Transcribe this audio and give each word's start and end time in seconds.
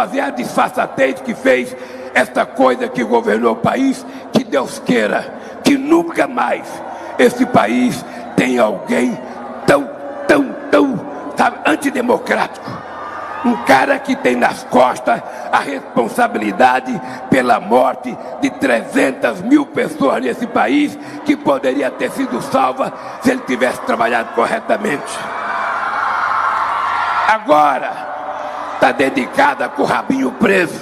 fazer 0.00 0.20
a 0.20 0.30
disfarçatez 0.30 1.20
que 1.20 1.34
fez 1.34 1.76
esta 2.14 2.46
coisa 2.46 2.88
que 2.88 3.04
governou 3.04 3.52
o 3.52 3.56
país, 3.56 4.04
que 4.32 4.42
Deus 4.42 4.78
queira 4.78 5.34
que 5.62 5.76
nunca 5.76 6.26
mais 6.26 6.66
esse 7.18 7.44
país 7.44 8.02
tenha 8.34 8.62
alguém 8.62 9.16
tão, 9.66 9.86
tão, 10.26 10.56
tão 10.70 11.06
sabe, 11.36 11.58
antidemocrático. 11.66 12.70
Um 13.44 13.56
cara 13.64 13.98
que 13.98 14.16
tem 14.16 14.36
nas 14.36 14.64
costas 14.64 15.22
a 15.52 15.58
responsabilidade 15.58 16.98
pela 17.28 17.60
morte 17.60 18.16
de 18.40 18.48
300 18.48 19.42
mil 19.42 19.66
pessoas 19.66 20.22
nesse 20.22 20.46
país, 20.46 20.98
que 21.26 21.36
poderia 21.36 21.90
ter 21.90 22.10
sido 22.10 22.40
salva 22.40 22.90
se 23.20 23.30
ele 23.30 23.40
tivesse 23.40 23.82
trabalhado 23.82 24.34
corretamente. 24.34 25.18
Agora, 27.28 28.09
está 28.80 28.92
dedicada 28.92 29.68
com 29.68 29.82
o 29.82 29.84
rabinho 29.84 30.32
preso, 30.32 30.80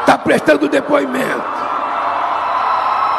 está 0.00 0.16
prestando 0.16 0.68
depoimento. 0.68 1.58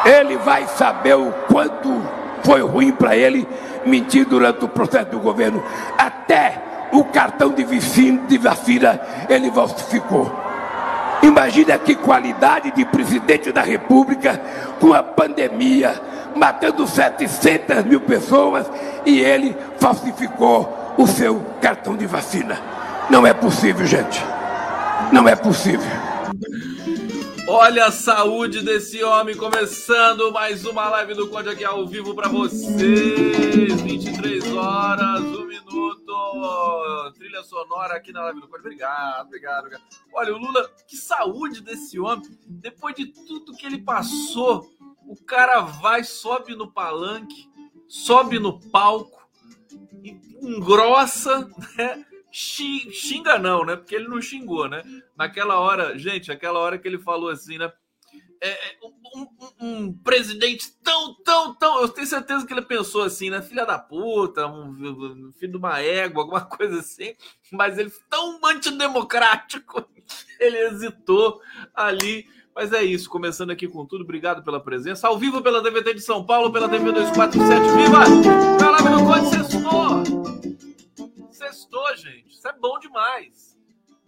Ele 0.06 0.38
vai 0.38 0.66
saber 0.66 1.16
o 1.16 1.30
quanto 1.52 2.02
foi 2.42 2.62
ruim 2.62 2.94
para 2.94 3.18
ele 3.18 3.46
mentir 3.86 4.26
durante 4.26 4.64
o 4.64 4.70
processo 4.70 5.12
do 5.12 5.20
governo. 5.20 5.62
Até 5.98 6.88
o 6.94 7.04
cartão 7.04 7.50
de 7.50 7.66
vacina, 7.66 8.26
de 8.28 8.38
vacina 8.38 9.02
ele 9.28 9.52
falsificou. 9.52 10.34
Imagina 11.22 11.78
que 11.78 11.96
qualidade 11.96 12.72
de 12.72 12.86
presidente 12.86 13.52
da 13.52 13.62
República 13.62 14.40
com 14.80 14.94
a 14.94 15.04
pandemia, 15.04 16.02
matando 16.34 16.88
700 16.88 17.84
mil 17.84 18.00
pessoas 18.00 18.66
e 19.06 19.20
ele 19.20 19.54
falsificou 19.78 20.96
o 20.98 21.06
seu 21.06 21.44
cartão 21.60 21.98
de 21.98 22.06
vacina. 22.06 22.80
Não 23.12 23.26
é 23.26 23.34
possível, 23.34 23.88
gente. 23.88 24.20
Não 25.12 25.28
é 25.28 25.36
possível. 25.36 25.90
Olha 27.48 27.86
a 27.86 27.92
saúde 27.92 28.62
desse 28.62 29.04
homem 29.04 29.36
começando 29.36 30.32
mais 30.32 30.64
uma 30.64 30.88
live 30.90 31.16
do 31.16 31.28
Conde 31.28 31.50
aqui 31.50 31.66
ao 31.66 31.88
vivo 31.88 32.14
para 32.14 32.30
vocês. 32.30 33.82
23 33.82 34.54
horas, 34.54 35.22
1 35.22 35.46
minuto. 35.48 37.14
Trilha 37.18 37.42
sonora 37.42 37.96
aqui 37.96 38.12
na 38.12 38.22
live 38.26 38.42
do 38.42 38.48
Conde. 38.48 38.60
Obrigado, 38.60 39.26
obrigado, 39.26 39.60
obrigado. 39.62 39.84
Olha, 40.14 40.36
o 40.36 40.38
Lula, 40.38 40.70
que 40.88 40.96
saúde 40.96 41.62
desse 41.62 42.00
homem. 42.00 42.30
Depois 42.46 42.94
de 42.94 43.08
tudo 43.08 43.56
que 43.56 43.66
ele 43.66 43.80
passou, 43.80 44.70
o 45.08 45.16
cara 45.16 45.62
vai, 45.62 46.04
sobe 46.04 46.56
no 46.56 46.72
palanque, 46.72 47.50
sobe 47.88 48.38
no 48.38 48.60
palco, 48.70 49.28
engrossa, 50.44 51.50
né? 51.76 52.06
Xinga 52.32 53.38
não, 53.38 53.66
né? 53.66 53.76
Porque 53.76 53.96
ele 53.96 54.08
não 54.08 54.22
xingou, 54.22 54.68
né? 54.68 54.84
Naquela 55.18 55.60
hora, 55.60 55.98
gente, 55.98 56.32
aquela 56.32 56.60
hora 56.60 56.78
que 56.78 56.88
ele 56.88 57.00
falou 57.00 57.30
assim, 57.30 57.58
né? 57.58 57.72
É, 58.42 58.50
é 58.52 58.78
um, 58.84 59.22
um, 59.22 59.68
um, 59.68 59.94
presidente 59.94 60.72
tão, 60.82 61.14
tão, 61.24 61.54
tão. 61.56 61.82
Eu 61.82 61.90
tenho 61.90 62.08
certeza 62.08 62.46
que 62.46 62.54
ele 62.54 62.62
pensou 62.62 63.04
assim, 63.04 63.30
né? 63.30 63.42
Filha 63.42 63.66
da 63.66 63.78
puta, 63.78 64.48
um, 64.48 65.32
filho 65.38 65.52
de 65.52 65.58
uma 65.58 65.80
égua, 65.80 66.24
alguma 66.24 66.42
coisa 66.46 66.80
assim. 66.80 67.16
Mas 67.52 67.78
ele 67.78 67.92
tão 68.10 68.40
antidemocrático, 68.46 69.86
ele 70.40 70.58
hesitou 70.58 71.42
ali. 71.74 72.26
Mas 72.56 72.74
é 72.74 72.84
isso, 72.84 73.10
começando 73.10 73.52
aqui 73.52 73.68
com 73.68 73.86
tudo. 73.86 74.04
Obrigado 74.04 74.44
pela 74.44 74.60
presença. 74.60 75.08
Ao 75.08 75.18
vivo 75.18 75.42
pela 75.42 75.62
DVT 75.62 75.94
de 75.94 76.02
São 76.02 76.26
Paulo, 76.26 76.52
pela 76.52 76.68
TV 76.68 76.92
247. 76.92 77.62
Viva! 77.76 78.00
Caramba, 78.60 78.90
não 78.90 79.06
pode 79.06 79.30
ser 79.30 79.40
Sextou, 81.40 81.96
gente. 81.96 82.36
Isso 82.36 82.46
é 82.50 82.52
bom 82.52 82.78
demais. 82.80 83.58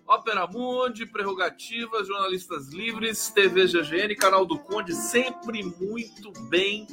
Ópera 0.06 0.46
Mundi, 0.46 1.06
Prerrogativas, 1.06 2.06
Jornalistas 2.06 2.68
Livres, 2.74 3.30
TV 3.30 3.68
GGN, 3.68 4.14
canal 4.18 4.46
do 4.46 4.59
Conde, 4.59 4.94
sempre 4.94 5.64
muito 5.64 6.34
bem. 6.50 6.86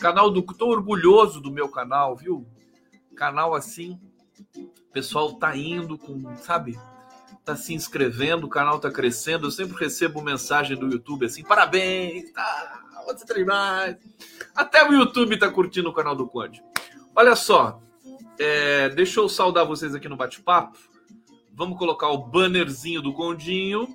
Canal 0.00 0.28
do. 0.28 0.42
Tô 0.42 0.70
orgulhoso 0.70 1.40
do 1.40 1.52
meu 1.52 1.68
canal, 1.68 2.16
viu? 2.16 2.44
Canal 3.14 3.54
assim. 3.54 3.96
O 4.56 4.92
pessoal 4.92 5.34
tá 5.34 5.56
indo 5.56 5.96
com, 5.96 6.36
sabe? 6.38 6.76
Tá 7.44 7.54
se 7.54 7.72
inscrevendo, 7.72 8.48
o 8.48 8.50
canal 8.50 8.80
tá 8.80 8.90
crescendo. 8.90 9.46
Eu 9.46 9.52
sempre 9.52 9.78
recebo 9.78 10.20
mensagem 10.20 10.76
do 10.76 10.88
YouTube 10.88 11.26
assim: 11.26 11.44
parabéns, 11.44 12.32
tá? 12.32 12.82
Você 13.06 13.24
tem 13.24 13.44
mais. 13.44 13.96
Até 14.52 14.84
o 14.88 14.92
YouTube 14.92 15.38
tá 15.38 15.48
curtindo 15.48 15.90
o 15.90 15.94
canal 15.94 16.16
do 16.16 16.26
Conde. 16.26 16.60
Olha 17.14 17.36
só, 17.36 17.80
é, 18.40 18.88
deixa 18.88 19.20
eu 19.20 19.28
saudar 19.28 19.66
vocês 19.66 19.94
aqui 19.94 20.08
no 20.08 20.16
bate-papo. 20.16 20.78
Vamos 21.52 21.78
colocar 21.78 22.08
o 22.08 22.16
bannerzinho 22.16 23.02
do 23.02 23.12
Gondinho. 23.12 23.94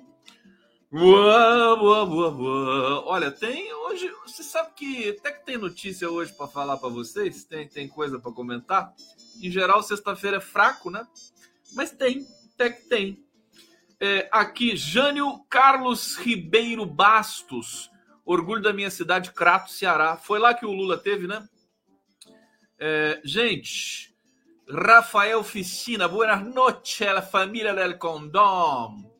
Uau, 0.92 1.84
uau, 1.84 2.08
uau. 2.08 3.04
Olha, 3.06 3.32
tem 3.32 3.74
hoje. 3.74 4.08
Você 4.24 4.44
sabe 4.44 4.70
que 4.76 5.08
até 5.10 5.32
que 5.32 5.44
tem 5.44 5.58
notícia 5.58 6.08
hoje 6.08 6.32
para 6.32 6.46
falar 6.46 6.76
para 6.76 6.88
vocês? 6.88 7.42
Tem, 7.42 7.66
tem 7.66 7.88
coisa 7.88 8.20
para 8.20 8.30
comentar? 8.30 8.94
Em 9.42 9.50
geral, 9.50 9.82
sexta-feira 9.82 10.36
é 10.36 10.40
fraco, 10.40 10.92
né? 10.92 11.04
Mas 11.74 11.90
tem, 11.90 12.24
até 12.54 12.70
que 12.70 12.88
tem. 12.88 13.26
É, 13.98 14.28
aqui, 14.30 14.76
Jânio 14.76 15.40
Carlos 15.50 16.14
Ribeiro 16.14 16.86
Bastos, 16.86 17.90
orgulho 18.24 18.62
da 18.62 18.72
minha 18.72 18.90
cidade, 18.90 19.32
Crato, 19.32 19.72
Ceará. 19.72 20.16
Foi 20.16 20.38
lá 20.38 20.54
que 20.54 20.64
o 20.64 20.72
Lula 20.72 20.96
teve, 20.96 21.26
né? 21.26 21.44
É, 22.78 23.20
gente, 23.24 24.15
Rafael 24.68 25.44
Ficina, 25.44 26.08
buenas 26.08 26.42
noches 26.52 27.06
a 27.06 27.22
família 27.22 27.72
del 27.72 27.96
Condom. 27.98 29.16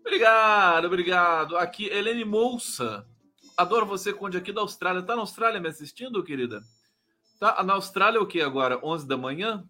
Obrigado, 0.00 0.84
obrigado. 0.84 1.56
Aqui, 1.56 1.86
Helene 1.86 2.22
Moussa. 2.22 3.08
Adoro 3.56 3.86
você, 3.86 4.12
Conde, 4.12 4.36
aqui 4.36 4.52
da 4.52 4.60
Austrália. 4.60 5.02
Tá 5.02 5.16
na 5.16 5.22
Austrália 5.22 5.58
me 5.58 5.68
assistindo, 5.68 6.22
querida? 6.22 6.62
Tá 7.40 7.62
na 7.64 7.72
Austrália 7.72 8.20
o 8.20 8.26
que 8.26 8.42
agora? 8.42 8.78
11 8.84 9.08
da 9.08 9.16
manhã? 9.16 9.66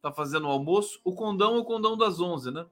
Tá 0.00 0.12
fazendo 0.12 0.46
o 0.46 0.50
almoço? 0.50 1.00
O 1.04 1.12
condão 1.12 1.56
é 1.56 1.58
o 1.58 1.64
condão 1.64 1.96
das 1.96 2.20
11, 2.20 2.52
né? 2.52 2.66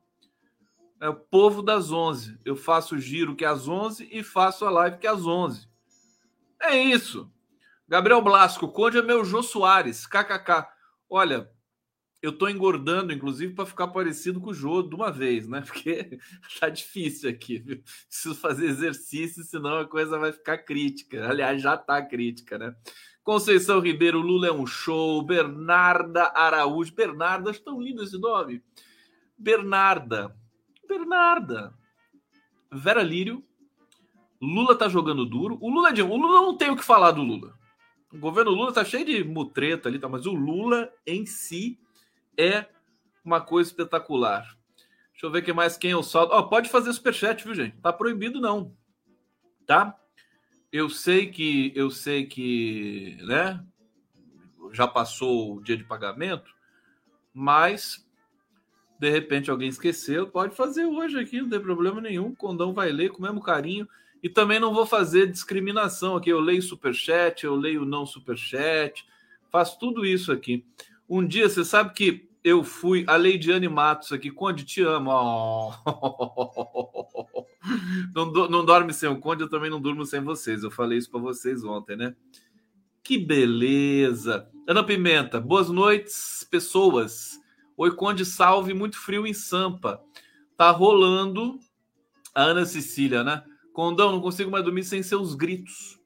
É 1.00 1.08
o 1.08 1.16
povo 1.16 1.62
das 1.62 1.90
11. 1.90 2.38
Eu 2.44 2.54
faço 2.54 2.94
o 2.94 2.98
giro 2.98 3.34
que 3.34 3.44
é 3.44 3.48
às 3.48 3.66
11 3.66 4.08
e 4.12 4.22
faço 4.22 4.64
a 4.64 4.70
live 4.70 4.98
que 4.98 5.06
é 5.06 5.10
às 5.10 5.26
11. 5.26 5.68
É 6.62 6.76
isso. 6.76 7.28
Gabriel 7.88 8.22
Blasco, 8.22 8.68
Conde 8.68 8.98
é 8.98 9.02
meu 9.02 9.24
Jô 9.24 9.42
Soares, 9.42 10.06
kkk. 10.06 10.77
Olha, 11.08 11.50
eu 12.20 12.36
tô 12.36 12.48
engordando, 12.48 13.12
inclusive, 13.12 13.54
para 13.54 13.66
ficar 13.66 13.88
parecido 13.88 14.40
com 14.40 14.50
o 14.50 14.54
Jô 14.54 14.82
de 14.82 14.94
uma 14.94 15.10
vez, 15.10 15.46
né? 15.46 15.60
Porque 15.66 16.18
tá 16.58 16.68
difícil 16.68 17.30
aqui, 17.30 17.58
viu? 17.58 17.82
Preciso 18.08 18.34
fazer 18.34 18.66
exercício, 18.66 19.44
senão 19.44 19.78
a 19.78 19.86
coisa 19.86 20.18
vai 20.18 20.32
ficar 20.32 20.58
crítica. 20.58 21.28
Aliás, 21.28 21.62
já 21.62 21.76
tá 21.76 22.02
crítica, 22.02 22.58
né? 22.58 22.74
Conceição 23.22 23.78
Ribeiro, 23.78 24.20
Lula 24.20 24.48
é 24.48 24.52
um 24.52 24.66
show. 24.66 25.22
Bernarda 25.22 26.32
Araújo. 26.34 26.94
Bernarda, 26.94 27.50
acho 27.50 27.62
tão 27.62 27.80
lindo 27.80 28.02
esse 28.02 28.18
nome. 28.18 28.62
Bernarda. 29.36 30.34
Bernarda. 30.88 31.74
Vera 32.72 33.02
Lírio. 33.02 33.44
Lula 34.40 34.74
tá 34.74 34.88
jogando 34.88 35.26
duro. 35.26 35.58
O 35.60 35.70
Lula, 35.70 35.90
o 35.92 36.16
Lula 36.16 36.40
não 36.40 36.56
tem 36.56 36.70
o 36.70 36.76
que 36.76 36.84
falar 36.84 37.10
do 37.10 37.22
Lula. 37.22 37.57
O 38.12 38.18
governo 38.18 38.50
Lula 38.50 38.72
tá 38.72 38.84
cheio 38.84 39.04
de 39.04 39.22
mutreta 39.22 39.88
ali, 39.88 39.98
tá? 39.98 40.08
mas 40.08 40.26
o 40.26 40.32
Lula 40.32 40.90
em 41.06 41.26
si 41.26 41.78
é 42.36 42.66
uma 43.24 43.40
coisa 43.40 43.70
espetacular. 43.70 44.56
Deixa 45.12 45.26
eu 45.26 45.30
ver 45.30 45.42
quem 45.42 45.52
mais 45.52 45.76
quem 45.76 45.90
eu 45.90 46.02
saldo. 46.02 46.32
Ó, 46.32 46.42
pode 46.44 46.70
fazer 46.70 46.92
superchat, 46.92 47.44
viu, 47.44 47.54
gente? 47.54 47.76
Tá 47.78 47.92
proibido 47.92 48.40
não. 48.40 48.74
Tá? 49.66 49.98
Eu 50.72 50.88
sei 50.88 51.30
que 51.30 51.72
eu 51.74 51.90
sei 51.90 52.24
que, 52.24 53.18
né? 53.22 53.64
Já 54.72 54.86
passou 54.86 55.56
o 55.56 55.62
dia 55.62 55.76
de 55.76 55.84
pagamento, 55.84 56.54
mas 57.34 58.06
de 58.98 59.10
repente 59.10 59.50
alguém 59.50 59.68
esqueceu, 59.68 60.28
pode 60.28 60.54
fazer 60.56 60.84
hoje 60.84 61.18
aqui, 61.18 61.40
não 61.40 61.48
tem 61.48 61.60
problema 61.60 62.00
nenhum. 62.00 62.28
O 62.28 62.36
Condão 62.36 62.72
vai 62.72 62.90
ler 62.90 63.10
com 63.10 63.18
o 63.18 63.22
mesmo 63.22 63.42
carinho. 63.42 63.88
E 64.22 64.28
também 64.28 64.58
não 64.58 64.74
vou 64.74 64.86
fazer 64.86 65.30
discriminação 65.30 66.16
aqui. 66.16 66.30
Eu 66.30 66.40
leio 66.40 66.62
superchat, 66.62 67.44
eu 67.44 67.54
leio 67.54 67.84
não 67.84 68.04
superchat, 68.04 69.06
faço 69.50 69.78
tudo 69.78 70.04
isso 70.04 70.32
aqui. 70.32 70.64
Um 71.08 71.26
dia, 71.26 71.48
você 71.48 71.64
sabe 71.64 71.94
que 71.94 72.28
eu 72.42 72.62
fui 72.62 73.04
a 73.06 73.16
Leidiane 73.16 73.68
Matos 73.68 74.12
aqui, 74.12 74.30
Conde, 74.30 74.64
te 74.64 74.82
amo. 74.82 75.10
Oh. 75.10 75.72
Não, 78.14 78.30
não 78.48 78.64
dorme 78.64 78.94
sem 78.94 79.08
o 79.08 79.18
Conde, 79.18 79.42
eu 79.42 79.48
também 79.48 79.68
não 79.68 79.80
durmo 79.80 80.04
sem 80.04 80.20
vocês. 80.20 80.62
Eu 80.62 80.70
falei 80.70 80.96
isso 80.96 81.10
para 81.10 81.20
vocês 81.20 81.62
ontem, 81.64 81.96
né? 81.96 82.14
Que 83.02 83.18
beleza! 83.18 84.48
Ana 84.66 84.82
Pimenta, 84.82 85.40
boas 85.40 85.68
noites, 85.68 86.46
pessoas. 86.50 87.38
Oi, 87.76 87.90
Conde, 87.94 88.24
salve, 88.24 88.72
muito 88.72 88.96
frio 88.98 89.26
em 89.26 89.34
Sampa. 89.34 90.00
Tá 90.56 90.70
rolando 90.70 91.58
a 92.34 92.42
Ana 92.42 92.64
Cecília, 92.64 93.22
né? 93.22 93.42
Condão, 93.78 94.10
não 94.10 94.20
consigo 94.20 94.50
mais 94.50 94.64
dormir 94.64 94.82
sem 94.82 95.04
seus 95.04 95.36
gritos. 95.36 96.00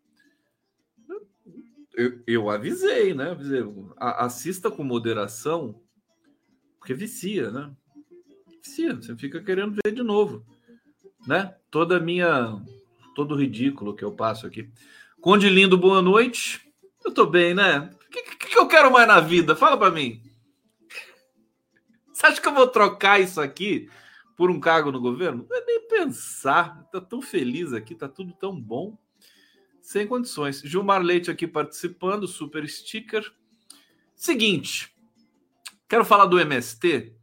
eu, 1.97 2.23
eu 2.27 2.51
avisei, 2.51 3.15
né? 3.15 3.31
Avisei, 3.31 3.65
assista 3.97 4.71
com 4.71 4.85
moderação, 4.85 5.81
porque 6.79 6.93
vicia, 6.93 7.51
né? 7.51 7.73
Vicia, 8.63 8.95
você 8.95 9.17
fica 9.17 9.43
querendo 9.43 9.75
ver 9.83 9.91
de 9.91 10.03
novo, 10.03 10.45
né? 11.27 11.57
Toda 11.71 11.99
minha. 11.99 12.63
Todo 13.15 13.35
o 13.35 13.39
ridículo 13.39 13.97
que 13.97 14.05
eu 14.05 14.13
passo 14.13 14.47
aqui. 14.47 14.71
Conde 15.19 15.49
Lindo, 15.49 15.79
boa 15.79 16.03
noite. 16.03 16.61
Eu 17.03 17.11
tô 17.11 17.25
bem, 17.25 17.55
né? 17.55 17.91
O 18.07 18.11
que, 18.11 18.23
que, 18.23 18.49
que 18.49 18.59
eu 18.59 18.69
quero 18.69 18.93
mais 18.93 19.09
na 19.09 19.19
vida? 19.19 19.57
Fala 19.57 19.79
para 19.79 19.91
mim. 19.91 20.21
Você 22.13 22.27
acha 22.27 22.39
que 22.39 22.49
eu 22.49 22.55
vou 22.55 22.69
trocar 22.69 23.19
isso 23.19 23.41
aqui 23.41 23.89
por 24.37 24.51
um 24.51 24.61
cargo 24.61 24.93
no 24.93 25.01
governo? 25.01 25.47
Pensar. 26.05 26.89
Tá 26.91 27.01
tão 27.01 27.23
feliz 27.23 27.73
aqui, 27.73 27.95
tá 27.95 28.09
tudo 28.09 28.33
tão 28.33 28.61
bom. 28.61 28.99
Sem 29.81 30.07
condições. 30.07 30.61
Gilmar 30.61 31.01
Leite 31.01 31.31
aqui 31.31 31.47
participando, 31.47 32.27
super 32.27 32.69
sticker. 32.69 33.25
Seguinte, 34.17 34.93
quero 35.89 36.05
falar 36.05 36.27
do 36.27 36.41
MST 36.41 37.15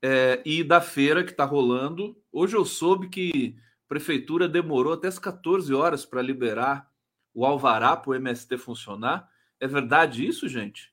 é, 0.00 0.40
e 0.44 0.62
da 0.62 0.80
feira 0.80 1.24
que 1.24 1.32
está 1.32 1.44
rolando. 1.44 2.16
Hoje 2.30 2.56
eu 2.56 2.64
soube 2.64 3.08
que 3.08 3.56
a 3.84 3.88
prefeitura 3.88 4.48
demorou 4.48 4.92
até 4.92 5.08
as 5.08 5.18
14 5.18 5.74
horas 5.74 6.06
para 6.06 6.22
liberar 6.22 6.88
o 7.34 7.44
alvará 7.44 7.96
para 7.96 8.10
o 8.10 8.14
MST 8.14 8.58
funcionar. 8.58 9.28
É 9.58 9.66
verdade 9.66 10.24
isso, 10.24 10.48
gente? 10.48 10.92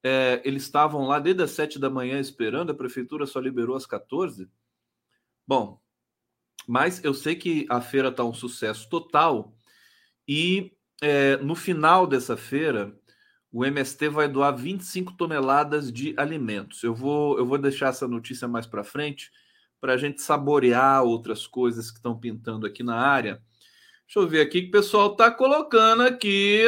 É, 0.00 0.40
eles 0.44 0.62
estavam 0.62 1.08
lá 1.08 1.18
desde 1.18 1.42
as 1.42 1.50
7 1.50 1.78
da 1.78 1.90
manhã 1.90 2.20
esperando, 2.20 2.70
a 2.70 2.74
prefeitura 2.74 3.26
só 3.26 3.40
liberou 3.40 3.74
às 3.74 3.84
14? 3.84 4.48
Bom, 5.44 5.80
mas 6.68 7.02
eu 7.02 7.14
sei 7.14 7.34
que 7.34 7.66
a 7.70 7.80
feira 7.80 8.08
está 8.08 8.22
um 8.22 8.34
sucesso 8.34 8.86
total 8.90 9.54
e 10.28 10.70
é, 11.00 11.38
no 11.38 11.54
final 11.54 12.06
dessa 12.06 12.36
feira, 12.36 12.94
o 13.50 13.64
MST 13.64 14.10
vai 14.10 14.28
doar 14.28 14.54
25 14.54 15.14
toneladas 15.14 15.90
de 15.90 16.14
alimentos. 16.18 16.82
Eu 16.82 16.94
vou, 16.94 17.38
eu 17.38 17.46
vou 17.46 17.56
deixar 17.56 17.88
essa 17.88 18.06
notícia 18.06 18.46
mais 18.46 18.66
para 18.66 18.84
frente 18.84 19.30
para 19.80 19.94
a 19.94 19.96
gente 19.96 20.20
saborear 20.20 21.02
outras 21.04 21.46
coisas 21.46 21.90
que 21.90 21.96
estão 21.96 22.18
pintando 22.18 22.66
aqui 22.66 22.82
na 22.82 22.96
área. 22.96 23.40
Deixa 24.06 24.18
eu 24.20 24.28
ver 24.28 24.42
aqui 24.42 24.62
que 24.62 24.68
o 24.68 24.72
pessoal 24.72 25.12
está 25.12 25.30
colocando 25.30 26.02
aqui. 26.02 26.62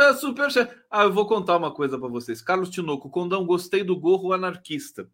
É 0.00 0.14
super. 0.14 0.48
Ah, 0.90 1.04
eu 1.04 1.12
vou 1.12 1.26
contar 1.26 1.56
uma 1.56 1.72
coisa 1.72 1.98
para 1.98 2.08
vocês. 2.08 2.42
Carlos 2.42 2.68
Tinoco, 2.68 3.08
Condão, 3.08 3.46
gostei 3.46 3.82
do 3.82 3.98
gorro 3.98 4.34
anarquista. 4.34 5.08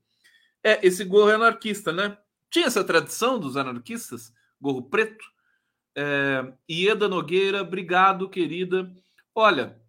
É, 0.64 0.84
esse 0.84 1.04
gorro 1.04 1.30
é 1.30 1.34
anarquista, 1.34 1.92
né? 1.92 2.18
Tinha 2.50 2.66
essa 2.66 2.84
tradição 2.84 3.38
dos 3.38 3.56
anarquistas? 3.56 4.32
Gorro 4.60 4.82
preto? 4.82 5.24
É, 5.96 6.52
Ieda 6.70 7.08
Nogueira, 7.08 7.62
obrigado, 7.62 8.28
querida. 8.28 8.92
Olha, 9.34 9.80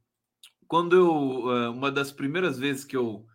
quando 0.68 0.96
eu. 0.96 1.52
É, 1.52 1.70
uma 1.70 1.92
das 1.92 2.12
primeiras 2.12 2.58
vezes 2.58 2.84
que 2.84 2.96
eu, 2.96 3.26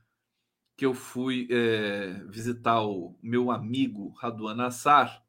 que 0.77 0.85
eu 0.87 0.95
fui 0.95 1.49
é, 1.51 2.23
visitar 2.29 2.83
o 2.83 3.19
meu 3.23 3.51
amigo 3.51 4.11
Raduan 4.19 4.55
Nassar, 4.55 5.23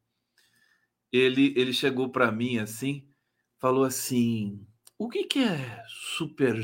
ele, 1.12 1.54
ele 1.56 1.74
chegou 1.74 2.10
para 2.10 2.31
mim 2.31 2.57
assim, 2.57 3.07
falou 3.60 3.84
assim: 3.84 4.66
o 4.98 5.10
que, 5.10 5.25
que 5.25 5.39
é 5.39 5.84
super, 5.88 6.57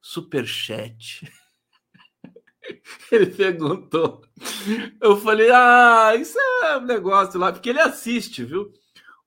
superchat? 0.00 1.30
Ele 3.12 3.26
perguntou. 3.26 4.22
Eu 5.00 5.16
falei: 5.16 5.50
ah, 5.50 6.14
isso 6.18 6.38
é 6.38 6.78
um 6.78 6.86
negócio 6.86 7.38
lá, 7.38 7.52
porque 7.52 7.70
ele 7.70 7.80
assiste, 7.80 8.44
viu? 8.44 8.72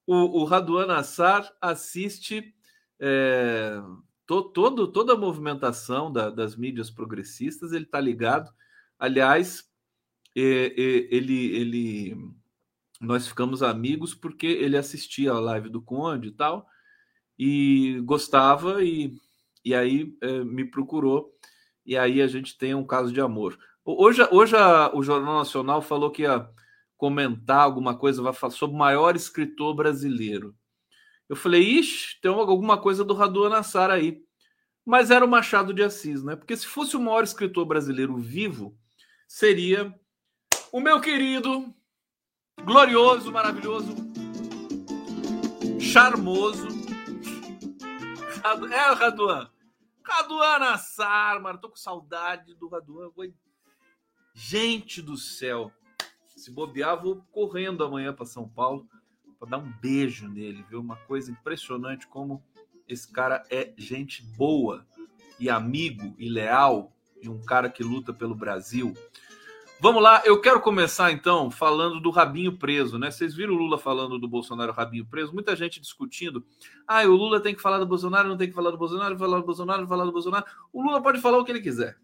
o, 0.07 0.41
o 0.41 0.43
Raduan 0.45 0.87
Assar 0.95 1.53
assiste 1.61 2.55
é, 2.97 3.79
to, 4.25 4.41
todo, 4.43 4.87
toda 4.87 5.13
a 5.13 5.17
movimentação 5.17 6.11
da, 6.11 6.29
das 6.29 6.55
mídias 6.55 6.89
progressistas, 6.89 7.73
ele 7.73 7.83
está 7.83 7.99
ligado. 7.99 8.49
Aliás, 8.97 9.69
ele, 10.33 11.55
ele, 11.55 12.31
nós 13.01 13.27
ficamos 13.27 13.61
amigos 13.61 14.15
porque 14.15 14.47
ele 14.47 14.77
assistia 14.77 15.31
a 15.31 15.39
live 15.39 15.69
do 15.69 15.81
Conde 15.81 16.29
e 16.29 16.31
tal, 16.31 16.65
e 17.37 17.99
gostava, 18.05 18.83
e, 18.83 19.13
e 19.63 19.75
aí 19.75 20.15
é, 20.21 20.43
me 20.43 20.63
procurou, 20.63 21.35
e 21.87 21.97
aí 21.97 22.21
a 22.21 22.27
gente 22.27 22.57
tem 22.57 22.75
um 22.75 22.85
caso 22.85 23.13
de 23.13 23.21
amor. 23.21 23.57
Hoje, 23.85 24.21
hoje 24.29 24.57
a, 24.57 24.93
o 24.93 25.01
Jornal 25.01 25.37
Nacional 25.37 25.81
falou 25.81 26.11
que 26.11 26.25
a 26.25 26.49
comentar 26.97 27.61
alguma 27.61 27.97
coisa, 27.97 28.21
sobre 28.51 28.75
o 28.75 28.79
maior 28.79 29.15
escritor 29.15 29.73
brasileiro. 29.73 30.53
Eu 31.29 31.35
falei, 31.35 31.61
ixi, 31.61 32.19
tem 32.21 32.29
alguma 32.29 32.77
coisa 32.77 33.05
do 33.05 33.13
Radu 33.13 33.47
Nassar 33.47 33.89
aí. 33.89 34.21
Mas 34.85 35.11
era 35.11 35.23
o 35.23 35.27
Machado 35.29 35.73
de 35.73 35.83
Assis, 35.83 36.23
né? 36.23 36.35
Porque 36.35 36.55
se 36.57 36.65
fosse 36.65 36.97
o 36.97 36.99
maior 36.99 37.23
escritor 37.23 37.65
brasileiro 37.65 38.17
vivo, 38.17 38.77
seria 39.27 39.93
o 40.71 40.79
meu 40.79 40.99
querido, 40.99 41.73
glorioso, 42.63 43.31
maravilhoso, 43.31 43.95
charmoso. 45.79 46.67
É 48.71 48.93
Raduan. 48.93 49.49
Raduan 50.07 50.59
Nassar, 50.59 51.41
mano. 51.41 51.59
Tô 51.59 51.69
com 51.69 51.75
saudade 51.75 52.53
do 52.55 52.67
Raduan. 52.67 53.11
Gente 54.33 55.01
do 55.01 55.17
céu. 55.17 55.71
Se 56.27 56.51
bobear, 56.51 57.01
vou 57.01 57.23
correndo 57.31 57.83
amanhã 57.83 58.13
para 58.13 58.25
São 58.25 58.47
Paulo 58.47 58.87
para 59.39 59.49
dar 59.49 59.57
um 59.57 59.71
beijo 59.81 60.27
nele, 60.27 60.63
viu? 60.69 60.79
Uma 60.79 60.95
coisa 60.95 61.31
impressionante 61.31 62.07
como 62.07 62.43
esse 62.87 63.11
cara 63.11 63.43
é 63.49 63.73
gente 63.77 64.23
boa 64.23 64.85
e 65.39 65.49
amigo 65.49 66.15
e 66.17 66.29
leal 66.29 66.91
e 67.21 67.27
um 67.27 67.41
cara 67.41 67.69
que 67.69 67.83
luta 67.83 68.13
pelo 68.13 68.35
Brasil. 68.35 68.93
Vamos 69.79 70.01
lá, 70.01 70.23
eu 70.25 70.41
quero 70.41 70.59
começar 70.59 71.11
então 71.11 71.51
falando 71.51 71.99
do 71.99 72.09
rabinho 72.09 72.57
preso, 72.57 72.97
né? 72.97 73.11
Vocês 73.11 73.35
viram 73.35 73.53
o 73.53 73.57
Lula 73.57 73.77
falando 73.77 74.17
do 74.17 74.27
Bolsonaro 74.27 74.73
rabinho 74.73 75.05
preso? 75.05 75.31
Muita 75.31 75.55
gente 75.55 75.79
discutindo. 75.79 76.43
Ah, 76.87 77.03
o 77.03 77.15
Lula 77.15 77.39
tem 77.39 77.53
que 77.53 77.61
falar 77.61 77.77
do 77.77 77.85
Bolsonaro, 77.85 78.27
não 78.27 78.37
tem 78.37 78.47
que 78.47 78.55
falar 78.55 78.71
do 78.71 78.77
Bolsonaro, 78.77 79.15
falar 79.15 79.37
do 79.37 79.45
Bolsonaro, 79.45 79.87
falar 79.87 80.05
do 80.05 80.11
Bolsonaro. 80.11 80.45
O 80.73 80.81
Lula 80.81 80.99
pode 80.99 81.21
falar 81.21 81.37
o 81.37 81.45
que 81.45 81.51
ele 81.51 81.61
quiser. 81.61 81.95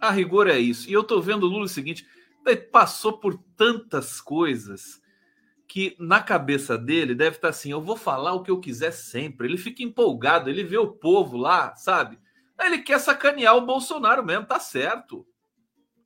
A 0.00 0.10
rigor 0.10 0.48
é 0.48 0.58
isso. 0.58 0.90
E 0.90 0.92
eu 0.92 1.04
tô 1.04 1.20
vendo 1.20 1.44
o 1.44 1.48
Lula 1.48 1.66
o 1.66 1.68
seguinte: 1.68 2.04
ele 2.44 2.56
passou 2.56 3.12
por 3.12 3.38
tantas 3.56 4.20
coisas 4.20 5.00
que 5.68 5.94
na 6.00 6.20
cabeça 6.20 6.76
dele 6.76 7.14
deve 7.14 7.36
estar 7.36 7.50
assim: 7.50 7.70
eu 7.70 7.80
vou 7.80 7.96
falar 7.96 8.32
o 8.32 8.42
que 8.42 8.50
eu 8.50 8.58
quiser 8.58 8.90
sempre. 8.90 9.46
Ele 9.46 9.56
fica 9.56 9.84
empolgado, 9.84 10.50
ele 10.50 10.64
vê 10.64 10.78
o 10.78 10.90
povo 10.90 11.36
lá, 11.36 11.76
sabe? 11.76 12.18
Ele 12.60 12.78
quer 12.78 12.98
sacanear 12.98 13.56
o 13.56 13.64
Bolsonaro 13.64 14.24
mesmo, 14.24 14.46
tá 14.46 14.58
certo, 14.58 15.24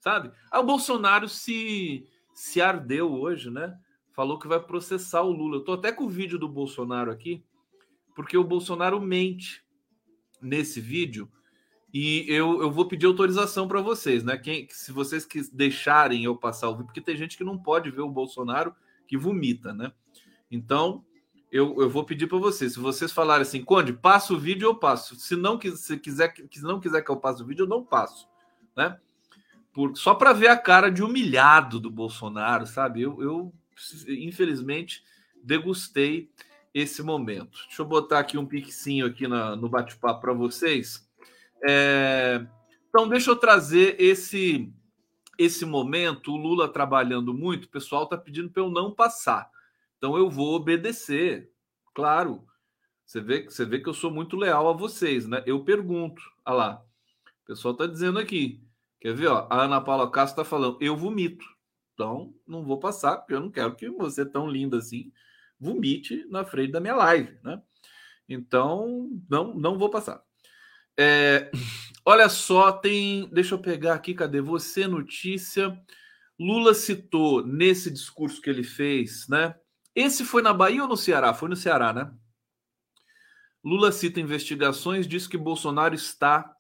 sabe? 0.07 0.31
Aí 0.53 0.61
o 0.61 0.65
Bolsonaro 0.65 1.29
se, 1.29 2.07
se 2.33 2.63
ardeu 2.63 3.13
hoje, 3.13 3.51
né? 3.51 3.77
Falou 4.13 4.39
que 4.39 4.47
vai 4.47 4.61
processar 4.61 5.23
o 5.23 5.33
Lula. 5.33 5.57
Eu 5.57 5.65
tô 5.65 5.73
até 5.73 5.91
com 5.91 6.05
o 6.05 6.09
vídeo 6.09 6.39
do 6.39 6.49
Bolsonaro 6.49 7.11
aqui, 7.11 7.45
porque 8.15 8.39
o 8.39 8.45
Bolsonaro 8.45 9.01
mente 9.01 9.65
nesse 10.41 10.81
vídeo 10.81 11.29
e 11.93 12.25
eu, 12.29 12.63
eu 12.63 12.71
vou 12.71 12.87
pedir 12.87 13.07
autorização 13.07 13.67
para 13.67 13.81
vocês, 13.81 14.23
né? 14.23 14.39
Quem, 14.39 14.69
se 14.71 14.93
vocês 14.93 15.27
que 15.27 15.43
deixarem 15.53 16.23
eu 16.23 16.37
passar 16.37 16.69
o 16.69 16.75
vídeo, 16.75 16.87
porque 16.87 17.01
tem 17.01 17.17
gente 17.17 17.37
que 17.37 17.43
não 17.43 17.59
pode 17.59 17.91
ver 17.91 18.03
o 18.03 18.09
Bolsonaro 18.09 18.73
que 19.09 19.17
vomita, 19.17 19.75
né? 19.75 19.91
Então, 20.49 21.05
eu, 21.51 21.83
eu 21.83 21.91
vou 21.91 22.05
pedir 22.05 22.29
para 22.29 22.39
vocês. 22.39 22.75
Se 22.75 22.79
vocês 22.79 23.11
falarem 23.11 23.43
assim, 23.43 23.65
Conde, 23.65 23.93
passa 23.93 24.33
o 24.33 24.39
vídeo, 24.39 24.67
eu 24.67 24.75
passo. 24.77 25.17
Se 25.17 25.35
não, 25.35 25.59
se 25.61 25.99
quiser, 25.99 26.33
se 26.53 26.63
não 26.63 26.79
quiser 26.79 27.03
que 27.03 27.11
eu 27.11 27.17
passe 27.17 27.43
o 27.43 27.47
vídeo, 27.47 27.65
eu 27.65 27.69
não 27.69 27.85
passo, 27.85 28.29
né? 28.77 29.01
Por, 29.77 29.95
só 29.95 30.15
para 30.15 30.33
ver 30.33 30.49
a 30.49 30.57
cara 30.57 30.91
de 30.91 31.03
humilhado 31.03 31.79
do 31.79 31.91
Bolsonaro, 31.91 32.67
sabe? 32.67 33.03
Eu, 33.03 33.23
eu 33.23 33.53
infelizmente, 34.09 35.05
degustei 35.45 36.31
esse 36.73 37.03
momento. 37.03 37.59
Deixa 37.67 37.83
eu 37.83 37.87
botar 37.87 38.21
aqui 38.21 38.39
um 38.39 38.47
piquezinho 38.47 39.05
aqui 39.05 39.29
na, 39.29 39.55
no 39.55 39.69
bate-papo 39.69 40.23
para 40.23 40.33
vocês. 40.33 41.07
É, 41.63 42.47
então, 42.89 43.07
deixa 43.07 43.31
eu 43.31 43.37
trazer 43.37 44.01
esse 44.01 44.73
esse 45.39 45.67
momento, 45.67 46.33
o 46.33 46.39
Lula 46.39 46.67
trabalhando 46.67 47.35
muito, 47.35 47.67
o 47.67 47.69
pessoal 47.69 48.05
está 48.05 48.17
pedindo 48.17 48.49
para 48.49 48.63
eu 48.63 48.71
não 48.71 48.91
passar. 48.91 49.51
Então, 49.99 50.17
eu 50.17 50.31
vou 50.31 50.55
obedecer, 50.55 51.51
claro. 51.93 52.43
Você 53.05 53.21
vê, 53.21 53.45
você 53.45 53.67
vê 53.67 53.79
que 53.79 53.91
eu 53.91 53.93
sou 53.93 54.11
muito 54.11 54.39
leal 54.39 54.71
a 54.71 54.73
vocês, 54.73 55.29
né? 55.29 55.43
Eu 55.45 55.63
pergunto. 55.63 56.23
Olha 56.47 56.57
lá. 56.57 56.83
O 57.43 57.47
pessoal 57.47 57.73
está 57.73 57.87
dizendo 57.87 58.19
aqui. 58.19 58.66
Quer 59.07 59.15
ver? 59.15 59.29
Ó, 59.29 59.47
a 59.49 59.63
Ana 59.63 59.81
Paula 59.81 60.11
Castro 60.11 60.43
está 60.43 60.45
falando, 60.45 60.79
eu 60.81 60.97
vomito. 60.97 61.47
Então, 61.95 62.35
não 62.45 62.65
vou 62.65 62.81
passar, 62.81 63.19
porque 63.19 63.35
eu 63.35 63.41
não 63.41 63.53
quero 63.53 63.77
que 63.77 63.89
você, 63.89 64.27
tão 64.27 64.51
linda 64.51 64.79
assim, 64.79 65.13
vomite 65.61 66.27
na 66.29 66.45
frente 66.45 66.73
da 66.73 66.81
minha 66.81 66.97
live, 66.97 67.39
né? 67.45 67.63
Então, 68.29 69.09
não, 69.31 69.55
não 69.55 69.79
vou 69.79 69.89
passar. 69.91 70.21
É, 70.97 71.53
olha 72.05 72.29
só, 72.29 72.73
tem. 72.73 73.31
Deixa 73.31 73.55
eu 73.55 73.61
pegar 73.61 73.95
aqui, 73.95 74.13
cadê 74.13 74.41
você? 74.41 74.89
Notícia. 74.89 75.81
Lula 76.37 76.75
citou 76.75 77.47
nesse 77.47 77.93
discurso 77.93 78.43
que 78.43 78.51
ele 78.51 78.65
fez, 78.65 79.29
né? 79.29 79.55
Esse 79.95 80.25
foi 80.25 80.43
na 80.43 80.53
Bahia 80.53 80.83
ou 80.83 80.89
no 80.89 80.97
Ceará? 80.97 81.33
Foi 81.33 81.49
no 81.49 81.55
Ceará, 81.55 81.93
né? 81.93 82.13
Lula 83.63 83.93
cita 83.93 84.19
investigações, 84.19 85.07
diz 85.07 85.29
que 85.29 85.39
Bolsonaro 85.39 85.95
está 85.95 86.56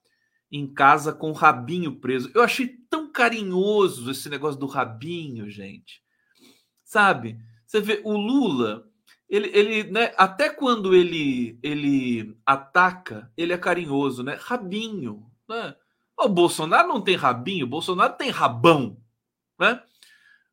em 0.50 0.72
casa 0.72 1.12
com 1.12 1.30
o 1.30 1.34
rabinho 1.34 1.96
preso. 1.96 2.30
Eu 2.34 2.42
achei 2.42 2.68
tão 2.88 3.10
carinhoso 3.10 4.10
esse 4.10 4.28
negócio 4.28 4.58
do 4.58 4.66
rabinho, 4.66 5.50
gente. 5.50 6.02
Sabe? 6.84 7.38
Você 7.66 7.80
vê, 7.80 8.00
o 8.04 8.16
Lula, 8.16 8.88
ele, 9.28 9.48
ele 9.48 9.90
né, 9.90 10.12
até 10.16 10.48
quando 10.48 10.94
ele, 10.94 11.58
ele 11.62 12.38
ataca, 12.46 13.30
ele 13.36 13.52
é 13.52 13.58
carinhoso, 13.58 14.22
né? 14.22 14.38
Rabinho, 14.40 15.30
né? 15.48 15.74
O 16.18 16.28
Bolsonaro 16.28 16.88
não 16.88 17.02
tem 17.02 17.16
rabinho, 17.16 17.66
o 17.66 17.68
Bolsonaro 17.68 18.16
tem 18.16 18.30
rabão, 18.30 18.96
né? 19.58 19.82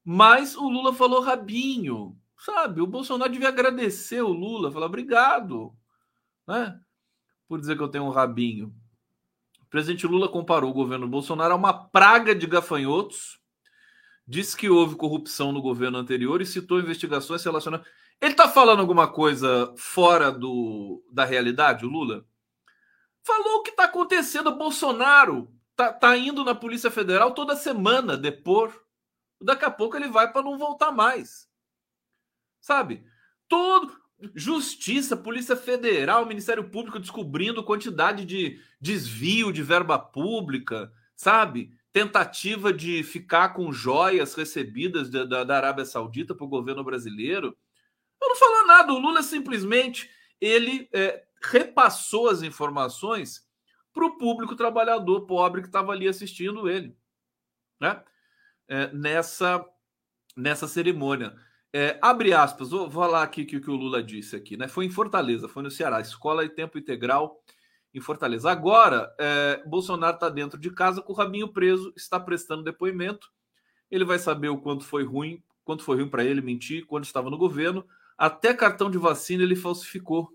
Mas 0.04 0.58
o 0.58 0.68
Lula 0.68 0.94
falou 0.94 1.22
rabinho, 1.22 2.18
sabe? 2.38 2.82
O 2.82 2.88
Bolsonaro 2.88 3.32
devia 3.32 3.48
agradecer 3.48 4.22
o 4.22 4.34
Lula, 4.34 4.72
falar 4.72 4.88
obrigado, 4.88 5.74
né? 6.48 6.78
Por 7.48 7.60
dizer 7.60 7.78
que 7.78 7.84
eu 7.84 7.88
tenho 7.88 8.06
um 8.06 8.10
rabinho. 8.10 8.76
O 9.74 9.76
presidente 9.76 10.06
Lula 10.06 10.30
comparou 10.30 10.70
o 10.70 10.74
governo 10.74 11.08
Bolsonaro 11.08 11.52
a 11.52 11.58
uma 11.58 11.74
praga 11.74 12.36
de 12.36 12.46
gafanhotos, 12.46 13.40
disse 14.28 14.56
que 14.56 14.70
houve 14.70 14.96
corrupção 14.96 15.52
no 15.52 15.64
governo 15.64 15.98
anterior 15.98 16.40
e 16.44 16.46
citou 16.46 16.80
investigações 16.80 17.44
relacionadas. 17.44 17.88
Ele 18.22 18.34
está 18.34 18.48
falando 18.48 18.82
alguma 18.82 19.12
coisa 19.12 19.74
fora 19.76 20.32
do, 20.32 21.04
da 21.12 21.26
realidade, 21.26 21.88
o 21.88 21.90
Lula? 21.90 22.24
Falou 23.24 23.56
o 23.56 23.64
que 23.64 23.72
está 23.72 23.86
acontecendo. 23.86 24.56
Bolsonaro 24.56 25.52
tá, 25.76 25.92
tá 25.92 26.16
indo 26.16 26.46
na 26.46 26.54
Polícia 26.54 26.92
Federal 26.92 27.34
toda 27.34 27.56
semana 27.56 28.16
depor. 28.16 28.80
Daqui 29.42 29.66
a 29.66 29.72
pouco 29.72 29.98
ele 29.98 30.08
vai 30.08 30.32
para 30.32 30.44
não 30.44 30.56
voltar 30.56 30.92
mais. 30.92 31.50
Sabe? 32.62 33.04
Todo. 33.48 34.03
Justiça, 34.34 35.18
Polícia 35.18 35.56
Federal, 35.56 36.26
Ministério 36.26 36.70
Público 36.70 37.00
descobrindo 37.00 37.64
quantidade 37.64 38.26
de 38.26 38.60
desvio 38.80 39.52
de 39.52 39.64
verba 39.64 39.98
pública, 40.00 40.92
sabe? 41.16 41.78
Tentativa 41.92 42.72
de 42.72 43.04
ficar 43.04 43.50
com 43.50 43.72
joias 43.72 44.34
recebidas 44.34 45.10
da, 45.10 45.26
da, 45.26 45.44
da 45.44 45.58
Arábia 45.58 45.86
Saudita 45.86 46.34
para 46.34 46.46
o 46.46 46.50
governo 46.50 46.84
brasileiro. 46.84 47.56
Eu 48.22 48.30
não 48.30 48.36
falo 48.36 48.68
nada, 48.68 48.94
o 48.94 49.00
Lula 49.00 49.22
simplesmente 49.22 50.10
ele 50.40 50.88
é, 50.94 51.24
repassou 51.42 52.30
as 52.30 52.42
informações 52.42 53.48
para 53.94 54.06
o 54.06 54.18
público 54.18 54.56
trabalhador 54.56 55.22
pobre 55.26 55.62
que 55.62 55.68
estava 55.68 55.92
ali 55.92 56.08
assistindo 56.08 56.70
ele, 56.70 56.98
né? 57.80 58.02
É, 58.68 58.92
nessa 58.94 59.64
nessa 60.36 60.68
cerimônia. 60.68 61.36
É, 61.76 61.98
abre 62.04 62.34
aspas, 62.34 62.70
vou, 62.70 62.90
falar 62.90 63.24
aqui 63.24 63.44
que, 63.46 63.60
que 63.60 63.70
o 63.70 63.76
Lula 63.76 64.04
disse 64.04 64.36
aqui, 64.36 64.56
né? 64.56 64.68
Foi 64.68 64.86
em 64.86 64.92
Fortaleza, 64.92 65.50
foi 65.50 65.64
no 65.64 65.72
Ceará, 65.72 66.00
escola 66.00 66.46
e 66.46 66.50
tempo 66.50 66.78
integral 66.78 67.42
em 67.92 68.00
Fortaleza. 68.00 68.52
Agora, 68.52 69.12
é, 69.20 69.64
Bolsonaro 69.66 70.14
está 70.14 70.30
dentro 70.30 70.60
de 70.60 70.70
casa 70.70 71.02
com 71.02 71.12
o 71.12 71.16
rabinho 71.16 71.48
preso, 71.48 71.92
está 71.98 72.20
prestando 72.20 72.64
depoimento. 72.64 73.28
Ele 73.90 74.06
vai 74.06 74.20
saber 74.20 74.50
o 74.50 74.60
quanto 74.60 74.84
foi 74.84 75.04
ruim, 75.04 75.44
quanto 75.66 75.84
foi 75.84 75.98
ruim 75.98 76.08
para 76.08 76.24
ele 76.24 76.42
mentir, 76.42 76.86
quando 76.86 77.06
estava 77.06 77.32
no 77.32 77.38
governo. 77.40 77.84
Até 78.16 78.54
cartão 78.54 78.92
de 78.92 79.00
vacina 79.00 79.42
ele 79.42 79.56
falsificou. 79.56 80.30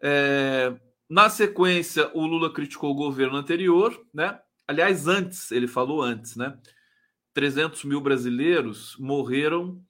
É, 0.00 0.74
na 1.10 1.28
sequência, 1.28 2.10
o 2.14 2.26
Lula 2.26 2.50
criticou 2.50 2.90
o 2.90 2.94
governo 2.94 3.36
anterior, 3.36 4.02
né? 4.14 4.40
Aliás, 4.66 5.06
antes, 5.06 5.50
ele 5.50 5.68
falou 5.68 6.02
antes, 6.02 6.36
né? 6.36 6.58
300 7.34 7.84
mil 7.84 8.00
brasileiros 8.00 8.96
morreram 8.98 9.82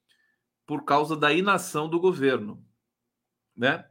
por 0.69 0.85
causa 0.85 1.17
da 1.17 1.33
inação 1.33 1.89
do 1.89 1.99
governo, 1.99 2.63
né? 3.57 3.87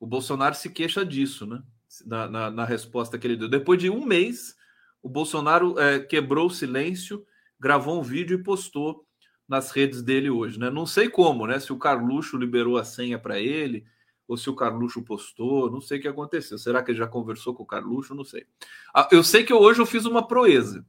O 0.00 0.04
Bolsonaro 0.04 0.56
se 0.56 0.68
queixa 0.68 1.06
disso, 1.06 1.46
né? 1.46 1.62
Na, 2.04 2.26
na, 2.26 2.50
na 2.50 2.64
resposta 2.64 3.16
que 3.16 3.24
ele 3.24 3.36
deu. 3.36 3.48
Depois 3.48 3.80
de 3.80 3.88
um 3.88 4.04
mês, 4.04 4.56
o 5.00 5.08
Bolsonaro 5.08 5.78
é, 5.78 6.00
quebrou 6.00 6.48
o 6.48 6.50
silêncio, 6.50 7.24
gravou 7.60 8.00
um 8.00 8.02
vídeo 8.02 8.36
e 8.36 8.42
postou 8.42 9.06
nas 9.46 9.70
redes 9.70 10.02
dele 10.02 10.28
hoje, 10.28 10.58
né? 10.58 10.68
Não 10.68 10.84
sei 10.84 11.08
como, 11.08 11.46
né? 11.46 11.60
Se 11.60 11.72
o 11.72 11.78
Carluxo 11.78 12.36
liberou 12.36 12.76
a 12.76 12.82
senha 12.82 13.20
para 13.20 13.38
ele, 13.38 13.86
ou 14.26 14.36
se 14.36 14.50
o 14.50 14.56
Carluxo 14.56 15.04
postou, 15.04 15.70
não 15.70 15.80
sei 15.80 16.00
o 16.00 16.02
que 16.02 16.08
aconteceu. 16.08 16.58
Será 16.58 16.82
que 16.82 16.90
ele 16.90 16.98
já 16.98 17.06
conversou 17.06 17.54
com 17.54 17.62
o 17.62 17.66
Carluxo? 17.66 18.16
Não 18.16 18.24
sei. 18.24 18.44
Ah, 18.92 19.08
eu 19.12 19.22
sei 19.22 19.44
que 19.44 19.54
hoje 19.54 19.80
eu 19.80 19.86
fiz 19.86 20.04
uma 20.04 20.26
proeza, 20.26 20.84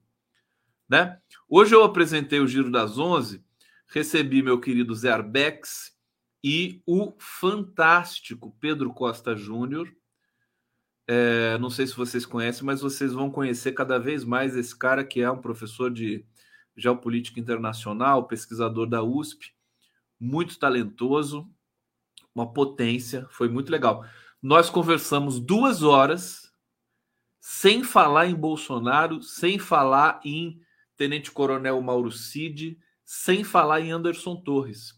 né? 0.90 1.20
Hoje 1.48 1.76
eu 1.76 1.84
apresentei 1.84 2.40
o 2.40 2.48
Giro 2.48 2.72
das 2.72 2.98
Onze, 2.98 3.46
recebi 3.88 4.42
meu 4.42 4.60
querido 4.60 4.94
Zé 4.94 5.12
Arbex 5.12 5.96
e 6.44 6.82
o 6.86 7.14
fantástico 7.18 8.56
Pedro 8.60 8.94
Costa 8.94 9.36
Júnior. 9.36 9.92
É, 11.08 11.58
não 11.58 11.70
sei 11.70 11.88
se 11.88 11.96
vocês 11.96 12.26
conhecem, 12.26 12.66
mas 12.66 12.82
vocês 12.82 13.14
vão 13.14 13.32
conhecer 13.32 13.72
cada 13.72 13.98
vez 13.98 14.24
mais 14.24 14.56
esse 14.56 14.78
cara 14.78 15.04
que 15.04 15.22
é 15.22 15.32
um 15.32 15.42
professor 15.42 15.90
de 15.92 16.26
geopolítica 16.76 17.40
internacional, 17.40 18.28
pesquisador 18.28 18.88
da 18.88 19.02
USP, 19.02 19.54
muito 20.20 20.60
talentoso, 20.60 21.50
uma 22.36 22.52
potência, 22.52 23.26
foi 23.30 23.50
muito 23.50 23.72
legal. 23.72 24.06
Nós 24.42 24.70
conversamos 24.70 25.40
duas 25.40 25.82
horas 25.82 26.54
sem 27.40 27.84
falar 27.84 28.28
em 28.28 28.36
Bolsonaro, 28.36 29.24
sem 29.24 29.58
falar 29.58 30.20
em 30.24 30.62
Tenente 30.96 31.32
Coronel 31.32 31.82
Mauro 31.82 32.12
Cid, 32.12 32.78
sem 33.08 33.42
falar 33.42 33.80
em 33.80 33.90
Anderson 33.90 34.36
Torres. 34.36 34.94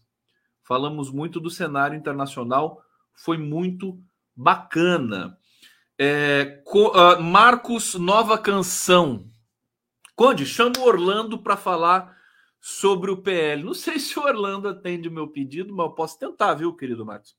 Falamos 0.64 1.12
muito 1.12 1.38
do 1.38 1.48
cenário 1.48 1.96
internacional, 1.96 2.82
foi 3.14 3.38
muito 3.38 4.02
bacana. 4.34 5.38
É, 5.96 6.60
uh, 6.66 7.22
Marcos, 7.22 7.94
nova 7.94 8.36
canção. 8.36 9.30
Conde, 10.16 10.44
chama 10.44 10.72
o 10.80 10.86
Orlando 10.86 11.38
para 11.38 11.56
falar 11.56 12.18
sobre 12.60 13.12
o 13.12 13.22
PL. 13.22 13.62
Não 13.62 13.74
sei 13.74 13.96
se 14.00 14.18
o 14.18 14.24
Orlando 14.24 14.68
atende 14.68 15.08
o 15.08 15.12
meu 15.12 15.28
pedido, 15.28 15.72
mas 15.72 15.86
eu 15.86 15.92
posso 15.92 16.18
tentar, 16.18 16.54
viu, 16.54 16.74
querido 16.74 17.06
Marcos? 17.06 17.36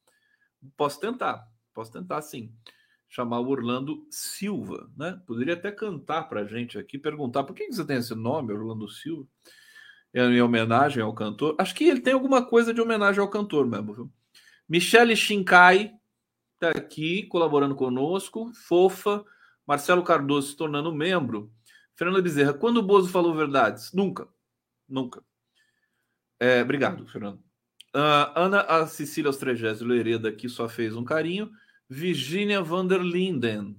Posso 0.77 1.01
tentar, 1.01 1.45
posso 1.73 1.91
tentar 1.91 2.21
sim. 2.21 2.49
Chamar 3.09 3.41
o 3.41 3.49
Orlando 3.49 4.07
Silva, 4.09 4.89
né? 4.95 5.21
Poderia 5.27 5.55
até 5.55 5.69
cantar 5.69 6.29
para 6.29 6.45
gente 6.45 6.77
aqui, 6.77 6.97
perguntar 6.97 7.43
por 7.43 7.53
que 7.53 7.69
você 7.69 7.83
tem 7.83 7.97
esse 7.97 8.15
nome, 8.15 8.53
Orlando 8.53 8.87
Silva, 8.87 9.27
em 10.13 10.41
homenagem 10.41 11.01
ao 11.01 11.13
cantor. 11.13 11.55
Acho 11.57 11.73
que 11.73 11.85
ele 11.85 12.01
tem 12.01 12.13
alguma 12.13 12.45
coisa 12.45 12.73
de 12.73 12.81
homenagem 12.81 13.21
ao 13.21 13.29
cantor 13.29 13.65
mesmo, 13.65 13.93
viu? 13.93 14.13
Michele 14.67 15.15
Shinkai 15.15 15.91
está 16.53 16.69
aqui 16.77 17.23
colaborando 17.23 17.75
conosco, 17.75 18.51
fofa. 18.53 19.23
Marcelo 19.65 20.03
Cardoso 20.03 20.49
se 20.49 20.57
tornando 20.57 20.93
membro. 20.93 21.51
Fernando 21.95 22.21
Bezerra, 22.21 22.53
quando 22.53 22.77
o 22.77 22.83
Bozo 22.83 23.09
falou 23.09 23.33
verdades? 23.33 23.93
Nunca. 23.93 24.27
Nunca. 24.87 25.23
É, 26.39 26.61
obrigado, 26.61 27.05
Fernando. 27.07 27.37
Uh, 27.95 28.31
Ana 28.35 28.61
a 28.61 28.87
Cecília 28.87 29.29
Austregésilo 29.29 29.93
Hereda 29.93 30.29
aqui 30.29 30.49
só 30.49 30.67
fez 30.67 30.95
um 30.95 31.03
carinho. 31.03 31.51
Virginia 31.89 32.61
van 32.61 32.87
der 32.87 33.01
Linden 33.01 33.77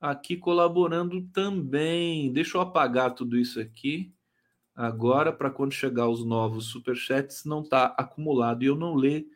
aqui 0.00 0.36
colaborando 0.36 1.22
também. 1.32 2.32
Deixa 2.32 2.56
eu 2.56 2.60
apagar 2.60 3.14
tudo 3.14 3.38
isso 3.38 3.60
aqui 3.60 4.12
agora 4.80 5.30
para 5.30 5.50
quando 5.50 5.72
chegar 5.72 6.08
os 6.08 6.24
novos 6.24 6.66
superchats 6.66 7.44
não 7.44 7.62
tá 7.62 7.94
acumulado 7.98 8.62
e 8.62 8.66
eu 8.66 8.74
não 8.74 8.94
ler 8.94 9.26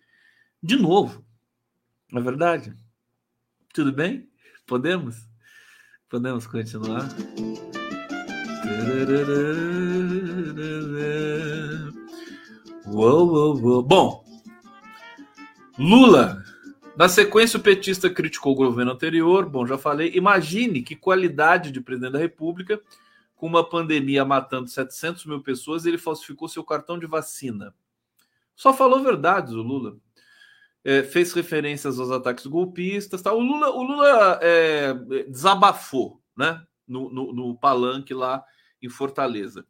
de 0.63 0.77
novo. 0.77 1.23
Não 2.11 2.23
é 2.23 2.25
verdade? 2.25 2.75
Tudo 3.73 3.93
bem? 3.93 4.27
Podemos? 4.67 5.29
Podemos 6.09 6.47
continuar? 6.47 7.07
Uou, 12.87 13.29
uou, 13.29 13.61
uou. 13.61 13.83
Bom, 13.83 14.25
Lula. 15.79 16.43
Na 16.97 17.09
sequência, 17.09 17.59
o 17.59 17.63
petista 17.63 18.09
criticou 18.09 18.53
o 18.53 18.57
governo 18.57 18.93
anterior. 18.93 19.47
Bom, 19.47 19.67
já 19.67 19.77
falei. 19.77 20.13
Imagine 20.15 20.81
que 20.81 20.95
qualidade 20.95 21.73
de 21.73 21.81
presidente 21.81 22.13
da 22.13 22.19
República, 22.19 22.81
com 23.35 23.47
uma 23.47 23.69
pandemia 23.69 24.25
matando 24.25 24.69
700 24.69 25.26
mil 25.26 25.43
pessoas, 25.43 25.87
ele 25.87 25.99
falsificou 25.99 26.49
seu 26.49 26.64
cartão 26.64 26.99
de 26.99 27.07
vacina. 27.07 27.75
Só 28.55 28.73
falou 28.73 29.03
verdades 29.03 29.53
o 29.53 29.62
Lula. 29.62 29.97
É, 30.85 31.03
fez 31.03 31.33
referências 31.33 31.99
aos 31.99 32.11
ataques 32.11 32.47
golpistas. 32.47 33.23
Tá? 33.23 33.33
O 33.33 33.41
Lula, 33.41 33.71
o 33.71 33.83
Lula 33.83 34.38
é, 34.43 34.95
desabafou 35.25 36.23
né? 36.37 36.64
no, 36.87 37.11
no, 37.11 37.33
no 37.33 37.59
palanque 37.59 38.14
lá 38.14 38.45
em 38.81 38.88
Fortaleza. 38.88 39.67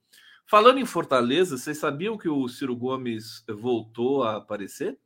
Falando 0.46 0.78
em 0.78 0.84
Fortaleza, 0.84 1.56
vocês 1.56 1.78
sabiam 1.78 2.18
que 2.18 2.28
o 2.28 2.46
Ciro 2.48 2.76
Gomes 2.76 3.44
voltou 3.48 4.24
a 4.24 4.36
aparecer? 4.36 4.98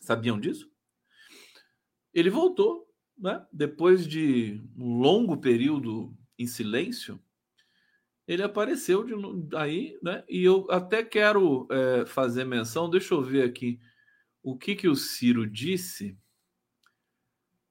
Sabiam 0.00 0.40
disso? 0.40 0.70
Ele 2.12 2.30
voltou, 2.30 2.88
né? 3.16 3.46
Depois 3.52 4.06
de 4.06 4.62
um 4.76 4.98
longo 4.98 5.36
período 5.36 6.16
em 6.38 6.46
silêncio, 6.46 7.20
ele 8.26 8.42
apareceu 8.42 9.04
de 9.04 9.14
aí, 9.56 9.98
né? 10.02 10.24
E 10.28 10.44
eu 10.44 10.66
até 10.70 11.02
quero 11.04 11.66
é, 11.70 12.06
fazer 12.06 12.44
menção. 12.44 12.90
Deixa 12.90 13.14
eu 13.14 13.22
ver 13.22 13.44
aqui 13.44 13.80
o 14.42 14.56
que 14.56 14.74
que 14.76 14.88
o 14.88 14.96
Ciro 14.96 15.46
disse. 15.46 16.16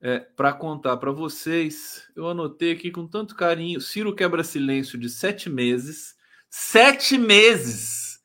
é, 0.02 0.20
para 0.20 0.54
contar 0.54 0.98
para 0.98 1.12
vocês. 1.12 2.08
Eu 2.16 2.28
anotei 2.30 2.72
aqui 2.72 2.92
com 2.92 3.08
tanto 3.08 3.36
carinho. 3.36 3.82
Ciro 3.82 4.14
quebra 4.16 4.44
silêncio 4.44 5.00
de 5.00 5.10
sete 5.10 5.50
meses. 5.50 6.16
Sete 6.50 7.18
meses! 7.18 8.22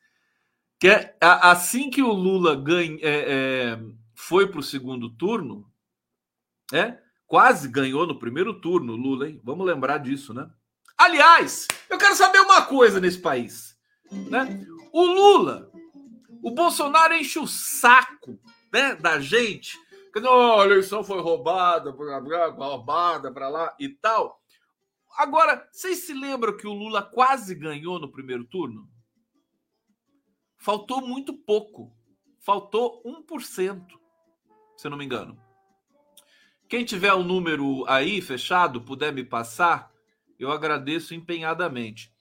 Que 0.78 0.88
é, 0.88 1.16
assim 1.20 1.90
que 1.90 2.02
o 2.02 2.12
Lula 2.12 2.54
ganha, 2.56 2.99
é, 3.02 3.75
é, 3.75 3.80
foi 4.14 4.49
para 4.50 4.60
o 4.60 4.62
segundo 4.62 5.10
turno, 5.10 5.70
é, 6.72 6.99
quase 7.26 7.68
ganhou 7.68 8.06
no 8.06 8.18
primeiro 8.18 8.60
turno, 8.60 8.96
Lula, 8.96 9.28
hein? 9.28 9.40
Vamos 9.44 9.66
lembrar 9.66 9.99
disso, 9.99 10.32
né? 10.34 10.50
Aliás, 11.00 11.66
eu 11.88 11.97
quero 11.97 12.14
saber 12.14 12.40
uma 12.40 12.61
coisa 12.61 13.00
nesse 13.00 13.19
país. 13.19 13.75
Né? 14.12 14.66
O 14.92 15.02
Lula, 15.02 15.73
o 16.42 16.50
Bolsonaro 16.50 17.14
enche 17.14 17.38
o 17.38 17.47
saco 17.47 18.38
né, 18.71 18.97
da 18.97 19.19
gente 19.19 19.78
que 20.12 20.21
não, 20.21 20.61
a 20.61 20.64
eleição 20.66 21.02
foi 21.02 21.19
roubada, 21.23 21.90
roubada 21.90 23.33
para 23.33 23.49
lá 23.49 23.75
e 23.80 23.88
tal. 23.88 24.42
Agora, 25.16 25.66
vocês 25.73 26.01
se 26.01 26.12
lembram 26.12 26.55
que 26.55 26.66
o 26.66 26.74
Lula 26.74 27.03
quase 27.03 27.55
ganhou 27.55 27.98
no 27.98 28.12
primeiro 28.12 28.44
turno? 28.44 28.87
Faltou 30.59 31.01
muito 31.01 31.33
pouco. 31.33 31.96
Faltou 32.40 33.03
1%, 33.05 33.87
se 34.77 34.87
eu 34.87 34.90
não 34.90 34.98
me 34.98 35.07
engano. 35.07 35.40
Quem 36.68 36.85
tiver 36.85 37.14
o 37.14 37.20
um 37.20 37.24
número 37.24 37.87
aí 37.88 38.20
fechado, 38.20 38.83
puder 38.83 39.14
me 39.14 39.24
passar, 39.24 39.89
eu 40.40 40.50
agradeço 40.50 41.14
empenhadamente. 41.14 42.12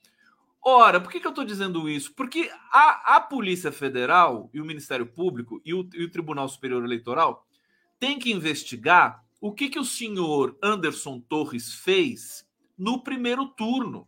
Ora, 0.62 1.00
por 1.00 1.12
que, 1.12 1.20
que 1.20 1.26
eu 1.26 1.32
estou 1.32 1.46
dizendo 1.46 1.90
isso? 1.90 2.14
Porque 2.14 2.52
a, 2.72 3.16
a, 3.16 3.22
Polícia 3.22 3.72
Federal 3.72 4.50
e 4.54 4.60
o 4.60 4.66
Ministério 4.66 5.06
Público 5.06 5.62
e 5.64 5.74
o, 5.74 5.88
e 5.94 6.04
o 6.04 6.12
Tribunal 6.12 6.50
Superior 6.50 6.84
Eleitoral 6.84 7.48
tem 7.98 8.20
que 8.20 8.32
investigar 8.32 9.24
o 9.40 9.54
que, 9.54 9.70
que 9.70 9.80
o 9.80 9.86
senhor 9.86 10.58
Anderson 10.62 11.22
Torres 11.22 11.74
fez 11.74 12.46
no 12.78 13.02
primeiro 13.02 13.46
turno, 13.46 14.08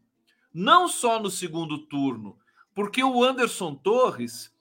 não 0.53 0.89
só 0.89 1.19
no 1.19 1.29
segundo 1.29 1.77
turno, 1.77 2.37
porque 2.75 3.01
o 3.01 3.23
Anderson 3.23 3.73
Torres 3.75 4.53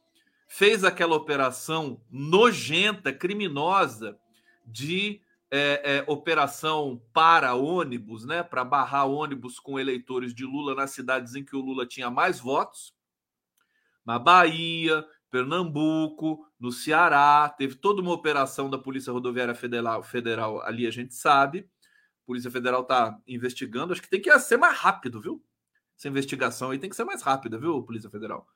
fez 0.46 0.84
aquela 0.84 1.16
operação 1.16 2.00
nojenta, 2.10 3.12
criminosa 3.12 4.18
de 4.64 5.20
é, 5.50 5.96
é, 5.96 6.04
operação 6.06 7.02
para 7.12 7.54
ônibus, 7.54 8.24
né, 8.24 8.42
para 8.42 8.64
barrar 8.64 9.06
ônibus 9.06 9.58
com 9.58 9.80
eleitores 9.80 10.32
de 10.32 10.44
Lula 10.44 10.74
nas 10.74 10.92
cidades 10.92 11.34
em 11.34 11.44
que 11.44 11.56
o 11.56 11.60
Lula 11.60 11.86
tinha 11.86 12.08
mais 12.10 12.38
votos, 12.38 12.94
na 14.04 14.18
Bahia, 14.18 15.04
Pernambuco, 15.30 16.46
no 16.58 16.72
Ceará, 16.72 17.48
teve 17.56 17.76
toda 17.76 18.00
uma 18.00 18.12
operação 18.12 18.68
da 18.68 18.78
Polícia 18.78 19.12
Rodoviária 19.12 19.54
Federal, 19.54 20.02
Federal 20.02 20.62
ali, 20.62 20.86
a 20.86 20.90
gente 20.90 21.14
sabe. 21.14 21.60
A 22.22 22.26
Polícia 22.26 22.50
Federal 22.50 22.82
está 22.82 23.18
investigando, 23.26 23.92
acho 23.92 24.02
que 24.02 24.10
tem 24.10 24.20
que 24.20 24.38
ser 24.40 24.56
mais 24.56 24.76
rápido, 24.76 25.20
viu? 25.20 25.42
Essa 25.96 26.08
investigação 26.08 26.70
aí 26.70 26.78
tem 26.78 26.90
que 26.90 26.96
ser 26.96 27.04
mais 27.04 27.22
rápida, 27.22 27.58
viu, 27.58 27.82
Polícia 27.82 28.10
Federal? 28.10 28.46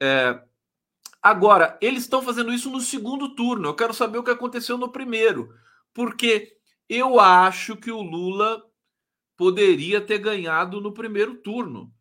É... 0.00 0.42
Agora, 1.20 1.78
eles 1.80 2.02
estão 2.02 2.20
fazendo 2.20 2.52
isso 2.52 2.68
no 2.68 2.80
segundo 2.80 3.34
turno. 3.34 3.68
Eu 3.68 3.74
quero 3.74 3.94
saber 3.94 4.18
o 4.18 4.24
que 4.24 4.30
aconteceu 4.30 4.76
no 4.76 4.90
primeiro, 4.90 5.54
porque 5.94 6.56
eu 6.88 7.20
acho 7.20 7.76
que 7.76 7.90
o 7.90 8.02
Lula 8.02 8.62
poderia 9.36 10.00
ter 10.00 10.18
ganhado 10.18 10.80
no 10.80 10.92
primeiro 10.92 11.36
turno, 11.36 11.92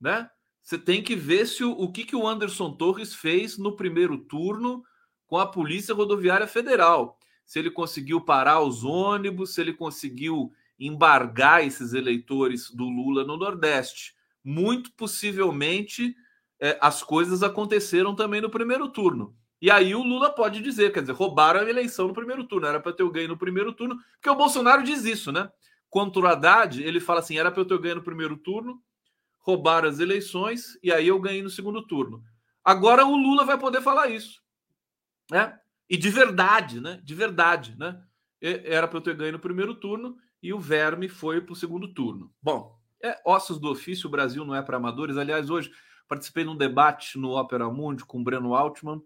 né? 0.00 0.28
Você 0.62 0.78
tem 0.78 1.02
que 1.02 1.14
ver 1.14 1.46
se 1.46 1.62
o, 1.62 1.72
o 1.72 1.92
que, 1.92 2.04
que 2.04 2.16
o 2.16 2.26
Anderson 2.26 2.72
Torres 2.72 3.14
fez 3.14 3.58
no 3.58 3.76
primeiro 3.76 4.16
turno 4.16 4.82
com 5.26 5.38
a 5.38 5.46
Polícia 5.46 5.94
Rodoviária 5.94 6.46
Federal. 6.46 7.18
Se 7.44 7.58
ele 7.58 7.70
conseguiu 7.70 8.20
parar 8.20 8.60
os 8.60 8.82
ônibus, 8.82 9.54
se 9.54 9.60
ele 9.60 9.74
conseguiu 9.74 10.50
embargar 10.78 11.64
esses 11.64 11.92
eleitores 11.92 12.70
do 12.70 12.84
Lula 12.84 13.24
no 13.24 13.36
Nordeste. 13.36 14.14
Muito 14.42 14.90
possivelmente 14.92 16.16
é, 16.60 16.78
as 16.80 17.02
coisas 17.02 17.42
aconteceram 17.42 18.14
também 18.14 18.40
no 18.40 18.50
primeiro 18.50 18.88
turno. 18.88 19.36
E 19.64 19.70
aí 19.70 19.94
o 19.94 20.02
Lula 20.02 20.28
pode 20.28 20.60
dizer, 20.60 20.92
quer 20.92 21.00
dizer, 21.00 21.14
roubaram 21.14 21.60
a 21.60 21.70
eleição 21.70 22.06
no 22.06 22.12
primeiro 22.12 22.44
turno, 22.44 22.66
era 22.66 22.78
para 22.78 22.92
ter 22.92 23.02
o 23.02 23.10
ganho 23.10 23.28
no 23.28 23.38
primeiro 23.38 23.72
turno, 23.72 23.96
porque 24.12 24.28
o 24.28 24.34
Bolsonaro 24.34 24.82
diz 24.82 25.06
isso, 25.06 25.32
né? 25.32 25.50
Contra 25.88 26.20
o 26.20 26.26
Haddad, 26.26 26.82
ele 26.82 27.00
fala 27.00 27.20
assim: 27.20 27.38
era 27.38 27.50
para 27.50 27.62
eu 27.62 27.64
ter 27.64 27.78
ganho 27.78 27.94
no 27.94 28.02
primeiro 28.02 28.36
turno, 28.36 28.78
roubaram 29.38 29.88
as 29.88 30.00
eleições 30.00 30.78
e 30.82 30.92
aí 30.92 31.08
eu 31.08 31.18
ganhei 31.18 31.42
no 31.42 31.48
segundo 31.48 31.80
turno. 31.86 32.22
Agora 32.62 33.06
o 33.06 33.16
Lula 33.16 33.46
vai 33.46 33.56
poder 33.56 33.80
falar 33.80 34.10
isso, 34.10 34.42
né? 35.30 35.58
E 35.88 35.96
de 35.96 36.10
verdade, 36.10 36.78
né? 36.78 37.00
De 37.02 37.14
verdade, 37.14 37.74
né? 37.78 37.98
Era 38.42 38.86
para 38.86 38.98
eu 38.98 39.02
ter 39.02 39.16
ganho 39.16 39.32
no 39.32 39.38
primeiro 39.38 39.74
turno 39.76 40.14
e 40.42 40.52
o 40.52 40.60
Verme 40.60 41.08
foi 41.08 41.40
para 41.40 41.54
o 41.54 41.56
segundo 41.56 41.94
turno. 41.94 42.30
Bom, 42.42 42.78
é 43.02 43.18
ossos 43.24 43.58
do 43.58 43.70
ofício, 43.70 44.08
o 44.08 44.10
Brasil 44.10 44.44
não 44.44 44.54
é 44.54 44.60
para 44.60 44.76
amadores. 44.76 45.16
Aliás, 45.16 45.48
hoje 45.48 45.70
participei 46.06 46.44
num 46.44 46.54
debate 46.54 47.16
no 47.18 47.30
Opera 47.30 47.70
Mundi 47.70 48.04
com 48.04 48.20
o 48.20 48.22
Breno 48.22 48.54
Altman, 48.54 49.00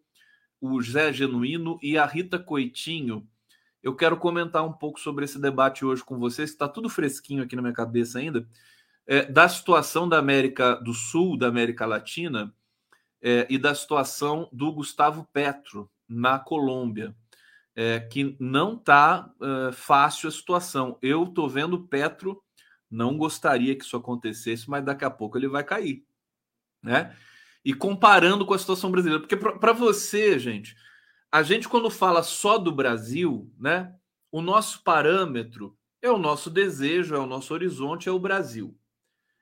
o 0.60 0.80
Zé 0.82 1.12
Genuíno 1.12 1.78
e 1.82 1.96
a 1.96 2.06
Rita 2.06 2.38
Coitinho. 2.38 3.26
Eu 3.82 3.94
quero 3.94 4.16
comentar 4.16 4.64
um 4.64 4.72
pouco 4.72 4.98
sobre 4.98 5.24
esse 5.24 5.40
debate 5.40 5.84
hoje 5.84 6.04
com 6.04 6.18
vocês, 6.18 6.50
está 6.50 6.68
tudo 6.68 6.88
fresquinho 6.88 7.42
aqui 7.42 7.54
na 7.54 7.62
minha 7.62 7.74
cabeça 7.74 8.18
ainda 8.18 8.46
é, 9.08 9.24
da 9.24 9.48
situação 9.48 10.06
da 10.06 10.18
América 10.18 10.74
do 10.74 10.92
Sul, 10.92 11.38
da 11.38 11.48
América 11.48 11.86
Latina, 11.86 12.54
é, 13.22 13.46
e 13.48 13.56
da 13.56 13.74
situação 13.74 14.48
do 14.52 14.70
Gustavo 14.70 15.26
Petro 15.32 15.90
na 16.06 16.38
Colômbia, 16.38 17.16
é, 17.74 17.98
que 17.98 18.36
não 18.38 18.74
está 18.74 19.32
é, 19.40 19.72
fácil 19.72 20.28
a 20.28 20.32
situação. 20.32 20.98
Eu 21.00 21.24
estou 21.24 21.48
vendo 21.48 21.86
Petro, 21.86 22.42
não 22.90 23.16
gostaria 23.16 23.74
que 23.74 23.82
isso 23.82 23.96
acontecesse, 23.96 24.68
mas 24.68 24.84
daqui 24.84 25.06
a 25.06 25.10
pouco 25.10 25.38
ele 25.38 25.48
vai 25.48 25.64
cair, 25.64 26.04
né? 26.82 27.16
E 27.64 27.74
comparando 27.74 28.46
com 28.46 28.54
a 28.54 28.58
situação 28.58 28.90
brasileira, 28.90 29.20
porque 29.20 29.36
para 29.36 29.72
você, 29.72 30.38
gente, 30.38 30.76
a 31.30 31.42
gente 31.42 31.68
quando 31.68 31.90
fala 31.90 32.22
só 32.22 32.58
do 32.58 32.72
Brasil, 32.72 33.52
né? 33.58 33.94
O 34.30 34.40
nosso 34.42 34.82
parâmetro 34.82 35.76
é 36.02 36.10
o 36.10 36.18
nosso 36.18 36.50
desejo, 36.50 37.14
é 37.14 37.18
o 37.18 37.26
nosso 37.26 37.52
horizonte, 37.52 38.08
é 38.08 38.12
o 38.12 38.18
Brasil 38.18 38.78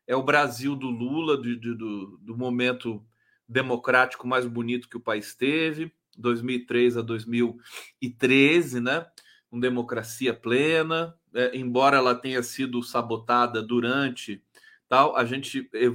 é 0.06 0.14
o 0.14 0.22
Brasil 0.22 0.76
do 0.76 0.88
Lula, 0.88 1.36
do, 1.36 1.56
do, 1.58 2.18
do 2.18 2.36
momento 2.36 3.04
democrático 3.48 4.26
mais 4.26 4.46
bonito 4.46 4.88
que 4.88 4.96
o 4.96 5.00
país 5.00 5.34
teve, 5.34 5.92
2003 6.16 6.96
a 6.96 7.02
2013, 7.02 8.80
né? 8.80 9.06
Com 9.50 9.60
democracia 9.60 10.32
plena, 10.32 11.14
é, 11.34 11.56
embora 11.56 11.96
ela 11.96 12.14
tenha 12.14 12.42
sido 12.42 12.82
sabotada 12.82 13.62
durante 13.62 14.42
tal, 14.88 15.16
a 15.16 15.24
gente 15.24 15.68
é, 15.74 15.86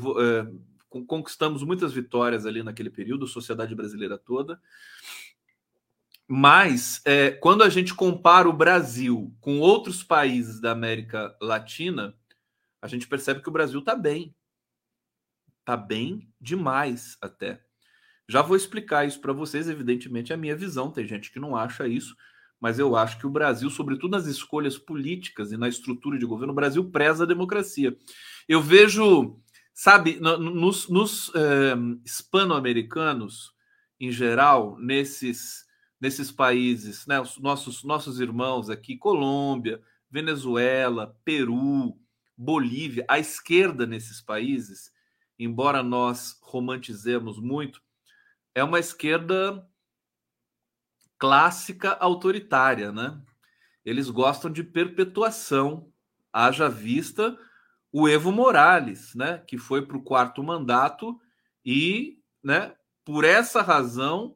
conquistamos 1.08 1.64
muitas 1.64 1.94
vitórias 1.94 2.46
ali 2.46 2.62
naquele 2.62 2.90
período, 2.90 3.26
a 3.26 3.30
sociedade 3.30 3.74
brasileira 3.74 4.18
toda. 4.18 4.62
Mas 6.28 7.02
é, 7.06 7.32
quando 7.32 7.64
a 7.64 7.70
gente 7.70 7.94
compara 7.94 8.48
o 8.48 8.54
Brasil 8.54 9.36
com 9.40 9.60
outros 9.60 10.04
países 10.04 10.60
da 10.60 10.72
América 10.72 11.36
Latina, 11.42 12.16
a 12.82 12.88
gente 12.88 13.08
percebe 13.08 13.42
que 13.42 13.50
o 13.50 13.54
Brasil 13.54 13.80
está 13.80 13.96
bem. 13.96 14.36
Está 15.60 15.78
bem 15.78 16.30
demais 16.40 17.18
até. 17.22 17.62
Já 18.28 18.42
vou 18.42 18.56
explicar 18.56 19.06
isso 19.06 19.20
para 19.20 19.34
vocês, 19.34 19.68
evidentemente, 19.68 20.32
é 20.32 20.36
a 20.36 20.38
minha 20.38 20.56
visão. 20.56 20.90
Tem 20.90 21.06
gente 21.06 21.32
que 21.32 21.40
não 21.40 21.56
acha 21.56 21.88
isso, 21.88 22.16
mas 22.62 22.80
eu 22.80 22.96
acho 22.96 23.18
que 23.18 23.28
o 23.28 23.30
Brasil, 23.30 23.70
sobretudo 23.70 24.12
nas 24.12 24.26
escolhas 24.26 24.78
políticas 24.78 25.52
e 25.52 25.58
na 25.58 25.68
estrutura 25.68 26.18
de 26.18 26.26
governo, 26.26 26.54
o 26.54 26.56
Brasil 26.56 26.90
preza 26.90 27.24
a 27.24 27.28
democracia. 27.28 27.98
Eu 28.48 28.62
vejo, 28.62 29.38
sabe, 29.74 30.20
nos, 30.20 30.88
nos 30.90 31.32
é, 31.36 31.74
hispano-americanos, 32.06 33.54
em 34.00 34.12
geral, 34.12 34.78
nesses, 34.80 35.66
nesses 36.00 36.32
países, 36.32 37.06
né, 37.06 37.20
os 37.20 37.38
nossos, 37.38 37.84
nossos 37.84 38.20
irmãos 38.20 38.70
aqui, 38.70 38.98
Colômbia, 38.98 39.82
Venezuela, 40.10 41.16
Peru, 41.24 41.98
Bolívia, 42.36 43.06
a 43.08 43.20
esquerda 43.20 43.86
nesses 43.86 44.20
países, 44.20 44.92
embora 45.38 45.84
nós 45.84 46.38
romantizemos 46.42 47.40
muito, 47.40 47.82
é 48.54 48.64
uma 48.64 48.80
esquerda 48.80 49.66
clássica 51.18 51.92
autoritária, 51.94 52.92
né? 52.92 53.22
Eles 53.86 54.10
gostam 54.10 54.52
de 54.52 54.64
perpetuação, 54.64 55.92
haja 56.34 56.68
vista 56.68 57.38
o 57.92 58.08
Evo 58.08 58.32
Morales, 58.32 59.14
né, 59.16 59.44
que 59.46 59.58
foi 59.58 59.86
para 59.86 59.98
o 59.98 60.04
quarto 60.04 60.44
mandato 60.44 61.20
e, 61.66 62.20
né, 62.44 62.74
por 63.04 63.24
essa 63.24 63.62
razão 63.62 64.36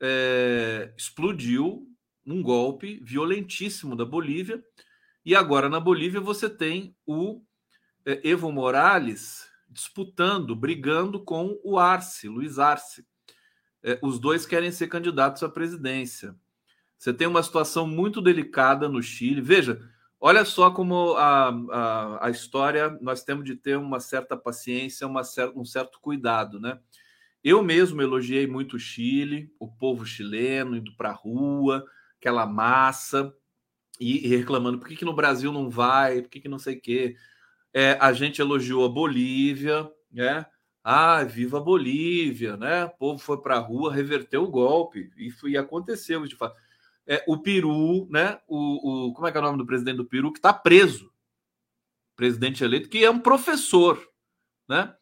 é, 0.00 0.92
explodiu 0.96 1.86
um 2.26 2.42
golpe 2.42 3.00
violentíssimo 3.02 3.96
da 3.96 4.04
Bolívia 4.04 4.62
e 5.24 5.34
agora 5.34 5.68
na 5.68 5.80
Bolívia 5.80 6.20
você 6.20 6.48
tem 6.48 6.94
o 7.06 7.42
é, 8.04 8.28
Evo 8.28 8.50
Morales 8.52 9.48
disputando, 9.68 10.54
brigando 10.56 11.22
com 11.22 11.58
o 11.62 11.78
Arce, 11.78 12.28
Luiz 12.28 12.58
Arce. 12.58 13.06
É, 13.82 13.98
os 14.02 14.18
dois 14.18 14.44
querem 14.44 14.70
ser 14.70 14.88
candidatos 14.88 15.42
à 15.42 15.48
presidência. 15.48 16.34
Você 16.98 17.14
tem 17.14 17.26
uma 17.26 17.42
situação 17.42 17.86
muito 17.86 18.20
delicada 18.20 18.88
no 18.88 19.02
Chile. 19.02 19.40
Veja, 19.40 19.80
olha 20.20 20.44
só 20.44 20.70
como 20.70 21.14
a, 21.16 21.48
a, 21.48 22.26
a 22.26 22.30
história 22.30 22.96
nós 23.00 23.24
temos 23.24 23.44
de 23.44 23.56
ter 23.56 23.76
uma 23.76 24.00
certa 24.00 24.36
paciência, 24.36 25.06
uma 25.06 25.24
cer 25.24 25.50
um 25.56 25.64
certo 25.64 25.98
cuidado, 26.00 26.60
né? 26.60 26.78
Eu 27.42 27.62
mesmo 27.62 28.02
elogiei 28.02 28.46
muito 28.46 28.76
o 28.76 28.78
Chile, 28.78 29.50
o 29.58 29.66
povo 29.66 30.04
chileno 30.04 30.76
indo 30.76 30.94
para 30.94 31.10
a 31.10 31.14
rua, 31.14 31.84
aquela 32.18 32.46
massa, 32.46 33.34
e, 34.00 34.26
e, 34.26 34.36
reclamando 34.36 34.78
por 34.78 34.88
que, 34.88 34.96
que 34.96 35.04
no 35.04 35.14
Brasil 35.14 35.52
não 35.52 35.68
vai, 35.70 36.22
por 36.22 36.30
que, 36.30 36.40
que 36.40 36.48
não 36.48 36.58
sei 36.58 36.76
o 36.76 36.80
quê. 36.80 37.16
É, 37.72 37.92
a 38.00 38.12
gente 38.12 38.40
elogiou 38.40 38.84
a 38.84 38.88
Bolívia, 38.88 39.90
né? 40.10 40.46
Ah, 40.82 41.22
viva 41.24 41.58
a 41.58 41.60
Bolívia, 41.60 42.56
né? 42.56 42.86
O 42.86 42.90
povo 42.90 43.18
foi 43.18 43.40
para 43.42 43.56
a 43.56 43.60
rua, 43.60 43.92
reverteu 43.92 44.44
o 44.44 44.50
golpe, 44.50 45.10
e, 45.16 45.30
foi, 45.30 45.52
e 45.52 45.56
aconteceu 45.58 46.26
de 46.26 46.34
fato. 46.36 46.56
É, 47.06 47.24
o 47.26 47.38
Peru, 47.38 48.08
né? 48.10 48.40
O, 48.46 49.08
o, 49.08 49.12
como 49.14 49.26
é 49.26 49.32
que 49.32 49.38
é 49.38 49.40
o 49.40 49.44
nome 49.44 49.58
do 49.58 49.66
presidente 49.66 49.96
do 49.96 50.06
Peru? 50.06 50.32
Que 50.32 50.38
está 50.38 50.52
preso, 50.52 51.12
presidente 52.14 52.62
eleito, 52.62 52.88
que 52.88 53.04
é 53.04 53.10
um 53.10 53.18
professor, 53.18 54.00
né? 54.68 54.94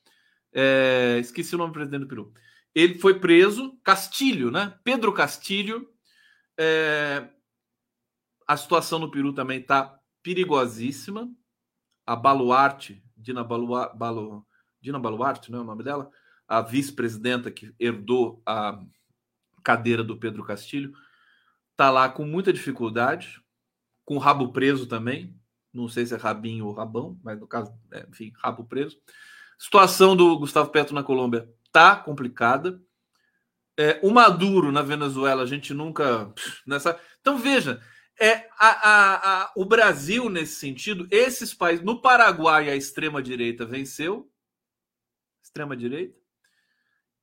É, 0.52 1.18
esqueci 1.20 1.54
o 1.54 1.58
nome 1.58 1.70
do 1.70 1.74
presidente 1.74 2.00
do 2.00 2.08
Peru. 2.08 2.32
Ele 2.74 2.98
foi 2.98 3.18
preso, 3.18 3.78
Castilho, 3.82 4.50
né? 4.50 4.78
Pedro 4.84 5.12
Castilho. 5.12 5.88
É, 6.58 7.28
a 8.46 8.56
situação 8.56 8.98
no 8.98 9.10
Peru 9.10 9.32
também 9.32 9.60
está 9.60 9.98
perigosíssima. 10.22 11.28
A 12.06 12.16
Baluarte, 12.16 13.02
Dina, 13.16 13.44
Balua, 13.44 13.92
Balu, 13.94 14.46
Dina 14.80 14.98
Baluarte, 14.98 15.50
não 15.50 15.58
é 15.58 15.62
o 15.62 15.66
nome 15.66 15.84
dela? 15.84 16.10
A 16.46 16.62
vice-presidenta 16.62 17.50
que 17.50 17.74
herdou 17.78 18.42
a 18.46 18.82
cadeira 19.62 20.02
do 20.02 20.16
Pedro 20.16 20.42
Castilho, 20.44 20.94
está 21.78 21.92
lá 21.92 22.08
com 22.08 22.24
muita 22.24 22.52
dificuldade, 22.52 23.40
com 24.04 24.16
o 24.16 24.18
rabo 24.18 24.52
preso 24.52 24.84
também. 24.84 25.32
Não 25.72 25.88
sei 25.88 26.04
se 26.04 26.12
é 26.12 26.16
rabinho 26.16 26.66
ou 26.66 26.72
rabão, 26.72 27.16
mas 27.22 27.38
no 27.38 27.46
caso, 27.46 27.72
é, 27.92 28.04
enfim, 28.08 28.32
rabo 28.36 28.64
preso. 28.64 29.00
Situação 29.56 30.16
do 30.16 30.36
Gustavo 30.40 30.70
Petro 30.70 30.92
na 30.92 31.04
Colômbia 31.04 31.48
tá 31.70 31.94
complicada. 31.94 32.82
É, 33.78 34.00
o 34.02 34.10
Maduro 34.10 34.72
na 34.72 34.82
Venezuela, 34.82 35.44
a 35.44 35.46
gente 35.46 35.72
nunca. 35.72 36.34
Nessa... 36.66 37.00
Então, 37.20 37.38
veja, 37.38 37.80
é, 38.20 38.48
a, 38.58 38.68
a, 38.68 39.42
a, 39.42 39.52
o 39.54 39.64
Brasil, 39.64 40.28
nesse 40.28 40.56
sentido, 40.56 41.06
esses 41.12 41.54
países. 41.54 41.84
No 41.84 42.00
Paraguai, 42.00 42.68
a 42.68 42.74
extrema-direita 42.74 43.64
venceu. 43.64 44.28
Extrema-direita. 45.44 46.18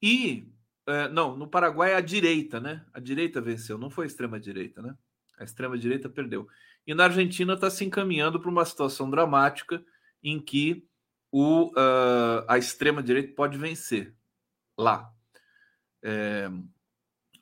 E. 0.01 0.54
É, 0.87 1.07
não, 1.09 1.35
no 1.35 1.47
Paraguai, 1.47 1.93
a 1.93 2.01
direita, 2.01 2.59
né? 2.59 2.85
A 2.93 2.99
direita 2.99 3.41
venceu, 3.41 3.77
não 3.77 3.89
foi 3.89 4.05
a 4.05 4.07
extrema-direita, 4.07 4.81
né? 4.81 4.95
A 5.37 5.43
extrema-direita 5.43 6.09
perdeu. 6.09 6.47
E 6.85 6.93
na 6.93 7.05
Argentina 7.05 7.53
está 7.53 7.69
se 7.69 7.83
encaminhando 7.83 8.39
para 8.39 8.49
uma 8.49 8.63
situação 8.63 9.09
dramática 9.09 9.83
em 10.23 10.39
que 10.39 10.87
o, 11.31 11.71
uh, 11.71 12.45
a 12.47 12.57
extrema-direita 12.57 13.33
pode 13.35 13.57
vencer 13.57 14.15
lá. 14.77 15.11
É... 16.03 16.49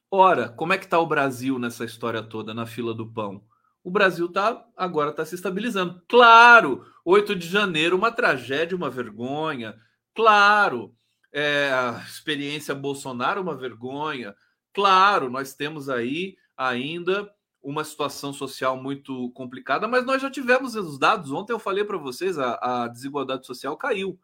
Ora, 0.09 0.49
como 0.49 0.73
é 0.73 0.77
que 0.77 0.85
está 0.85 0.99
o 0.99 1.07
Brasil 1.07 1.59
nessa 1.59 1.83
história 1.83 2.23
toda, 2.23 2.53
na 2.53 2.65
fila 2.65 2.93
do 2.93 3.11
pão? 3.11 3.43
O 3.83 3.91
Brasil 3.91 4.31
tá, 4.31 4.65
agora 4.77 5.09
está 5.09 5.25
se 5.25 5.35
estabilizando. 5.35 6.01
Claro, 6.07 6.85
8 7.03 7.35
de 7.35 7.47
janeiro, 7.47 7.97
uma 7.97 8.11
tragédia, 8.11 8.77
uma 8.77 8.89
vergonha. 8.89 9.75
Claro, 10.15 10.95
é, 11.33 11.71
a 11.71 12.03
experiência 12.07 12.75
Bolsonaro, 12.75 13.41
uma 13.41 13.57
vergonha. 13.57 14.35
Claro, 14.71 15.29
nós 15.29 15.55
temos 15.55 15.89
aí 15.89 16.37
ainda 16.55 17.33
uma 17.61 17.83
situação 17.83 18.31
social 18.31 18.77
muito 18.77 19.31
complicada, 19.31 19.87
mas 19.87 20.05
nós 20.05 20.21
já 20.21 20.29
tivemos 20.29 20.75
os 20.75 20.99
dados. 20.99 21.31
Ontem 21.31 21.53
eu 21.53 21.59
falei 21.59 21.83
para 21.83 21.97
vocês, 21.97 22.37
a, 22.37 22.83
a, 22.83 22.87
desigualdade 22.87 23.47
social 23.47 23.75
caiu. 23.75 24.19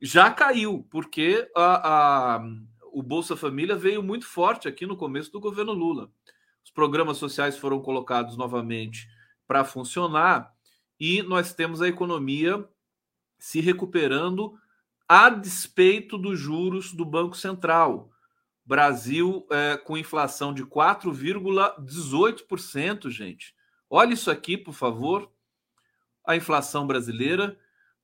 Já 0.00 0.30
caiu, 0.30 0.86
porque 0.90 1.50
a, 1.56 2.36
a, 2.36 2.44
o 2.92 3.02
Bolsa 3.02 3.36
Família 3.36 3.76
veio 3.76 4.02
muito 4.02 4.26
forte 4.26 4.68
aqui 4.68 4.84
no 4.84 4.96
começo 4.96 5.32
do 5.32 5.40
governo 5.40 5.72
Lula. 5.72 6.10
Os 6.64 6.70
programas 6.70 7.16
sociais 7.16 7.56
foram 7.56 7.80
colocados 7.80 8.36
novamente 8.36 9.08
para 9.46 9.64
funcionar 9.64 10.52
e 11.00 11.22
nós 11.22 11.54
temos 11.54 11.80
a 11.80 11.88
economia 11.88 12.68
se 13.38 13.60
recuperando 13.60 14.58
a 15.08 15.30
despeito 15.30 16.18
dos 16.18 16.38
juros 16.38 16.92
do 16.92 17.04
Banco 17.04 17.36
Central. 17.36 18.10
Brasil 18.64 19.44
é, 19.50 19.76
com 19.78 19.96
inflação 19.96 20.52
de 20.52 20.64
4,18%, 20.64 23.08
gente. 23.08 23.54
Olha 23.88 24.12
isso 24.12 24.28
aqui, 24.30 24.58
por 24.58 24.74
favor. 24.74 25.32
A 26.26 26.36
inflação 26.36 26.86
brasileira 26.86 27.58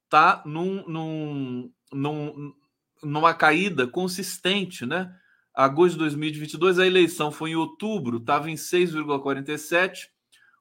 está 0.04 0.42
num, 0.46 0.82
num, 0.88 1.70
num, 1.92 2.54
numa 3.02 3.34
caída 3.34 3.86
consistente, 3.86 4.86
né? 4.86 5.14
Agosto 5.54 5.92
de 5.92 5.98
2022, 5.98 6.78
a 6.78 6.86
eleição 6.86 7.30
foi 7.30 7.50
em 7.50 7.56
outubro, 7.56 8.16
estava 8.16 8.50
em 8.50 8.54
6,47. 8.54 10.08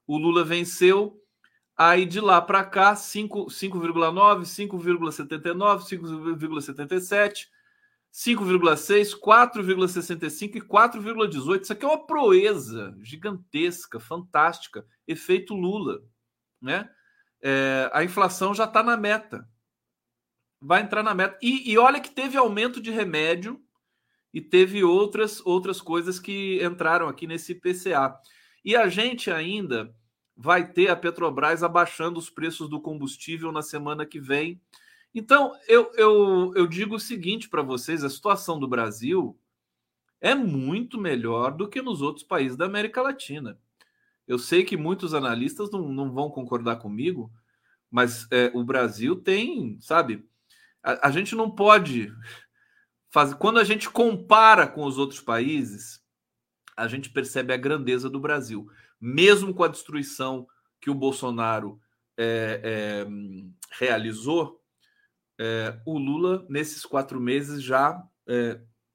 O 0.06 0.18
Lula 0.18 0.44
venceu. 0.44 1.18
Aí 1.76 2.06
de 2.06 2.20
lá 2.20 2.40
para 2.42 2.64
cá, 2.64 2.94
5,9, 2.94 4.44
5,79, 4.44 5.80
5,77. 5.84 7.48
5,6, 8.14 9.20
4,65 9.20 10.56
e 10.56 10.62
4,18. 10.62 11.62
Isso 11.64 11.74
aqui 11.74 11.84
é 11.84 11.88
uma 11.88 12.06
proeza 12.06 12.96
gigantesca, 13.02 14.00
fantástica. 14.00 14.86
Efeito 15.08 15.56
Lula. 15.56 16.04
Né? 16.62 16.88
É, 17.42 17.90
a 17.92 18.04
inflação 18.04 18.54
já 18.54 18.66
está 18.66 18.84
na 18.84 18.96
meta. 18.96 19.50
Vai 20.62 20.84
entrar 20.84 21.02
na 21.02 21.16
meta. 21.16 21.40
E, 21.42 21.72
e, 21.72 21.78
olha 21.78 22.00
que 22.00 22.12
teve 22.12 22.38
aumento 22.38 22.80
de 22.80 22.92
remédio 22.92 23.60
e 24.32 24.40
teve 24.40 24.84
outras, 24.84 25.44
outras 25.44 25.82
coisas 25.82 26.20
que 26.20 26.64
entraram 26.64 27.08
aqui 27.08 27.26
nesse 27.26 27.56
PCA. 27.56 28.16
E 28.64 28.76
a 28.76 28.88
gente 28.88 29.32
ainda 29.32 29.94
vai 30.36 30.72
ter 30.72 30.90
a 30.90 30.96
Petrobras 30.96 31.64
abaixando 31.64 32.20
os 32.20 32.30
preços 32.30 32.70
do 32.70 32.82
combustível 32.82 33.52
na 33.52 33.62
semana 33.62 34.06
que 34.06 34.20
vem 34.20 34.60
então, 35.14 35.54
eu, 35.68 35.92
eu, 35.96 36.54
eu 36.56 36.68
digo 36.68 36.96
o 36.96 37.00
seguinte 37.00 37.48
para 37.48 37.62
vocês: 37.62 38.04
a 38.04 38.10
situação 38.10 38.60
do 38.60 38.68
Brasil 38.68 39.40
é 40.20 40.34
muito 40.34 41.00
melhor 41.00 41.52
do 41.52 41.68
que 41.68 41.82
nos 41.82 42.02
outros 42.02 42.26
países 42.26 42.58
da 42.58 42.66
América 42.66 43.02
Latina. 43.02 43.60
Eu 44.28 44.40
sei 44.40 44.64
que 44.64 44.78
muitos 44.78 45.14
analistas 45.14 45.70
não, 45.70 45.90
não 45.90 46.12
vão 46.12 46.30
concordar 46.30 46.78
comigo, 46.78 47.32
mas 47.92 48.26
é, 48.32 48.52
o 48.56 48.64
Brasil 48.64 49.16
tem, 49.18 49.78
sabe? 49.82 50.26
A, 50.82 51.10
a 51.10 51.12
gente 51.12 51.36
não 51.36 51.52
pode 51.52 52.12
fazer. 53.12 53.36
Quando 53.36 53.60
a 53.60 53.64
gente 53.64 53.90
compara 53.90 54.66
com 54.66 54.84
os 54.86 54.98
outros 54.98 55.20
países, 55.20 56.02
a 56.76 56.88
gente 56.88 57.10
percebe 57.12 57.54
a 57.54 57.58
grandeza 57.58 58.10
do 58.10 58.20
Brasil. 58.20 58.68
Mesmo 59.06 59.54
com 59.54 59.66
a 59.66 59.68
destruição 59.68 60.48
que 60.80 60.90
o 60.90 60.96
Bolsonaro 60.96 61.78
é, 62.18 62.62
é, 62.64 63.08
realizou, 63.78 64.62
é, 65.38 65.78
o 65.86 65.98
Lula, 65.98 66.46
nesses 66.50 66.86
quatro 66.86 67.20
meses, 67.20 67.62
já 67.62 68.02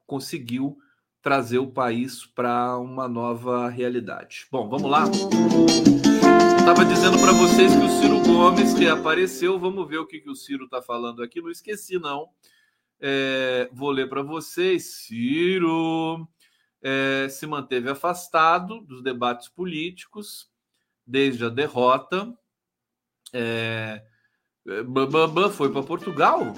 conseguiu 0.07 0.79
trazer 1.21 1.59
o 1.59 1.71
país 1.71 2.25
para 2.25 2.79
uma 2.79 3.07
nova 3.07 3.69
realidade. 3.69 4.47
Bom, 4.51 4.67
vamos 4.67 4.91
lá. 4.91 5.05
Estava 6.59 6.87
dizendo 6.87 7.19
para 7.21 7.33
vocês 7.33 7.71
que 7.77 7.85
o 7.85 7.91
Ciro 7.91 8.23
Gomes 8.23 8.73
reapareceu. 8.73 9.59
Vamos 9.59 9.87
ver 9.87 9.99
o 9.99 10.07
que, 10.07 10.21
que 10.21 10.31
o 10.31 10.35
Ciro 10.35 10.65
está 10.65 10.81
falando 10.81 11.23
aqui. 11.23 11.43
Não 11.43 11.51
esqueci, 11.51 11.99
não. 11.99 12.31
Vou 13.73 13.91
ler 13.91 14.09
para 14.09 14.23
vocês. 14.23 15.03
Ciro 15.03 16.27
é, 16.83 17.29
se 17.29 17.47
manteve 17.47 17.91
afastado 17.91 18.81
dos 18.81 19.03
debates 19.03 19.49
políticos 19.49 20.51
desde 21.07 21.45
a 21.45 21.49
derrota. 21.49 22.33
É, 23.33 24.03
Bambam 24.87 25.51
foi 25.51 25.73
para 25.73 25.83
Portugal? 25.83 26.55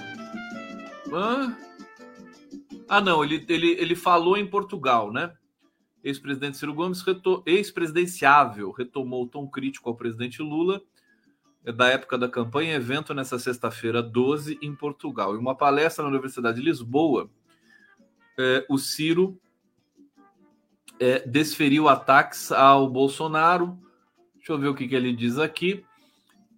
Ah, 2.87 3.01
não, 3.01 3.23
ele, 3.23 3.45
ele, 3.47 3.71
ele 3.71 3.95
falou 3.95 4.37
em 4.37 4.45
Portugal, 4.45 5.11
né? 5.11 5.33
Ex-presidente 6.03 6.57
Ciro 6.57 6.73
Gomes, 6.73 7.01
reto... 7.01 7.43
ex-presidenciável, 7.45 8.71
retomou 8.71 9.23
o 9.23 9.27
tom 9.27 9.47
crítico 9.47 9.89
ao 9.89 9.95
presidente 9.95 10.41
Lula 10.41 10.81
é 11.63 11.71
da 11.71 11.87
época 11.87 12.17
da 12.17 12.27
campanha, 12.27 12.75
evento 12.75 13.13
nessa 13.13 13.37
sexta-feira 13.37 14.01
12 14.01 14.57
em 14.61 14.75
Portugal. 14.75 15.35
Em 15.35 15.39
uma 15.39 15.55
palestra 15.55 16.03
na 16.03 16.09
Universidade 16.09 16.59
de 16.59 16.65
Lisboa, 16.65 17.29
é, 18.37 18.65
o 18.67 18.77
Ciro 18.79 19.39
é, 21.01 21.27
desferiu 21.27 21.89
ataques 21.89 22.51
ao 22.51 22.89
Bolsonaro. 22.89 23.77
Deixa 24.35 24.53
eu 24.53 24.57
ver 24.57 24.69
o 24.69 24.75
que, 24.75 24.87
que 24.87 24.95
ele 24.95 25.13
diz 25.13 25.37
aqui 25.37 25.83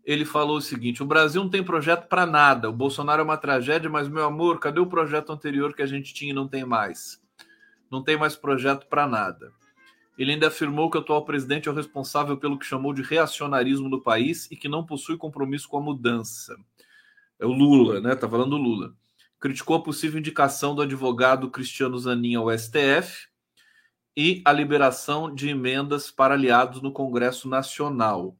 ele 0.05 0.25
falou 0.25 0.57
o 0.57 0.61
seguinte: 0.61 1.01
o 1.01 1.05
Brasil 1.05 1.41
não 1.41 1.49
tem 1.49 1.63
projeto 1.63 2.07
para 2.07 2.25
nada. 2.25 2.69
O 2.69 2.73
Bolsonaro 2.73 3.21
é 3.21 3.23
uma 3.23 3.37
tragédia, 3.37 3.89
mas, 3.89 4.07
meu 4.07 4.25
amor, 4.25 4.59
cadê 4.59 4.79
o 4.79 4.85
projeto 4.85 5.31
anterior 5.31 5.73
que 5.73 5.81
a 5.81 5.87
gente 5.87 6.13
tinha 6.13 6.31
e 6.31 6.35
não 6.35 6.47
tem 6.47 6.65
mais? 6.65 7.21
Não 7.89 8.03
tem 8.03 8.17
mais 8.17 8.35
projeto 8.35 8.87
para 8.87 9.07
nada. 9.07 9.51
Ele 10.17 10.31
ainda 10.31 10.47
afirmou 10.47 10.91
que 10.91 10.97
o 10.97 10.99
atual 10.99 11.25
presidente 11.25 11.67
é 11.67 11.71
o 11.71 11.75
responsável 11.75 12.37
pelo 12.37 12.59
que 12.59 12.65
chamou 12.65 12.93
de 12.93 13.01
reacionarismo 13.01 13.89
no 13.89 14.01
país 14.01 14.47
e 14.51 14.55
que 14.55 14.67
não 14.67 14.85
possui 14.85 15.17
compromisso 15.17 15.67
com 15.67 15.77
a 15.77 15.81
mudança. 15.81 16.55
É 17.39 17.45
o 17.45 17.51
Lula, 17.51 17.99
né? 17.99 18.15
Tá 18.15 18.29
falando 18.29 18.51
do 18.51 18.57
Lula. 18.57 18.93
Criticou 19.39 19.75
a 19.75 19.83
possível 19.83 20.19
indicação 20.19 20.75
do 20.75 20.81
advogado 20.81 21.49
Cristiano 21.49 21.97
Zanin 21.97 22.35
ao 22.35 22.55
STF 22.57 23.27
e 24.15 24.41
a 24.45 24.51
liberação 24.51 25.33
de 25.33 25.49
emendas 25.49 26.11
para 26.11 26.33
aliados 26.33 26.81
no 26.81 26.91
Congresso 26.91 27.47
Nacional. 27.47 28.37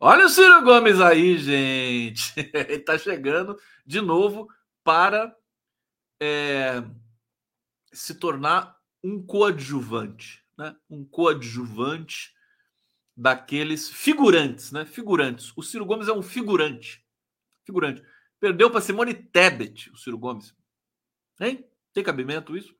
Olha 0.00 0.26
o 0.26 0.28
Ciro 0.28 0.62
Gomes 0.62 1.00
aí, 1.00 1.36
gente. 1.38 2.32
Ele 2.54 2.74
está 2.74 2.96
chegando 2.96 3.58
de 3.84 4.00
novo 4.00 4.48
para 4.84 5.34
é, 6.20 6.82
se 7.92 8.14
tornar 8.14 8.76
um 9.02 9.24
coadjuvante, 9.24 10.44
né? 10.56 10.76
Um 10.88 11.04
coadjuvante 11.04 12.32
daqueles 13.16 13.90
figurantes, 13.90 14.70
né? 14.70 14.84
Figurantes. 14.84 15.52
O 15.56 15.62
Ciro 15.62 15.84
Gomes 15.84 16.06
é 16.06 16.12
um 16.12 16.22
figurante. 16.22 17.04
Figurante. 17.64 18.02
Perdeu 18.38 18.70
para 18.70 18.80
Simone 18.80 19.14
Tebet, 19.14 19.90
o 19.90 19.96
Ciro 19.96 20.16
Gomes. 20.16 20.54
Hein? 21.40 21.68
Tem 21.92 22.04
cabimento 22.04 22.56
isso? 22.56 22.77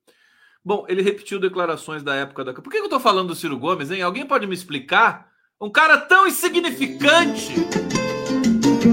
Bom, 0.64 0.84
ele 0.88 1.02
repetiu 1.02 1.38
declarações 1.38 2.02
da 2.02 2.14
época 2.14 2.44
da. 2.44 2.52
Por 2.52 2.70
que 2.70 2.78
eu 2.78 2.84
estou 2.84 3.00
falando 3.00 3.28
do 3.28 3.34
Ciro 3.34 3.58
Gomes, 3.58 3.90
hein? 3.90 4.02
Alguém 4.02 4.26
pode 4.26 4.46
me 4.46 4.54
explicar? 4.54 5.30
Um 5.60 5.70
cara 5.70 5.98
tão 5.98 6.26
insignificante. 6.26 7.54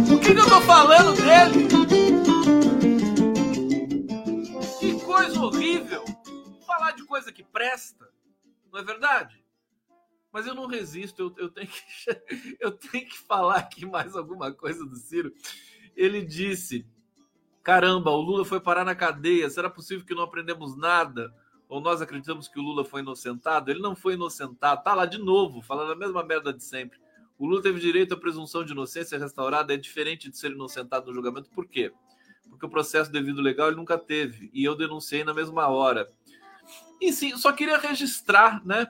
Por 0.08 0.20
que, 0.20 0.34
que 0.34 0.40
eu 0.40 0.44
estou 0.44 0.62
falando 0.62 1.16
dele? 1.16 1.68
Que 4.80 5.00
coisa 5.04 5.40
horrível. 5.40 6.04
Falar 6.66 6.92
de 6.92 7.04
coisa 7.06 7.32
que 7.32 7.44
presta, 7.44 8.08
não 8.72 8.80
é 8.80 8.84
verdade? 8.84 9.44
Mas 10.32 10.46
eu 10.46 10.54
não 10.54 10.68
resisto, 10.68 11.22
eu, 11.22 11.34
eu, 11.38 11.50
tenho, 11.50 11.68
que, 11.68 12.58
eu 12.60 12.72
tenho 12.72 13.08
que 13.08 13.18
falar 13.18 13.58
aqui 13.58 13.86
mais 13.86 14.16
alguma 14.16 14.52
coisa 14.52 14.86
do 14.86 14.96
Ciro. 14.98 15.32
Ele 15.96 16.22
disse: 16.22 16.86
caramba, 17.64 18.12
o 18.12 18.22
Lula 18.22 18.44
foi 18.44 18.60
parar 18.60 18.84
na 18.84 18.96
cadeia, 18.96 19.50
será 19.50 19.70
possível 19.70 20.06
que 20.06 20.16
não 20.16 20.24
aprendemos 20.24 20.76
nada? 20.78 21.34
Ou 21.76 21.82
nós 21.82 22.02
acreditamos 22.02 22.48
que 22.48 22.58
o 22.58 22.62
Lula 22.62 22.86
foi 22.86 23.02
inocentado, 23.02 23.70
ele 23.70 23.82
não 23.82 23.98
foi 23.98 24.14
inocentado, 24.14 24.82
tá 24.82 24.94
lá 24.94 25.06
de 25.06 25.18
novo, 25.18 25.62
falando 25.62 25.92
a 25.92 25.96
mesma 25.96 26.24
merda 26.24 26.54
de 26.54 26.64
sempre. 26.64 26.98
O 27.38 27.46
Lula 27.46 27.62
teve 27.62 27.82
direito 27.82 28.14
à 28.14 28.18
presunção 28.18 28.64
de 28.64 28.72
inocência 28.72 29.20
restaurada, 29.20 29.74
é 29.74 29.78
diferente 29.78 30.30
de 30.30 30.38
ser 30.38 30.52
inocentado 30.52 31.08
no 31.08 31.14
julgamento, 31.14 31.50
por 31.50 31.68
quê? 31.68 31.92
Porque 32.50 32.66
o 32.66 32.70
processo 32.70 33.12
devido 33.12 33.42
legal 33.42 33.68
ele 33.68 33.76
nunca 33.76 33.98
teve, 33.98 34.50
e 34.54 34.64
eu 34.64 34.74
denunciei 34.74 35.26
na 35.26 35.34
mesma 35.34 35.68
hora. 35.68 36.10
E 37.02 37.12
sim, 37.12 37.36
só 37.36 37.52
queria 37.52 37.78
registrar, 37.78 38.66
né, 38.66 38.90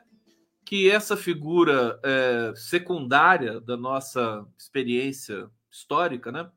que 0.63 0.87
essa 0.87 1.17
figura 1.17 1.99
é, 2.03 2.53
secundária 2.55 3.59
da 3.59 3.75
nossa 3.75 4.45
experiência 4.59 5.49
histórica, 5.71 6.31
né, 6.31 6.51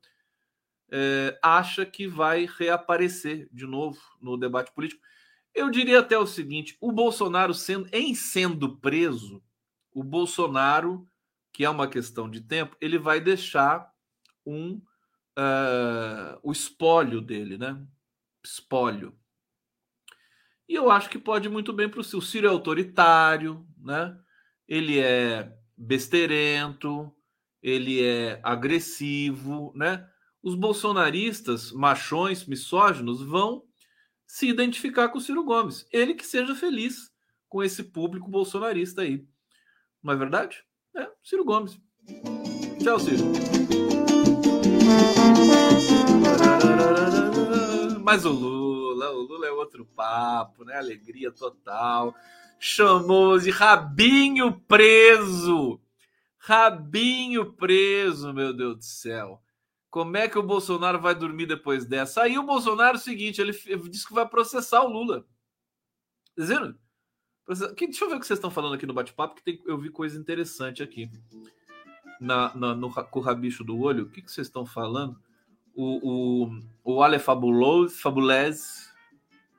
é, 0.91 1.39
acha 1.41 1.87
que 1.87 2.07
vai 2.07 2.47
reaparecer 2.59 3.49
de 3.51 3.65
novo 3.65 3.99
no 4.21 4.37
debate 4.37 4.71
político. 4.71 5.01
Eu 5.53 5.69
diria 5.69 5.99
até 5.99 6.17
o 6.17 6.27
seguinte: 6.27 6.77
o 6.79 6.91
Bolsonaro, 6.91 7.53
sendo, 7.53 7.87
em 7.91 8.13
sendo 8.13 8.77
preso, 8.77 9.43
o 9.91 10.03
Bolsonaro, 10.03 11.07
que 11.51 11.65
é 11.65 11.69
uma 11.69 11.87
questão 11.87 12.29
de 12.29 12.41
tempo, 12.41 12.75
ele 12.79 12.97
vai 12.97 13.19
deixar 13.19 13.91
um 14.45 14.81
uh, 15.37 16.39
o 16.43 16.51
espólio 16.51 17.21
dele, 17.21 17.57
né? 17.57 17.81
Espólio. 18.43 19.17
E 20.67 20.75
eu 20.75 20.91
acho 20.91 21.09
que 21.09 21.17
pode 21.17 21.49
muito 21.49 21.73
bem 21.73 21.89
para 21.89 21.99
o 21.99 22.03
Ciro. 22.03 22.19
O 22.19 22.21
Ciro 22.21 22.47
é 22.47 22.49
autoritário, 22.49 23.65
né? 23.77 24.15
Ele 24.67 24.99
é 24.99 25.51
besteirento, 25.75 27.11
ele 27.61 28.03
é 28.03 28.39
agressivo, 28.43 29.73
né? 29.75 30.07
Os 30.41 30.55
bolsonaristas, 30.55 31.71
machões, 31.71 32.45
misóginos, 32.45 33.21
vão 33.21 33.63
se 34.29 34.47
identificar 34.47 35.09
com 35.09 35.17
o 35.17 35.21
Ciro 35.21 35.43
Gomes. 35.43 35.87
Ele 35.91 36.13
que 36.13 36.23
seja 36.23 36.53
feliz 36.53 37.11
com 37.49 37.63
esse 37.63 37.83
público 37.83 38.29
bolsonarista 38.29 39.01
aí. 39.01 39.25
Não 40.03 40.13
é 40.13 40.15
verdade? 40.15 40.63
É, 40.95 41.09
Ciro 41.23 41.43
Gomes. 41.43 41.81
Tchau, 42.79 42.99
Ciro. 42.99 43.23
Mas 48.03 48.23
o 48.23 48.29
Lula, 48.29 49.09
o 49.09 49.21
Lula 49.21 49.47
é 49.47 49.51
outro 49.51 49.83
papo, 49.83 50.63
né? 50.63 50.77
Alegria 50.77 51.31
total. 51.31 52.13
Chamou 52.59 53.39
de 53.39 53.49
rabinho 53.49 54.61
preso. 54.67 55.81
Rabinho 56.37 57.53
preso, 57.53 58.31
meu 58.31 58.53
Deus 58.53 58.77
do 58.77 58.83
céu. 58.83 59.41
Como 59.89 60.15
é 60.17 60.27
que 60.27 60.37
o 60.37 60.43
Bolsonaro 60.43 60.99
vai 60.99 61.15
dormir 61.15 61.47
depois 61.47 61.85
dessa? 61.85 62.21
Aí 62.21 62.37
o 62.37 62.43
Bolsonaro 62.43 62.97
é 62.97 62.99
o 62.99 63.03
seguinte: 63.03 63.41
ele 63.41 63.53
disse 63.89 64.07
que 64.07 64.13
vai 64.13 64.27
processar 64.27 64.83
o 64.83 64.89
Lula. 64.89 65.21
Tá 65.21 65.25
dizendo? 66.37 66.77
Deixa 67.47 68.05
eu 68.05 68.09
ver 68.09 68.15
o 68.15 68.19
que 68.19 68.27
vocês 68.27 68.37
estão 68.37 68.51
falando 68.51 68.75
aqui 68.75 68.85
no 68.85 68.93
bate-papo, 68.93 69.35
que 69.35 69.43
tem, 69.43 69.59
eu 69.65 69.79
vi 69.79 69.89
coisa 69.89 70.19
interessante 70.19 70.83
aqui. 70.83 71.09
Na, 72.21 72.53
na, 72.53 72.75
no 72.75 72.93
com 72.93 73.19
o 73.19 73.23
rabicho 73.23 73.63
do 73.63 73.79
olho, 73.79 74.03
o 74.03 74.09
que, 74.09 74.21
que 74.21 74.31
vocês 74.31 74.47
estão 74.47 74.65
falando? 74.65 75.19
O, 75.73 76.45
o, 76.45 76.61
o 76.83 77.01
Ale 77.01 77.17
Fabulez, 77.17 78.93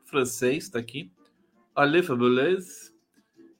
francês, 0.05 0.65
está 0.65 0.79
aqui. 0.79 1.11
Ale 1.75 2.03
Fabulez, 2.03 2.95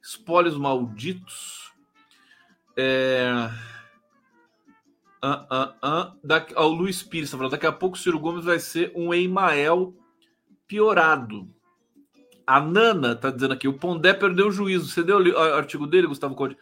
espólios 0.01 0.55
malditos. 0.55 1.73
É 2.77 3.27
Uh, 5.23 5.53
uh, 5.53 5.87
uh. 5.87 6.19
Da, 6.23 6.45
o 6.57 6.67
Luiz 6.67 7.03
Pires 7.03 7.27
está 7.27 7.37
falando, 7.37 7.51
daqui 7.51 7.67
a 7.67 7.71
pouco 7.71 7.95
o 7.95 7.99
Ciro 7.99 8.19
Gomes 8.19 8.45
vai 8.45 8.59
ser 8.59 8.91
um 8.95 9.13
Emael 9.13 9.93
piorado. 10.67 11.47
A 12.45 12.59
Nana 12.59 13.13
está 13.13 13.29
dizendo 13.29 13.53
aqui, 13.53 13.67
o 13.67 13.77
Pondé 13.77 14.13
perdeu 14.13 14.47
o 14.47 14.51
juízo. 14.51 14.87
Você 14.87 15.03
deu 15.03 15.19
o 15.19 15.37
artigo 15.37 15.85
dele, 15.85 16.07
Gustavo 16.07 16.35
Conde? 16.35 16.57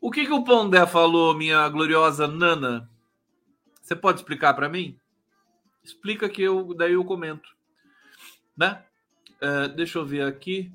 O 0.00 0.10
que, 0.10 0.24
que 0.24 0.32
o 0.32 0.42
Pondé 0.42 0.86
falou, 0.86 1.34
minha 1.34 1.68
gloriosa 1.68 2.26
Nana? 2.26 2.90
Você 3.82 3.94
pode 3.94 4.20
explicar 4.20 4.54
para 4.54 4.68
mim? 4.68 4.98
Explica 5.82 6.28
que 6.28 6.42
eu 6.42 6.74
daí 6.74 6.94
eu 6.94 7.04
comento. 7.04 7.48
Né? 8.56 8.82
Uh, 9.42 9.68
deixa 9.74 9.98
eu 9.98 10.06
ver 10.06 10.22
aqui. 10.22 10.72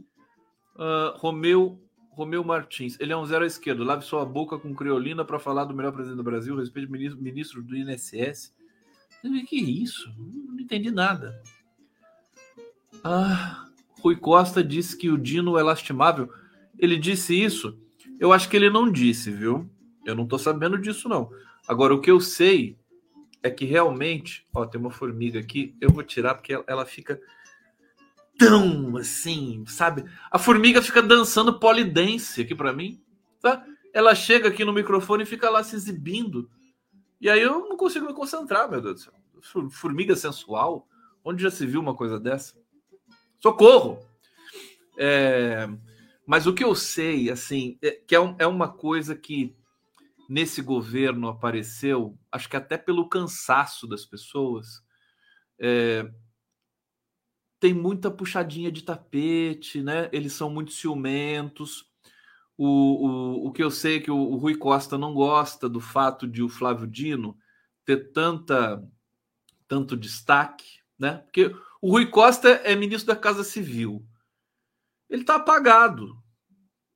Uh, 0.76 1.18
Romeu 1.18 1.85
Romeu 2.16 2.46
Martins, 2.46 2.98
ele 3.00 3.12
é 3.12 3.18
um 3.18 3.26
zero 3.26 3.44
à 3.44 3.48
esquerda. 3.48 3.84
Lave 3.84 4.06
sua 4.06 4.26
boca 4.26 4.58
com 4.58 4.74
criolina 4.74 5.26
para 5.26 5.38
falar 5.38 5.66
do 5.66 5.76
melhor 5.76 5.92
presidente 5.92 6.18
do 6.18 6.24
Brasil, 6.24 6.56
respeito 6.56 6.90
ministro, 6.90 7.22
ministro 7.22 7.62
do 7.62 7.76
INSS. 7.76 8.56
Que 9.48 9.58
isso? 9.58 10.14
Não 10.18 10.60
entendi 10.60 10.92
nada. 10.92 11.44
Ah, 13.04 13.68
Rui 14.00 14.16
Costa 14.16 14.64
disse 14.64 14.96
que 14.98 15.10
o 15.10 15.18
Dino 15.18 15.58
é 15.58 15.64
lastimável. 15.64 16.32
Ele 16.80 16.98
disse 16.98 17.36
isso? 17.36 17.78
Eu 18.18 18.32
acho 18.32 18.48
que 18.48 18.56
ele 18.56 18.70
não 18.70 18.90
disse, 18.90 19.30
viu? 19.30 19.70
Eu 20.06 20.16
não 20.16 20.26
tô 20.26 20.38
sabendo 20.38 20.78
disso, 20.78 21.10
não. 21.10 21.30
Agora, 21.68 21.94
o 21.94 22.00
que 22.00 22.12
eu 22.12 22.22
sei 22.22 22.78
é 23.44 23.50
que 23.50 23.66
realmente. 23.66 24.46
Ó, 24.54 24.66
tem 24.66 24.80
uma 24.80 24.92
formiga 24.92 25.38
aqui. 25.38 25.76
Eu 25.82 25.92
vou 25.92 26.04
tirar 26.04 26.36
porque 26.36 26.54
ela 26.66 26.86
fica 26.86 27.20
tão 28.38 28.98
assim, 28.98 29.64
sabe? 29.68 30.06
A 30.30 30.38
formiga 30.38 30.82
fica 30.82 31.02
dançando 31.02 31.60
polidense 31.60 32.42
aqui 32.42 32.54
para 32.54 32.74
mim, 32.74 33.02
tá? 33.42 33.66
Ela 33.94 34.14
chega 34.14 34.50
aqui 34.50 34.66
no 34.66 34.74
microfone 34.74 35.24
e 35.24 35.28
fica 35.28 35.50
lá 35.50 35.64
se 35.64 35.76
exibindo. 35.76 36.50
E 37.20 37.30
aí 37.30 37.42
eu 37.42 37.68
não 37.70 37.78
consigo 37.78 38.06
me 38.06 38.14
concentrar, 38.14 38.70
meu 38.70 38.82
Deus 38.82 38.96
do 38.96 39.02
céu. 39.02 39.70
Formiga 39.70 40.16
sensual? 40.16 40.88
Onde 41.24 41.44
já 41.44 41.50
se 41.50 41.66
viu 41.66 41.80
uma 41.80 41.96
coisa 41.96 42.20
dessa? 42.20 42.56
Socorro! 43.40 44.00
É... 44.98 45.68
Mas 46.26 46.48
o 46.48 46.54
que 46.54 46.64
eu 46.64 46.74
sei, 46.76 47.30
assim, 47.30 47.78
é 47.82 47.92
que 47.92 48.16
é, 48.16 48.36
é 48.40 48.48
uma 48.48 48.68
coisa 48.68 49.16
que 49.16 49.56
nesse 50.28 50.62
governo 50.62 51.28
apareceu, 51.28 52.18
acho 52.32 52.50
que 52.50 52.58
até 52.58 52.78
pelo 52.78 53.08
cansaço 53.08 53.88
das 53.88 54.06
pessoas, 54.06 54.84
é, 55.60 56.10
tem 57.66 57.74
muita 57.74 58.12
puxadinha 58.12 58.72
de 58.72 58.84
tapete, 58.84 59.82
né? 59.82 60.08
Eles 60.14 60.34
são 60.34 60.52
muito 60.52 60.72
ciumentos. 60.72 61.90
O, 62.56 62.68
o, 62.68 63.48
o 63.48 63.52
que 63.52 63.64
eu 63.64 63.72
sei 63.72 63.98
é 63.98 64.00
que 64.02 64.12
o, 64.12 64.16
o 64.16 64.36
Rui 64.36 64.56
Costa 64.56 65.00
não 65.00 65.16
gosta 65.16 65.68
do 65.68 65.80
fato 65.80 66.28
de 66.28 66.44
o 66.44 66.48
Flávio 66.48 66.86
Dino 66.86 67.36
ter 67.84 68.12
tanta 68.12 68.88
tanto 69.68 69.98
destaque, 69.98 70.80
né? 71.00 71.24
Porque 71.26 71.56
o 71.82 71.90
Rui 71.90 72.06
Costa 72.06 72.50
é 72.50 72.76
ministro 72.76 73.08
da 73.08 73.20
Casa 73.20 73.44
Civil. 73.44 74.06
Ele 75.10 75.22
está 75.22 75.38
apagado. 75.38 76.16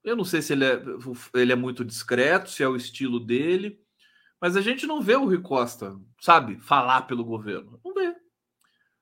Eu 0.04 0.16
não 0.16 0.24
sei 0.24 0.44
se 0.44 0.54
ele 0.54 0.66
é, 0.66 0.80
ele 1.34 1.52
é 1.52 1.56
muito 1.56 1.84
discreto, 1.84 2.52
se 2.52 2.62
é 2.62 2.68
o 2.68 2.76
estilo 2.76 3.20
dele, 3.20 3.84
mas 4.40 4.56
a 4.56 4.62
gente 4.62 4.86
não 4.86 5.02
vê 5.02 5.16
o 5.16 5.26
Rui 5.26 5.42
Costa, 5.42 6.00
sabe, 6.22 6.60
falar 6.60 7.08
pelo 7.08 7.26
governo. 7.26 7.82
Não 7.84 7.92
vê. 7.92 8.16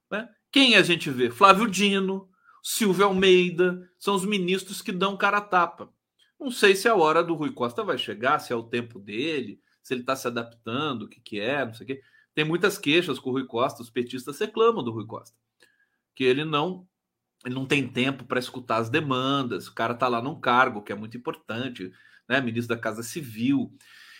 Né? 0.09 0.29
Quem 0.57 0.75
a 0.75 0.81
gente 0.81 1.11
vê? 1.11 1.29
Flávio 1.29 1.69
Dino, 1.69 2.27
Silvio 2.63 3.05
Almeida, 3.05 3.87
são 3.95 4.15
os 4.15 4.25
ministros 4.25 4.81
que 4.81 4.91
dão 4.91 5.15
cara 5.15 5.37
a 5.37 5.41
tapa. 5.41 5.93
Não 6.39 6.49
sei 6.49 6.75
se 6.75 6.87
a 6.87 6.95
hora 6.95 7.23
do 7.23 7.35
Rui 7.35 7.51
Costa 7.51 7.83
vai 7.83 7.95
chegar, 7.95 8.39
se 8.39 8.51
é 8.51 8.55
o 8.55 8.63
tempo 8.63 8.97
dele, 8.97 9.61
se 9.83 9.93
ele 9.93 10.01
está 10.01 10.15
se 10.15 10.25
adaptando, 10.25 11.03
o 11.03 11.07
que, 11.07 11.21
que 11.21 11.39
é, 11.39 11.63
não 11.63 11.75
sei 11.75 11.83
o 11.83 11.87
quê. 11.87 12.01
Tem 12.33 12.43
muitas 12.43 12.75
queixas 12.75 13.19
com 13.19 13.29
o 13.29 13.33
Rui 13.33 13.45
Costa, 13.45 13.83
os 13.83 13.91
petistas 13.91 14.39
reclamam 14.39 14.83
do 14.83 14.89
Rui 14.89 15.05
Costa, 15.05 15.37
que 16.15 16.23
ele 16.23 16.43
não 16.43 16.87
ele 17.45 17.53
não 17.53 17.67
tem 17.67 17.87
tempo 17.87 18.25
para 18.25 18.39
escutar 18.39 18.77
as 18.77 18.89
demandas, 18.89 19.67
o 19.67 19.75
cara 19.75 19.93
está 19.93 20.07
lá 20.07 20.23
num 20.23 20.41
cargo 20.41 20.81
que 20.81 20.91
é 20.91 20.95
muito 20.95 21.15
importante, 21.15 21.93
né? 22.27 22.41
Ministro 22.41 22.75
da 22.75 22.81
Casa 22.81 23.03
Civil. 23.03 23.71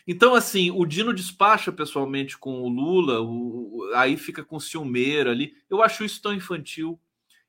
Então, 0.07 0.33
assim, 0.33 0.71
o 0.71 0.85
Dino 0.85 1.13
despacha 1.13 1.69
pessoalmente 1.69 2.37
com 2.37 2.61
o 2.61 2.69
Lula, 2.69 3.21
o, 3.21 3.91
aí 3.93 4.15
fica 4.15 4.41
com 4.41 4.57
ciumeira 4.57 5.31
ali. 5.31 5.53
Eu 5.69 5.83
acho 5.83 6.05
isso 6.05 6.21
tão 6.21 6.33
infantil. 6.33 6.97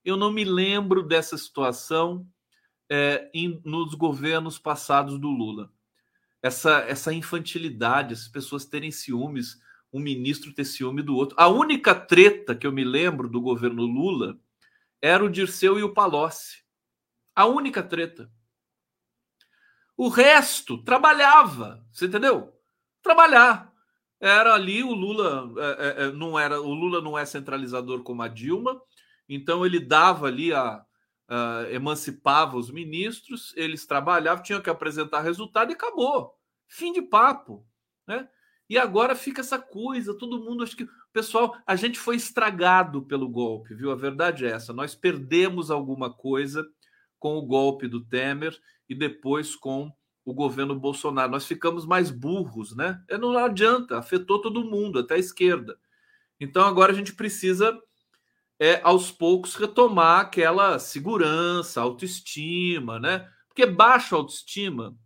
Eu 0.05 0.16
não 0.16 0.33
me 0.33 0.42
lembro 0.42 1.05
dessa 1.05 1.38
situação 1.38 2.27
é, 2.90 3.31
em, 3.33 3.61
nos 3.64 3.94
governos 3.94 4.59
passados 4.59 5.21
do 5.21 5.29
Lula. 5.29 5.71
Essa, 6.42 6.81
essa 6.81 7.12
infantilidade, 7.12 8.14
as 8.14 8.27
pessoas 8.27 8.64
terem 8.64 8.90
ciúmes, 8.90 9.61
um 9.92 10.01
ministro 10.01 10.53
ter 10.53 10.64
ciúme 10.64 11.03
do 11.03 11.14
outro. 11.14 11.37
A 11.38 11.47
única 11.47 11.94
treta 11.94 12.57
que 12.57 12.66
eu 12.66 12.73
me 12.73 12.83
lembro 12.83 13.29
do 13.29 13.40
governo 13.40 13.83
Lula 13.83 14.37
era 15.01 15.25
o 15.25 15.31
Dirceu 15.31 15.79
e 15.79 15.85
o 15.85 15.94
Palocci. 15.94 16.64
A 17.37 17.47
única 17.47 17.85
treta. 17.85 18.29
O 19.98 20.08
resto 20.08 20.78
trabalhava, 20.78 21.84
você 21.92 22.06
entendeu? 22.06 22.56
Trabalhar. 23.02 23.72
Era 24.20 24.54
ali 24.54 24.80
o 24.84 24.92
Lula 24.92 25.52
é, 25.58 26.04
é, 26.04 26.04
é, 26.04 26.12
não 26.12 26.38
era 26.38 26.61
o 26.61 26.72
Lula 26.72 27.02
não 27.02 27.18
é 27.18 27.26
centralizador 27.26 28.04
como 28.04 28.22
a 28.22 28.28
Dilma, 28.28 28.80
então 29.28 29.66
ele 29.66 29.80
dava 29.80 30.28
ali 30.28 30.54
a, 30.54 30.84
a 31.28 31.66
emancipava 31.72 32.56
os 32.56 32.70
ministros, 32.70 33.52
eles 33.56 33.87
trabalhavam, 33.87 34.42
tinham 34.42 34.62
que 34.62 34.70
apresentar 34.70 35.20
resultado 35.20 35.72
e 35.72 35.74
acabou. 35.74 36.32
Fim 36.68 36.92
de 36.92 37.02
papo, 37.02 37.66
né? 38.06 38.28
E 38.70 38.78
agora 38.78 39.16
fica 39.16 39.40
essa 39.40 39.58
coisa, 39.58 40.16
todo 40.16 40.44
mundo 40.44 40.62
acho 40.62 40.76
que 40.76 40.87
pessoal, 41.12 41.56
a 41.66 41.74
gente 41.74 41.98
foi 41.98 42.14
estragado 42.14 43.02
pelo 43.02 43.28
golpe, 43.28 43.74
viu? 43.74 43.90
A 43.90 43.96
verdade 43.96 44.46
é 44.46 44.50
essa, 44.50 44.72
nós 44.72 44.94
perdemos 44.94 45.72
alguma 45.72 46.12
coisa 46.12 46.64
com 47.18 47.37
o 47.37 47.42
golpe 47.44 47.88
do 47.88 48.04
Temer 48.04 48.56
e 48.88 48.94
depois 48.94 49.55
com 49.55 49.92
o 50.24 50.35
governo 50.35 50.79
Bolsonaro. 50.79 51.33
Nós 51.33 51.46
ficamos 51.46 51.87
mais 51.87 52.11
burros, 52.11 52.74
né? 52.74 53.03
Não 53.20 53.37
adianta, 53.38 53.98
afetou 53.98 54.40
todo 54.40 54.64
mundo, 54.64 54.98
até 54.98 55.14
a 55.14 55.18
esquerda. 55.18 55.79
Então 56.40 56.64
agora 56.64 56.92
a 56.92 56.94
gente 56.94 57.14
precisa, 57.14 57.79
é, 58.59 58.81
aos 58.83 59.11
poucos, 59.11 59.55
retomar 59.55 60.20
aquela 60.20 60.79
segurança, 60.79 61.81
autoestima, 61.81 62.98
né? 62.98 63.29
Porque 63.48 63.66
baixa 63.66 64.16
autoestima, 64.16 64.90
o 64.90 64.96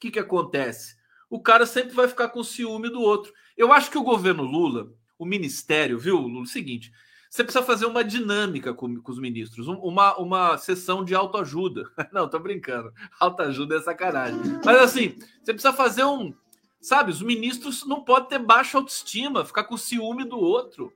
que, 0.00 0.10
que 0.10 0.18
acontece? 0.18 0.96
O 1.28 1.40
cara 1.40 1.66
sempre 1.66 1.94
vai 1.94 2.08
ficar 2.08 2.28
com 2.28 2.42
ciúme 2.44 2.88
do 2.88 3.00
outro. 3.00 3.32
Eu 3.56 3.72
acho 3.72 3.90
que 3.90 3.98
o 3.98 4.04
governo 4.04 4.42
Lula, 4.42 4.92
o 5.18 5.24
ministério, 5.24 5.98
viu, 5.98 6.16
Lula? 6.16 6.40
É 6.40 6.42
o 6.42 6.46
seguinte 6.46 6.92
você 7.32 7.42
precisa 7.42 7.64
fazer 7.64 7.86
uma 7.86 8.04
dinâmica 8.04 8.74
com, 8.74 9.00
com 9.00 9.10
os 9.10 9.18
ministros, 9.18 9.66
uma, 9.66 10.14
uma 10.18 10.58
sessão 10.58 11.02
de 11.02 11.14
autoajuda. 11.14 11.90
Não, 12.12 12.28
tô 12.28 12.38
brincando. 12.38 12.92
Autoajuda 13.18 13.76
é 13.76 13.80
sacanagem. 13.80 14.38
Mas 14.62 14.76
assim, 14.76 15.18
você 15.42 15.54
precisa 15.54 15.72
fazer 15.72 16.04
um. 16.04 16.34
Sabe, 16.78 17.10
os 17.10 17.22
ministros 17.22 17.86
não 17.86 18.02
podem 18.02 18.28
ter 18.28 18.38
baixa 18.40 18.76
autoestima, 18.76 19.44
ficar 19.44 19.64
com 19.64 19.76
ciúme 19.76 20.24
do 20.24 20.36
outro. 20.36 20.92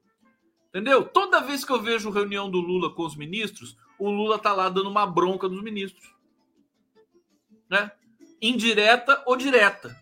Entendeu? 0.69 1.05
Toda 1.05 1.41
vez 1.41 1.65
que 1.65 1.73
eu 1.73 1.81
vejo 1.81 2.11
reunião 2.11 2.51
do 2.51 2.59
Lula 2.59 2.93
com 2.93 3.07
os 3.07 3.17
ministros, 3.17 3.79
o 3.99 4.11
Lula 4.11 4.39
tá 4.39 4.53
lá 4.53 4.69
dando 4.69 4.91
uma 4.91 5.07
bronca 5.07 5.49
dos 5.49 5.63
ministros. 5.63 6.13
Né? 7.71 7.91
Indireta 8.43 9.23
ou 9.25 9.37
direta. 9.37 9.97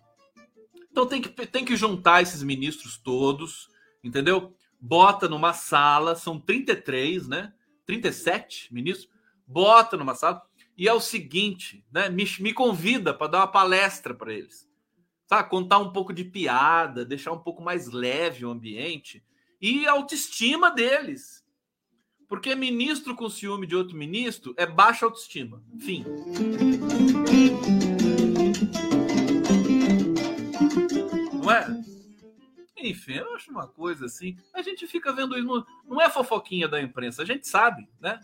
Então 0.91 1.07
tem 1.07 1.21
que, 1.21 1.47
tem 1.47 1.65
que 1.65 1.77
juntar 1.77 2.23
esses 2.23 2.43
ministros 2.43 2.97
todos, 2.97 3.69
entendeu? 4.03 4.53
Bota 4.87 5.31
numa 5.31 5.55
sala, 5.55 6.15
são 6.15 6.39
33, 6.39 7.27
né? 7.27 7.55
37 7.87 8.73
ministros, 8.73 9.09
bota 9.47 9.97
numa 9.97 10.15
sala 10.15 10.43
e 10.77 10.87
é 10.87 10.93
o 10.93 11.01
seguinte, 11.01 11.83
né? 11.91 12.11
Me, 12.11 12.25
me 12.41 12.53
convida 12.53 13.15
para 13.15 13.29
dar 13.29 13.39
uma 13.39 13.47
palestra 13.47 14.13
para 14.13 14.35
eles. 14.35 14.69
Tá? 15.27 15.43
Contar 15.43 15.79
um 15.79 15.91
pouco 15.91 16.13
de 16.13 16.23
piada, 16.23 17.03
deixar 17.03 17.33
um 17.33 17.39
pouco 17.39 17.63
mais 17.63 17.91
leve 17.91 18.45
o 18.45 18.51
ambiente 18.51 19.25
e 19.59 19.87
a 19.87 19.93
autoestima 19.93 20.71
deles. 20.71 21.43
Porque 22.29 22.55
ministro 22.55 23.17
com 23.17 23.31
ciúme 23.31 23.67
de 23.67 23.75
outro 23.75 23.97
ministro 23.97 24.53
é 24.59 24.67
baixa 24.67 25.07
autoestima. 25.07 25.63
Fim. 25.81 26.05
Não 31.43 31.51
é? 31.51 31.84
Enfim, 32.85 33.15
eu 33.15 33.35
acho 33.35 33.51
uma 33.51 33.67
coisa 33.67 34.05
assim. 34.05 34.37
A 34.53 34.61
gente 34.61 34.87
fica 34.87 35.11
vendo 35.11 35.39
isso. 35.39 35.67
Não 35.87 36.01
é 36.01 36.11
fofoquinha 36.11 36.69
da 36.69 36.83
imprensa, 36.83 37.23
a 37.23 37.25
gente 37.25 37.49
sabe, 37.49 37.89
né? 37.99 38.21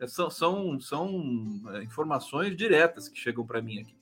É, 0.00 0.06
são, 0.08 0.28
são, 0.28 0.80
são 0.80 1.62
é, 1.74 1.84
informações 1.84 2.56
diretas 2.56 3.08
que 3.08 3.18
chegam 3.18 3.46
para 3.46 3.62
mim 3.62 3.80
aqui. 3.80 3.94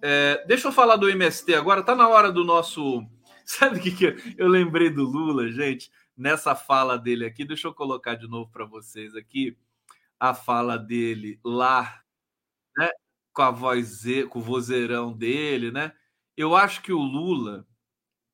É, 0.00 0.42
deixa 0.46 0.68
eu 0.68 0.72
falar 0.72 0.96
do 0.96 1.08
MST 1.08 1.54
agora. 1.54 1.82
Tá 1.82 1.94
na 1.94 2.08
hora 2.08 2.32
do 2.32 2.44
nosso. 2.44 3.06
Sabe 3.44 3.78
o 3.78 3.82
que, 3.82 3.90
que 3.90 4.34
eu 4.38 4.48
lembrei 4.48 4.88
do 4.88 5.04
Lula, 5.04 5.50
gente? 5.50 5.90
Nessa 6.16 6.54
fala 6.54 6.96
dele 6.96 7.26
aqui, 7.26 7.44
deixa 7.44 7.68
eu 7.68 7.74
colocar 7.74 8.14
de 8.14 8.26
novo 8.26 8.50
para 8.50 8.64
vocês 8.64 9.14
aqui 9.14 9.56
a 10.18 10.32
fala 10.32 10.78
dele 10.78 11.38
lá, 11.44 12.00
né? 12.78 12.88
Com 13.34 13.42
a 13.42 13.50
voz, 13.50 14.04
com 14.30 14.38
o 14.38 14.42
vozeirão 14.42 15.12
dele, 15.12 15.70
né? 15.70 15.92
Eu 16.36 16.56
acho 16.56 16.80
que 16.80 16.92
o 16.92 17.00
Lula 17.00 17.66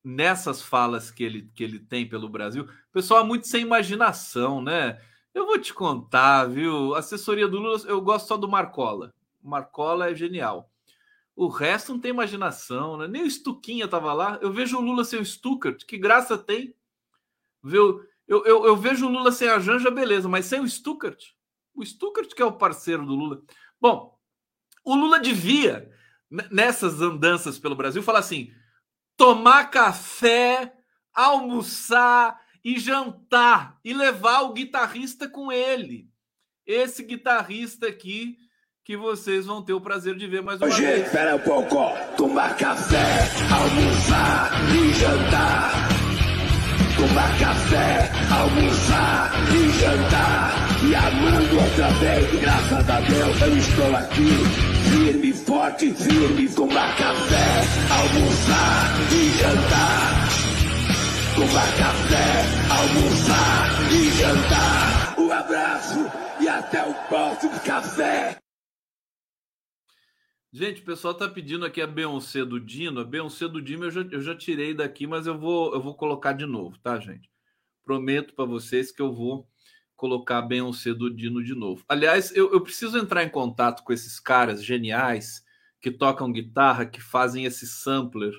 nessas 0.03 0.61
falas 0.61 1.11
que 1.11 1.23
ele, 1.23 1.51
que 1.53 1.63
ele 1.63 1.79
tem 1.79 2.07
pelo 2.07 2.29
Brasil, 2.29 2.67
pessoal 2.91 3.23
é 3.23 3.27
muito 3.27 3.47
sem 3.47 3.61
imaginação, 3.61 4.61
né? 4.61 5.01
Eu 5.33 5.45
vou 5.45 5.59
te 5.59 5.73
contar, 5.73 6.45
viu? 6.45 6.95
Assessoria 6.95 7.47
do 7.47 7.59
Lula, 7.59 7.79
eu 7.85 8.01
gosto 8.01 8.27
só 8.27 8.37
do 8.37 8.47
Marcola. 8.47 9.13
Marcola 9.41 10.09
é 10.09 10.15
genial. 10.15 10.69
O 11.35 11.47
resto 11.47 11.93
não 11.93 11.99
tem 11.99 12.11
imaginação, 12.11 12.97
né? 12.97 13.07
Nem 13.07 13.23
o 13.23 13.31
Stuquinha 13.31 13.87
tava 13.87 14.11
lá. 14.11 14.37
Eu 14.41 14.51
vejo 14.51 14.77
o 14.77 14.81
Lula 14.81 15.05
sem 15.05 15.19
o 15.19 15.25
Stuckert, 15.25 15.85
que 15.85 15.97
graça 15.97 16.37
tem. 16.37 16.75
Viu? 17.63 18.03
Eu, 18.27 18.45
eu, 18.45 18.65
eu 18.65 18.75
vejo 18.75 19.05
o 19.05 19.09
Lula 19.09 19.31
sem 19.31 19.47
a 19.47 19.59
Janja, 19.59 19.89
beleza, 19.89 20.27
mas 20.27 20.45
sem 20.45 20.59
o 20.59 20.67
Stuckert. 20.67 21.33
O 21.73 21.85
Stuckert 21.85 22.35
que 22.35 22.41
é 22.41 22.45
o 22.45 22.51
parceiro 22.51 23.05
do 23.05 23.15
Lula. 23.15 23.41
Bom, 23.79 24.19
o 24.83 24.95
Lula 24.95 25.19
devia, 25.19 25.89
nessas 26.51 27.01
andanças 27.01 27.57
pelo 27.57 27.75
Brasil, 27.75 28.03
falar 28.03 28.19
assim: 28.19 28.51
tomar 29.19 29.69
café, 29.69 30.71
almoçar 31.13 32.39
e 32.63 32.79
jantar 32.79 33.77
e 33.83 33.93
levar 33.93 34.43
o 34.43 34.53
guitarrista 34.53 35.27
com 35.27 35.51
ele. 35.51 36.07
Esse 36.65 37.03
guitarrista 37.03 37.87
aqui 37.87 38.37
que 38.85 38.95
vocês 38.95 39.45
vão 39.45 39.61
ter 39.61 39.73
o 39.73 39.81
prazer 39.81 40.15
de 40.15 40.25
ver 40.25 40.41
mais 40.41 40.61
uma 40.61 40.67
Hoje, 40.67 40.81
vez. 40.81 41.05
Espera 41.05 41.35
um 41.35 41.39
pouco, 41.39 41.75
tomar 42.15 42.55
café, 42.55 43.27
almoçar 43.51 44.51
e 44.73 44.93
jantar. 44.93 45.71
Tomar 46.95 47.39
café, 47.39 48.11
almoçar 48.33 49.31
e 49.53 49.79
jantar. 49.79 50.53
E 50.89 50.95
amando 50.95 51.59
outra 51.59 51.89
vez, 51.99 52.41
graças 52.41 52.89
a 52.89 53.01
Deus 53.01 53.41
eu 53.41 53.57
estou 53.57 53.95
aqui 53.97 54.68
firme, 54.89 55.33
forte, 55.33 55.93
firme, 55.93 56.49
tomar 56.53 56.97
café, 56.97 57.61
almoçar 57.91 58.89
e 59.13 59.29
jantar. 59.37 60.29
Tomar 61.35 61.77
café, 61.77 62.29
almoçar 62.71 63.67
e 63.93 64.09
jantar. 64.11 65.19
Um 65.19 65.31
abraço 65.31 65.99
e 66.41 66.47
até 66.47 66.83
o 66.83 66.93
próximo 67.07 67.59
café. 67.61 68.37
Gente, 70.51 70.81
o 70.81 70.85
pessoal 70.85 71.13
tá 71.13 71.29
pedindo 71.29 71.63
aqui 71.65 71.79
a 71.79 71.87
Beyoncé 71.87 72.43
do 72.43 72.59
Dino. 72.59 73.01
A 73.01 73.05
Beyoncé 73.05 73.47
do 73.47 73.61
Dino 73.61 73.85
eu 73.85 73.91
já, 73.91 74.01
eu 74.01 74.21
já 74.21 74.35
tirei 74.35 74.73
daqui, 74.73 75.05
mas 75.05 75.27
eu 75.27 75.37
vou, 75.37 75.73
eu 75.73 75.81
vou 75.81 75.95
colocar 75.95 76.33
de 76.33 76.47
novo, 76.47 76.79
tá, 76.79 76.99
gente? 76.99 77.29
Prometo 77.85 78.33
para 78.33 78.45
vocês 78.45 78.91
que 78.91 79.01
eu 79.01 79.13
vou 79.13 79.47
colocar 79.99 80.41
bem 80.41 80.61
o 80.61 80.71
C 80.71 80.93
do 80.93 81.13
Dino 81.13 81.43
de 81.43 81.53
novo. 81.53 81.83
Aliás, 81.89 82.33
eu, 82.33 82.53
eu 82.53 82.61
preciso 82.61 82.97
entrar 82.97 83.21
em 83.21 83.29
contato 83.29 83.83
com 83.83 83.91
esses 83.91 84.17
caras 84.17 84.63
geniais 84.63 85.43
que 85.81 85.91
tocam 85.91 86.31
guitarra, 86.31 86.85
que 86.85 87.01
fazem 87.01 87.43
esse 87.43 87.67
sampler 87.67 88.31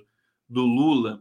do 0.48 0.62
Lula, 0.62 1.20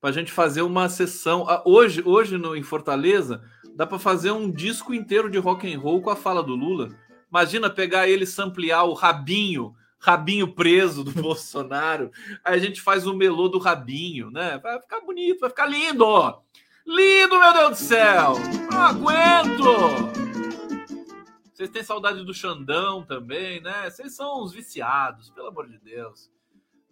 para 0.00 0.10
a 0.10 0.12
gente 0.12 0.32
fazer 0.32 0.62
uma 0.62 0.88
sessão. 0.88 1.48
Ah, 1.48 1.62
hoje, 1.64 2.02
hoje 2.04 2.36
no, 2.36 2.56
em 2.56 2.64
Fortaleza, 2.64 3.44
dá 3.76 3.86
para 3.86 3.96
fazer 3.96 4.32
um 4.32 4.50
disco 4.50 4.92
inteiro 4.92 5.30
de 5.30 5.38
rock 5.38 5.72
and 5.72 5.78
roll 5.78 6.02
com 6.02 6.10
a 6.10 6.16
fala 6.16 6.42
do 6.42 6.56
Lula. 6.56 6.88
Imagina 7.30 7.70
pegar 7.70 8.08
ele 8.08 8.26
samplear 8.26 8.84
o 8.84 8.92
rabinho, 8.92 9.72
rabinho 10.00 10.52
preso 10.52 11.04
do 11.04 11.12
Bolsonaro. 11.22 12.10
Aí 12.44 12.54
a 12.54 12.58
gente 12.58 12.80
faz 12.80 13.06
o 13.06 13.14
melô 13.14 13.48
do 13.48 13.58
rabinho, 13.58 14.32
né? 14.32 14.58
Vai 14.60 14.80
ficar 14.80 15.00
bonito, 15.00 15.38
vai 15.38 15.50
ficar 15.50 15.66
lindo. 15.66 16.42
Lindo, 16.86 17.40
meu 17.40 17.52
Deus 17.52 17.70
do 17.70 17.76
céu! 17.76 18.34
Não 18.70 18.80
aguento! 18.80 19.64
Vocês 21.52 21.68
têm 21.68 21.82
saudade 21.82 22.24
do 22.24 22.32
Xandão 22.32 23.02
também, 23.02 23.60
né? 23.60 23.90
Vocês 23.90 24.14
são 24.14 24.40
uns 24.42 24.52
viciados, 24.52 25.30
pelo 25.30 25.48
amor 25.48 25.68
de 25.68 25.78
Deus. 25.78 26.30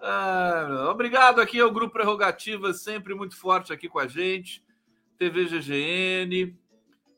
Ah, 0.00 0.88
obrigado 0.90 1.40
aqui 1.40 1.60
ao 1.60 1.70
Grupo 1.70 1.92
Prerrogativas, 1.92 2.82
sempre 2.82 3.14
muito 3.14 3.36
forte 3.36 3.72
aqui 3.72 3.88
com 3.88 4.00
a 4.00 4.08
gente. 4.08 4.64
TV 5.16 5.44
GGN, 5.44 6.58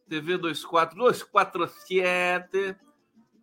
TV 0.07 0.37
24247, 0.37 2.77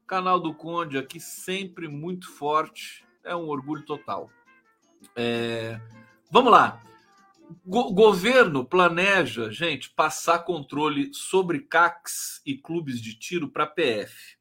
canal 0.06 0.40
do 0.40 0.54
Conde 0.54 1.00
aqui, 1.00 1.20
sempre 1.20 1.88
muito 1.88 2.32
forte. 2.32 3.04
É 3.24 3.36
um 3.36 3.50
orgulho 3.50 3.84
total. 3.84 4.30
É... 5.16 5.82
Vamos 6.30 6.52
lá. 6.52 6.84
Go 7.66 7.94
governo 7.94 8.66
planeja, 8.66 9.52
gente, 9.52 9.90
passar 9.90 10.40
controle 10.40 11.14
sobre 11.14 11.60
CACs 11.60 12.42
e 12.46 12.58
clubes 12.58 13.02
de 13.02 13.18
tiro 13.18 13.50
para 13.50 13.68
PF. 13.68 14.38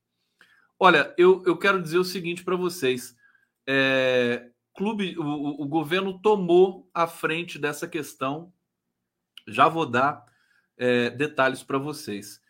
Olha, 0.79 1.15
eu, 1.17 1.43
eu 1.47 1.57
quero 1.57 1.83
dizer 1.83 1.99
o 1.99 2.05
seguinte 2.05 2.45
para 2.45 2.57
vocês. 2.57 3.17
É, 3.67 4.51
clube, 4.77 5.17
o, 5.19 5.63
o 5.63 5.67
governo 5.67 6.19
tomou 6.21 6.89
a 6.93 7.07
frente 7.07 7.59
dessa 7.59 7.87
questão. 7.87 8.53
Já 9.47 9.69
vou 9.69 9.87
dar 9.87 10.25
é, 10.77 11.11
detalhes 11.11 11.63
para 11.63 11.79
vocês. 11.79 12.41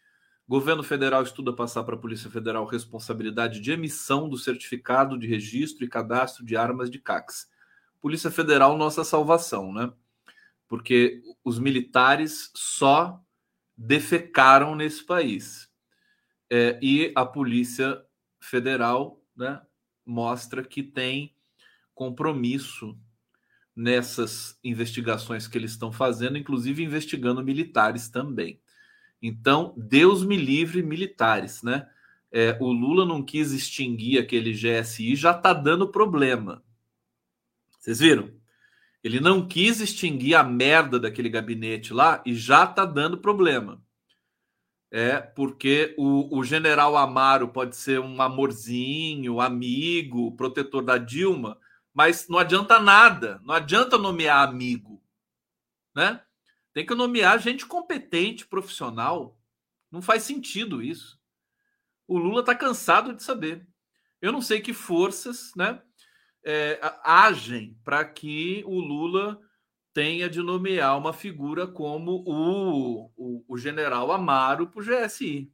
Governo 0.48 0.82
federal 0.82 1.22
estuda 1.22 1.52
passar 1.52 1.84
para 1.84 1.94
a 1.94 1.98
Polícia 1.98 2.30
Federal 2.30 2.66
responsabilidade 2.66 3.60
de 3.60 3.72
emissão 3.72 4.28
do 4.28 4.36
certificado 4.36 5.18
de 5.18 5.26
registro 5.26 5.84
e 5.84 5.88
cadastro 5.88 6.44
de 6.44 6.56
armas 6.56 6.90
de 6.90 6.98
CACs. 6.98 7.48
Polícia 8.00 8.30
Federal, 8.30 8.76
nossa 8.76 9.04
salvação, 9.04 9.72
né? 9.72 9.92
Porque 10.72 11.22
os 11.44 11.58
militares 11.58 12.50
só 12.54 13.22
defecaram 13.76 14.74
nesse 14.74 15.04
país. 15.04 15.68
É, 16.50 16.78
e 16.80 17.12
a 17.14 17.26
Polícia 17.26 18.02
Federal 18.40 19.22
né, 19.36 19.60
mostra 20.02 20.64
que 20.64 20.82
tem 20.82 21.36
compromisso 21.94 22.98
nessas 23.76 24.58
investigações 24.64 25.46
que 25.46 25.58
eles 25.58 25.72
estão 25.72 25.92
fazendo, 25.92 26.38
inclusive 26.38 26.82
investigando 26.82 27.44
militares 27.44 28.08
também. 28.08 28.58
Então, 29.20 29.74
Deus 29.76 30.24
me 30.24 30.38
livre 30.38 30.82
militares, 30.82 31.62
né? 31.62 31.86
É, 32.32 32.56
o 32.58 32.72
Lula 32.72 33.04
não 33.04 33.22
quis 33.22 33.52
extinguir 33.52 34.18
aquele 34.18 34.54
GSI, 34.54 35.16
já 35.16 35.32
está 35.32 35.52
dando 35.52 35.92
problema. 35.92 36.64
Vocês 37.78 37.98
viram? 37.98 38.40
Ele 39.02 39.18
não 39.18 39.46
quis 39.46 39.80
extinguir 39.80 40.34
a 40.34 40.44
merda 40.44 40.98
daquele 40.98 41.28
gabinete 41.28 41.92
lá 41.92 42.22
e 42.24 42.34
já 42.34 42.64
está 42.64 42.84
dando 42.84 43.18
problema. 43.18 43.82
É 44.90 45.18
porque 45.18 45.94
o, 45.98 46.38
o 46.38 46.44
general 46.44 46.96
Amaro 46.96 47.48
pode 47.48 47.74
ser 47.76 47.98
um 47.98 48.20
amorzinho, 48.20 49.40
amigo, 49.40 50.36
protetor 50.36 50.84
da 50.84 50.98
Dilma, 50.98 51.58
mas 51.94 52.28
não 52.28 52.38
adianta 52.38 52.78
nada, 52.78 53.40
não 53.42 53.54
adianta 53.54 53.96
nomear 53.96 54.46
amigo, 54.46 55.02
né? 55.94 56.22
Tem 56.72 56.86
que 56.86 56.94
nomear 56.94 57.38
gente 57.38 57.66
competente, 57.66 58.46
profissional. 58.46 59.38
Não 59.90 60.00
faz 60.00 60.22
sentido 60.22 60.82
isso. 60.82 61.20
O 62.06 62.18
Lula 62.18 62.40
está 62.40 62.54
cansado 62.54 63.14
de 63.14 63.22
saber. 63.22 63.66
Eu 64.20 64.32
não 64.32 64.40
sei 64.40 64.60
que 64.60 64.72
forças, 64.72 65.52
né, 65.54 65.82
é, 66.44 66.80
agem 67.04 67.78
para 67.84 68.04
que 68.04 68.62
o 68.66 68.80
Lula 68.80 69.40
tenha 69.92 70.28
de 70.28 70.40
nomear 70.40 70.96
uma 70.96 71.12
figura 71.12 71.66
como 71.66 72.24
o, 72.26 73.10
o, 73.16 73.44
o 73.46 73.58
general 73.58 74.10
Amaro 74.10 74.66
para 74.66 74.80
o 74.80 74.84
GSI. 74.84 75.52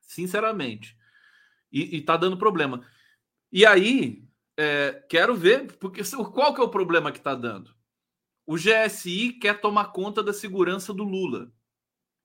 Sinceramente. 0.00 0.96
E 1.70 1.96
está 1.96 2.16
dando 2.16 2.38
problema. 2.38 2.86
E 3.52 3.66
aí, 3.66 4.26
é, 4.56 5.04
quero 5.08 5.34
ver, 5.34 5.76
porque 5.78 6.02
qual 6.32 6.54
que 6.54 6.60
é 6.60 6.64
o 6.64 6.70
problema 6.70 7.12
que 7.12 7.18
está 7.18 7.34
dando? 7.34 7.74
O 8.46 8.56
GSI 8.56 9.34
quer 9.34 9.60
tomar 9.60 9.92
conta 9.92 10.22
da 10.22 10.32
segurança 10.32 10.94
do 10.94 11.04
Lula. 11.04 11.52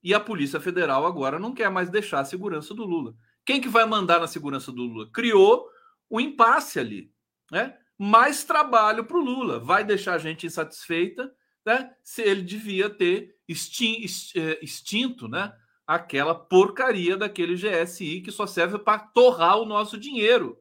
E 0.01 0.13
a 0.13 0.19
Polícia 0.19 0.59
Federal 0.59 1.05
agora 1.05 1.37
não 1.37 1.53
quer 1.53 1.69
mais 1.69 1.89
deixar 1.89 2.21
a 2.21 2.25
segurança 2.25 2.73
do 2.73 2.85
Lula. 2.85 3.13
Quem 3.45 3.59
que 3.59 3.67
vai 3.67 3.85
mandar 3.85 4.19
na 4.19 4.27
segurança 4.27 4.71
do 4.71 4.83
Lula? 4.83 5.09
Criou 5.11 5.67
um 6.09 6.19
impasse 6.19 6.79
ali, 6.79 7.11
né? 7.51 7.77
Mais 7.97 8.43
trabalho 8.43 9.05
para 9.05 9.17
o 9.17 9.23
Lula. 9.23 9.59
Vai 9.59 9.83
deixar 9.83 10.15
a 10.15 10.17
gente 10.17 10.45
insatisfeita, 10.45 11.31
né? 11.65 11.91
Se 12.03 12.21
ele 12.21 12.41
devia 12.41 12.89
ter 12.89 13.35
é, 13.47 14.59
extinto, 14.61 15.27
né? 15.27 15.53
Aquela 15.85 16.33
porcaria 16.33 17.17
daquele 17.17 17.55
GSI 17.55 18.21
que 18.21 18.31
só 18.31 18.47
serve 18.47 18.79
para 18.79 18.99
torrar 18.99 19.57
o 19.57 19.65
nosso 19.65 19.97
dinheiro. 19.97 20.57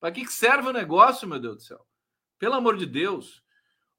Para 0.00 0.12
que 0.12 0.26
serve 0.26 0.68
o 0.68 0.72
negócio, 0.72 1.28
meu 1.28 1.40
Deus 1.40 1.56
do 1.56 1.62
céu? 1.62 1.80
Pelo 2.38 2.54
amor 2.54 2.76
de 2.76 2.86
Deus. 2.86 3.42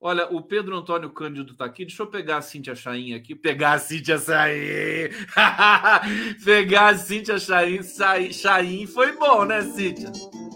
Olha, 0.01 0.33
o 0.33 0.41
Pedro 0.41 0.77
Antônio 0.77 1.09
Cândido 1.09 1.51
está 1.51 1.65
aqui. 1.65 1.83
Deixa 1.85 2.01
eu 2.01 2.07
pegar 2.07 2.37
a 2.37 2.41
Cíntia 2.41 2.73
Chain 2.73 3.13
aqui. 3.13 3.35
Pegar 3.35 3.73
a 3.73 3.79
Cíntia 3.79 4.17
Chain. 4.17 5.09
pegar 6.45 6.87
a 6.87 6.97
Cíntia 6.97 7.37
Chain. 7.37 7.83
Chain 8.31 8.87
foi 8.87 9.11
bom, 9.17 9.43
né, 9.43 9.61
Cíntia? 9.61 10.09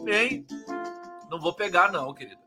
Hein? 0.07 0.45
Não 1.33 1.39
vou 1.39 1.51
pegar, 1.51 1.91
não, 1.91 2.13
querida. 2.13 2.39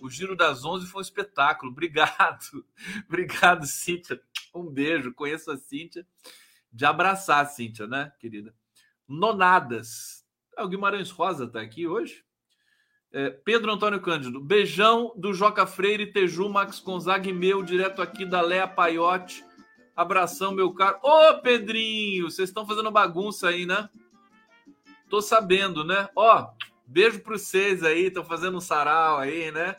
O 0.00 0.10
Giro 0.10 0.34
das 0.34 0.64
Onze 0.64 0.84
foi 0.84 0.98
um 0.98 1.02
espetáculo. 1.02 1.70
Obrigado. 1.70 2.66
Obrigado, 3.06 3.64
Cíntia. 3.64 4.20
Um 4.52 4.68
beijo. 4.68 5.14
Conheço 5.14 5.48
a 5.52 5.56
Cíntia. 5.56 6.04
De 6.72 6.84
abraçar 6.84 7.44
a 7.44 7.46
Cíntia, 7.46 7.86
né, 7.86 8.12
querida? 8.18 8.52
Nonadas. 9.06 10.26
Ah, 10.56 10.64
o 10.64 10.68
Guimarães 10.68 11.12
Rosa 11.12 11.44
está 11.44 11.60
aqui 11.60 11.86
hoje. 11.86 12.24
É, 13.12 13.30
Pedro 13.30 13.70
Antônio 13.70 14.00
Cândido, 14.00 14.40
beijão 14.40 15.14
do 15.16 15.32
Joca 15.32 15.64
Freire, 15.64 16.12
Teju, 16.12 16.48
Max 16.48 16.80
Gonzaga 16.80 17.28
e 17.28 17.32
meu, 17.32 17.62
direto 17.62 18.02
aqui 18.02 18.24
da 18.24 18.40
Lea 18.40 18.66
Paiote. 18.66 19.44
Abração, 19.94 20.50
meu 20.50 20.74
caro. 20.74 20.98
Ô, 21.00 21.40
Pedrinho, 21.40 22.28
vocês 22.28 22.48
estão 22.48 22.66
fazendo 22.66 22.90
bagunça 22.90 23.50
aí, 23.50 23.64
né? 23.64 23.88
Tô 25.08 25.22
sabendo, 25.22 25.84
né? 25.84 26.08
Ó, 26.16 26.50
beijo 26.90 27.20
para 27.20 27.38
vocês 27.38 27.82
aí, 27.84 28.06
estão 28.06 28.24
fazendo 28.24 28.56
um 28.56 28.60
sarau 28.60 29.18
aí, 29.18 29.52
né? 29.52 29.76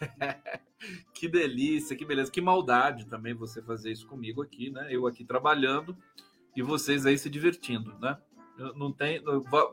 que 1.14 1.28
delícia, 1.28 1.96
que 1.96 2.04
beleza, 2.04 2.30
que 2.30 2.40
maldade 2.40 3.06
também 3.06 3.34
você 3.34 3.62
fazer 3.62 3.92
isso 3.92 4.06
comigo 4.06 4.42
aqui, 4.42 4.70
né? 4.70 4.88
Eu 4.90 5.06
aqui 5.06 5.24
trabalhando 5.24 5.96
e 6.54 6.62
vocês 6.62 7.04
aí 7.04 7.18
se 7.18 7.28
divertindo, 7.28 7.94
né? 7.98 8.16
Não 8.74 8.90
tem, 8.90 9.22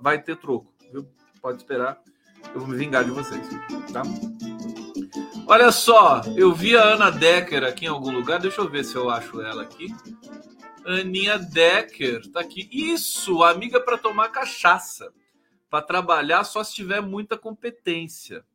vai 0.01 0.21
ter 0.21 0.35
troco, 0.35 0.73
viu? 0.91 1.07
Pode 1.41 1.57
esperar, 1.57 2.01
eu 2.53 2.59
vou 2.59 2.67
me 2.67 2.75
vingar 2.75 3.05
de 3.05 3.11
vocês, 3.11 3.47
tá? 3.91 4.03
Olha 5.47 5.71
só, 5.71 6.21
eu 6.35 6.53
vi 6.53 6.75
a 6.75 6.83
Ana 6.83 7.09
Decker 7.09 7.63
aqui 7.63 7.85
em 7.85 7.89
algum 7.89 8.11
lugar, 8.11 8.39
deixa 8.39 8.61
eu 8.61 8.69
ver 8.69 8.83
se 8.83 8.95
eu 8.95 9.09
acho 9.09 9.41
ela 9.41 9.63
aqui. 9.63 9.87
Aninha 10.85 11.37
Decker, 11.37 12.29
tá 12.31 12.41
aqui. 12.41 12.67
Isso, 12.71 13.41
amiga 13.43 13.79
para 13.79 13.97
tomar 13.97 14.29
cachaça. 14.29 15.13
Para 15.73 15.81
trabalhar 15.81 16.43
só 16.43 16.63
se 16.63 16.71
tiver 16.71 17.01
muita 17.01 17.35
competência. 17.35 18.45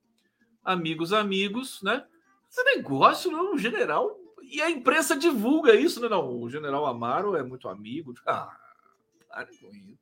Amigos, 0.65 1.13
amigos, 1.13 1.83
né? 1.83 2.07
Esse 2.49 2.63
negócio, 2.63 3.29
não, 3.29 3.57
o 3.57 3.59
general. 3.59 4.17
E 4.41 4.63
a 4.63 4.71
imprensa 4.71 5.17
divulga 5.17 5.75
isso, 5.75 6.01
né? 6.01 6.09
Não, 6.09 6.41
o 6.41 6.49
general 6.49 6.87
Amaro 6.87 7.35
é 7.35 7.43
muito 7.43 7.69
amigo. 7.69 8.15
Ah, 8.25 8.57
para 9.29 9.47
com 9.47 9.75
isso. 9.75 9.99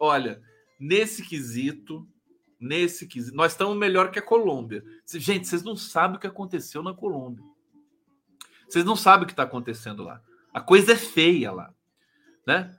Olha, 0.00 0.40
nesse 0.80 1.22
quesito, 1.22 2.08
nesse 2.58 3.06
quesito, 3.06 3.36
nós 3.36 3.52
estamos 3.52 3.76
melhor 3.76 4.10
que 4.10 4.18
a 4.18 4.22
Colômbia. 4.22 4.82
Gente, 5.06 5.46
vocês 5.46 5.62
não 5.62 5.76
sabem 5.76 6.16
o 6.16 6.20
que 6.20 6.26
aconteceu 6.26 6.82
na 6.82 6.94
Colômbia. 6.94 7.44
Vocês 8.66 8.86
não 8.86 8.96
sabem 8.96 9.24
o 9.24 9.26
que 9.26 9.34
está 9.34 9.42
acontecendo 9.42 10.02
lá. 10.02 10.22
A 10.50 10.62
coisa 10.62 10.92
é 10.92 10.96
feia 10.96 11.52
lá, 11.52 11.74
né? 12.46 12.74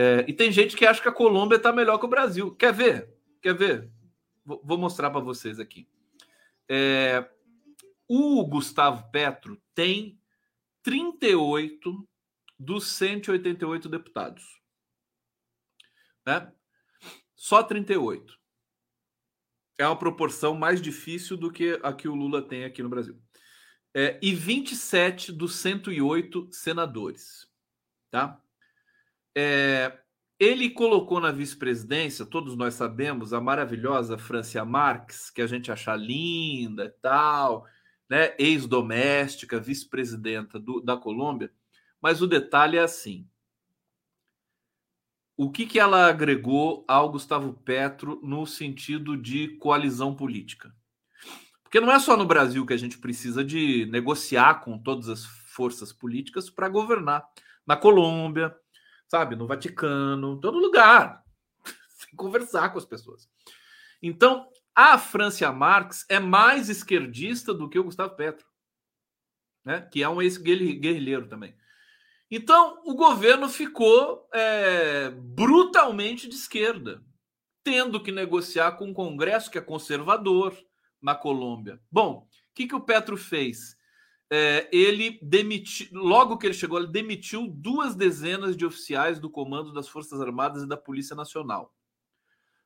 É, 0.00 0.24
e 0.26 0.32
tem 0.32 0.50
gente 0.50 0.76
que 0.76 0.86
acha 0.86 1.02
que 1.02 1.08
a 1.08 1.12
Colômbia 1.12 1.56
está 1.56 1.72
melhor 1.72 1.98
que 1.98 2.06
o 2.06 2.08
Brasil. 2.08 2.54
Quer 2.54 2.72
ver? 2.72 3.12
Quer 3.42 3.54
ver? 3.54 3.90
Vou 4.44 4.78
mostrar 4.78 5.10
para 5.10 5.20
vocês 5.20 5.60
aqui. 5.60 5.86
É, 6.68 7.28
o 8.08 8.46
Gustavo 8.46 9.10
Petro 9.10 9.60
tem 9.74 10.18
38 10.82 12.08
dos 12.58 12.86
188 12.86 13.88
deputados 13.88 14.60
né? 16.26 16.52
Só 17.34 17.62
38. 17.62 18.38
É 19.78 19.86
uma 19.86 19.98
proporção 19.98 20.54
mais 20.54 20.80
difícil 20.80 21.36
do 21.36 21.50
que 21.50 21.78
a 21.82 21.92
que 21.92 22.06
o 22.06 22.14
Lula 22.14 22.46
tem 22.46 22.64
aqui 22.64 22.82
no 22.82 22.88
Brasil. 22.88 23.20
É, 23.94 24.18
e 24.22 24.34
27 24.34 25.32
dos 25.32 25.56
108 25.56 26.48
senadores. 26.52 27.48
Tá? 28.10 28.40
É, 29.36 29.98
ele 30.38 30.70
colocou 30.70 31.20
na 31.20 31.30
vice-presidência, 31.30 32.24
todos 32.24 32.56
nós 32.56 32.74
sabemos, 32.74 33.32
a 33.32 33.40
maravilhosa 33.40 34.16
Francia 34.16 34.64
Marques, 34.64 35.30
que 35.30 35.42
a 35.42 35.46
gente 35.46 35.70
acha 35.70 35.94
linda 35.94 36.86
e 36.86 36.90
tal, 37.02 37.66
né? 38.08 38.34
ex-doméstica, 38.38 39.60
vice-presidenta 39.60 40.62
da 40.82 40.96
Colômbia. 40.96 41.52
Mas 42.00 42.22
o 42.22 42.26
detalhe 42.26 42.76
é 42.78 42.80
assim: 42.80 43.28
o 45.36 45.50
que, 45.50 45.66
que 45.66 45.78
ela 45.78 46.06
agregou 46.06 46.84
ao 46.88 47.10
Gustavo 47.10 47.52
Petro 47.52 48.20
no 48.22 48.46
sentido 48.46 49.16
de 49.16 49.56
coalizão 49.58 50.14
política? 50.14 50.74
Porque 51.62 51.80
não 51.80 51.92
é 51.92 51.98
só 51.98 52.16
no 52.16 52.26
Brasil 52.26 52.66
que 52.66 52.72
a 52.72 52.76
gente 52.76 52.98
precisa 52.98 53.44
de 53.44 53.86
negociar 53.86 54.60
com 54.62 54.76
todas 54.76 55.08
as 55.08 55.24
forças 55.24 55.92
políticas 55.92 56.50
para 56.50 56.68
governar. 56.68 57.24
Na 57.66 57.76
Colômbia, 57.76 58.54
sabe, 59.10 59.34
no 59.34 59.46
Vaticano, 59.46 60.34
em 60.34 60.40
todo 60.40 60.58
lugar. 60.58 61.24
Sem 61.88 62.14
conversar 62.14 62.70
com 62.70 62.78
as 62.78 62.84
pessoas. 62.86 63.28
Então, 64.00 64.48
a 64.74 64.96
Francia 64.96 65.50
Marx 65.52 66.06
é 66.08 66.20
mais 66.20 66.68
esquerdista 66.68 67.52
do 67.52 67.68
que 67.68 67.78
o 67.78 67.84
Gustavo 67.84 68.14
Petro, 68.14 68.46
né? 69.64 69.82
que 69.92 70.02
é 70.02 70.08
um 70.08 70.22
ex-guerrilheiro 70.22 71.28
também. 71.28 71.54
Então, 72.30 72.80
o 72.84 72.94
governo 72.94 73.48
ficou 73.48 74.28
é, 74.32 75.10
brutalmente 75.10 76.28
de 76.28 76.36
esquerda, 76.36 77.02
tendo 77.64 78.00
que 78.00 78.12
negociar 78.12 78.72
com 78.72 78.86
um 78.86 78.94
Congresso 78.94 79.50
que 79.50 79.58
é 79.58 79.60
conservador 79.60 80.56
na 81.02 81.16
Colômbia. 81.16 81.80
Bom, 81.90 82.28
o 82.28 82.54
que, 82.54 82.68
que 82.68 82.74
o 82.76 82.80
Petro 82.80 83.16
fez? 83.16 83.76
É, 84.32 84.68
ele 84.72 85.18
demitiu, 85.20 85.88
logo 85.92 86.38
que 86.38 86.46
ele 86.46 86.54
chegou, 86.54 86.78
ele 86.78 86.86
demitiu 86.86 87.48
duas 87.48 87.96
dezenas 87.96 88.56
de 88.56 88.64
oficiais 88.64 89.18
do 89.18 89.28
comando 89.28 89.72
das 89.72 89.88
Forças 89.88 90.20
Armadas 90.20 90.62
e 90.62 90.68
da 90.68 90.76
Polícia 90.76 91.16
Nacional. 91.16 91.74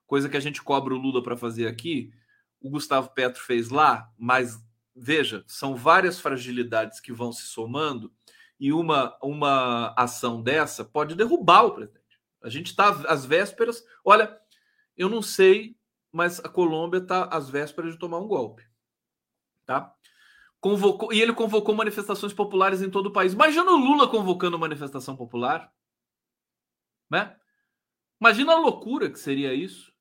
Coisa 0.06 0.28
que 0.28 0.36
a 0.36 0.40
gente 0.40 0.62
cobra 0.62 0.94
o 0.94 0.98
Lula 0.98 1.22
para 1.22 1.36
fazer 1.36 1.66
aqui, 1.66 2.12
o 2.60 2.68
Gustavo 2.68 3.10
Petro 3.14 3.40
fez 3.40 3.70
lá, 3.70 4.12
mas 4.18 4.62
veja, 4.94 5.42
são 5.46 5.74
várias 5.74 6.20
fragilidades 6.20 7.00
que 7.00 7.12
vão 7.12 7.32
se 7.32 7.42
somando 7.42 8.12
e 8.60 8.72
uma, 8.72 9.16
uma 9.22 9.92
ação 9.96 10.42
dessa 10.42 10.84
pode 10.84 11.14
derrubar 11.14 11.64
o 11.64 11.74
presidente. 11.74 12.04
A 12.42 12.48
gente 12.48 12.66
está 12.66 12.90
às 13.08 13.24
vésperas. 13.24 13.82
Olha, 14.04 14.38
eu 14.96 15.08
não 15.08 15.22
sei, 15.22 15.76
mas 16.12 16.38
a 16.40 16.48
Colômbia 16.48 16.98
está 16.98 17.24
às 17.24 17.48
vésperas 17.48 17.94
de 17.94 17.98
tomar 17.98 18.18
um 18.18 18.28
golpe. 18.28 18.62
Tá? 19.66 19.94
Convocou, 20.64 21.12
e 21.12 21.20
ele 21.20 21.34
convocou 21.34 21.74
manifestações 21.74 22.32
populares 22.32 22.80
em 22.80 22.88
todo 22.88 23.08
o 23.08 23.12
país. 23.12 23.34
Imagina 23.34 23.70
o 23.70 23.76
Lula 23.76 24.08
convocando 24.08 24.58
manifestação 24.58 25.14
popular. 25.14 25.70
Né? 27.10 27.36
Imagina 28.18 28.54
a 28.54 28.58
loucura 28.58 29.10
que 29.10 29.18
seria 29.18 29.52
isso. 29.52 29.92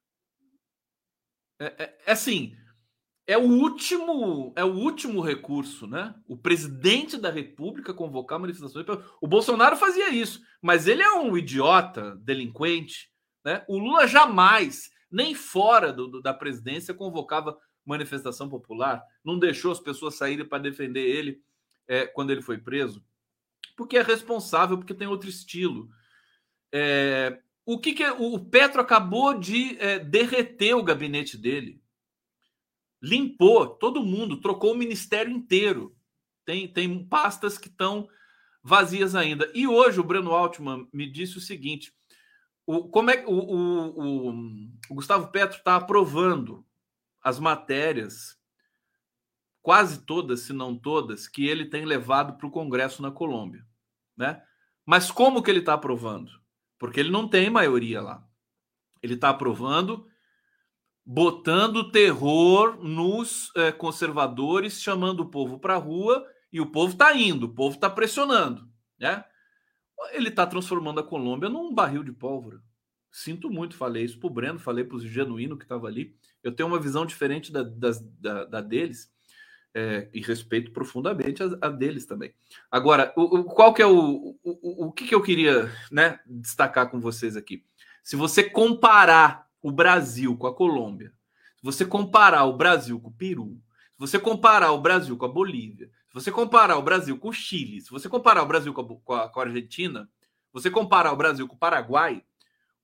É, 1.60 1.66
é, 1.66 1.98
é 2.06 2.12
assim, 2.14 2.56
é 3.28 3.38
o 3.38 3.42
último 3.42 4.54
é 4.56 4.64
o 4.64 4.74
último 4.74 5.20
recurso, 5.20 5.86
né? 5.86 6.16
O 6.26 6.38
presidente 6.38 7.18
da 7.18 7.30
República 7.30 7.94
convocar 7.94 8.40
manifestações. 8.40 8.86
O 9.22 9.28
Bolsonaro 9.28 9.76
fazia 9.76 10.12
isso, 10.12 10.40
mas 10.62 10.88
ele 10.88 11.04
é 11.04 11.12
um 11.12 11.38
idiota, 11.38 12.16
delinquente, 12.22 13.10
né? 13.44 13.66
O 13.68 13.78
Lula 13.78 14.08
jamais, 14.08 14.90
nem 15.12 15.36
fora 15.36 15.92
do, 15.92 16.08
do, 16.08 16.22
da 16.22 16.34
presidência, 16.34 16.94
convocava 16.94 17.54
manifestação 17.86 18.50
popular, 18.50 19.04
não 19.24 19.38
deixou 19.38 19.72
as 19.72 19.80
pessoas 19.80 20.16
saírem 20.16 20.46
para 20.46 20.64
defender 20.64 21.02
ele 21.02 21.42
é, 21.88 22.06
quando 22.06 22.32
ele 22.32 22.42
foi 22.42 22.58
preso, 22.58 23.04
porque 23.76 23.98
é 23.98 24.02
responsável, 24.02 24.78
porque 24.78 24.94
tem 24.94 25.08
outro 25.08 25.30
estilo. 25.30 25.90
É, 26.72 27.40
o 27.66 27.80
que, 27.80 27.94
que 27.94 28.04
é, 28.04 28.12
o 28.12 28.40
Petro 28.40 28.82
acabou 28.82 29.38
de 29.38 29.78
é, 29.80 30.00
derreter 30.00 30.74
o 30.76 30.84
gabinete 30.84 31.38
dele 31.38 31.84
limpou 33.04 33.68
todo 33.68 34.04
mundo, 34.04 34.40
trocou 34.40 34.72
o 34.72 34.78
ministério 34.78 35.30
inteiro. 35.30 35.94
Tem, 36.46 36.68
tem 36.68 37.06
pastas 37.06 37.58
que 37.58 37.68
estão 37.68 38.08
vazias 38.64 39.14
ainda. 39.14 39.52
E 39.54 39.68
hoje 39.68 40.00
o 40.00 40.04
Breno 40.04 40.32
Altman 40.32 40.88
me 40.94 41.10
disse 41.10 41.38
o 41.38 41.42
seguinte: 41.42 41.94
o, 42.66 42.88
como 42.88 43.12
é 43.12 43.26
o, 43.26 43.32
o, 43.32 44.30
o, 44.30 44.30
o 44.90 44.96
Gustavo 44.96 45.28
Petro 45.28 45.58
está 45.58 45.76
aprovando 45.76 46.66
as 47.24 47.40
matérias, 47.40 48.38
quase 49.62 50.06
todas, 50.06 50.42
se 50.42 50.54
não 50.54 50.78
todas, 50.78 51.28
que 51.28 51.48
ele 51.48 51.66
tem 51.66 51.86
levado 51.86 52.38
para 52.38 52.48
o 52.48 52.52
Congresso 52.52 53.02
na 53.02 53.12
Colômbia. 53.12 53.66
Né? 54.18 54.42
Mas 54.86 55.10
como 55.10 55.42
que 55.42 55.50
ele 55.50 55.60
está 55.60 55.74
aprovando? 55.74 56.32
Porque 56.78 57.00
ele 57.00 57.10
não 57.10 57.28
tem 57.28 57.50
maioria 57.50 58.02
lá. 58.02 58.28
Ele 59.02 59.14
está 59.14 59.30
aprovando 59.30 60.08
botando 61.06 61.92
terror 61.92 62.78
nos 62.82 63.52
é, 63.56 63.72
conservadores, 63.72 64.82
chamando 64.82 65.22
o 65.22 65.30
povo 65.30 65.60
para 65.60 65.76
a 65.76 65.78
rua 65.78 66.26
e 66.52 66.62
o 66.62 66.72
povo 66.72 66.94
está 66.94 67.14
indo, 67.14 67.48
o 67.48 67.54
povo 67.54 67.76
está 67.76 67.90
pressionando, 67.90 68.70
né? 69.00 69.24
Ele 70.12 70.30
está 70.30 70.46
transformando 70.46 71.00
a 71.00 71.04
Colômbia 71.04 71.50
num 71.50 71.74
barril 71.74 72.04
de 72.04 72.12
pólvora. 72.12 72.62
Sinto 73.16 73.48
muito, 73.52 73.76
falei 73.76 74.04
isso 74.04 74.18
para 74.18 74.26
o 74.26 74.34
Breno, 74.34 74.58
falei 74.58 74.84
para 74.84 74.98
o 74.98 75.00
Genuíno 75.00 75.56
que 75.56 75.66
estava 75.66 75.86
ali. 75.86 76.16
Eu 76.42 76.52
tenho 76.52 76.68
uma 76.68 76.80
visão 76.80 77.06
diferente 77.06 77.52
da, 77.52 77.62
da, 77.62 78.44
da 78.46 78.60
deles 78.60 79.14
é, 79.72 80.10
e 80.12 80.20
respeito 80.20 80.72
profundamente 80.72 81.44
a, 81.44 81.46
a, 81.62 81.70
deles 81.70 82.08
também. 82.08 82.34
Agora, 82.72 83.14
o, 83.16 83.22
o, 83.22 83.44
qual 83.44 83.72
que 83.72 83.84
é 83.84 83.86
o, 83.86 84.36
o, 84.44 84.88
o 84.88 84.92
que, 84.92 85.06
que 85.06 85.14
eu 85.14 85.22
queria 85.22 85.72
né, 85.92 86.20
destacar 86.26 86.90
com 86.90 87.00
vocês 87.00 87.38
aqui? 87.38 87.64
Se 88.02 88.16
você 88.16 88.44
comparar 88.44 89.48
o 89.62 89.72
Brasil 89.72 90.36
com 90.36 90.48
a 90.48 90.56
Colômbia, 90.56 91.14
se 91.58 91.64
você 91.64 91.86
comparar 91.86 92.46
o 92.46 92.58
Brasil 92.58 93.00
com 93.00 93.10
o 93.10 93.14
Peru, 93.14 93.62
se 93.92 94.00
você 94.00 94.18
comparar 94.18 94.72
o 94.72 94.82
Brasil 94.82 95.16
com 95.16 95.26
a 95.26 95.30
Bolívia, 95.30 95.86
se 96.08 96.14
você 96.16 96.32
comparar 96.32 96.80
o 96.80 96.82
Brasil 96.82 97.16
com 97.20 97.30
o 97.30 97.34
Chile, 97.34 97.80
se 97.80 97.92
você 97.92 98.10
comparar 98.10 98.42
o 98.42 98.48
Brasil 98.48 98.74
com 98.74 98.82
a, 98.82 98.86
com 98.88 99.14
a, 99.14 99.30
com 99.30 99.40
a 99.40 99.44
Argentina, 99.44 100.10
você 100.52 100.72
comparar 100.72 101.12
o 101.12 101.16
Brasil 101.16 101.48
com 101.48 101.56
o 101.56 101.60
Paraguai, 101.60 102.24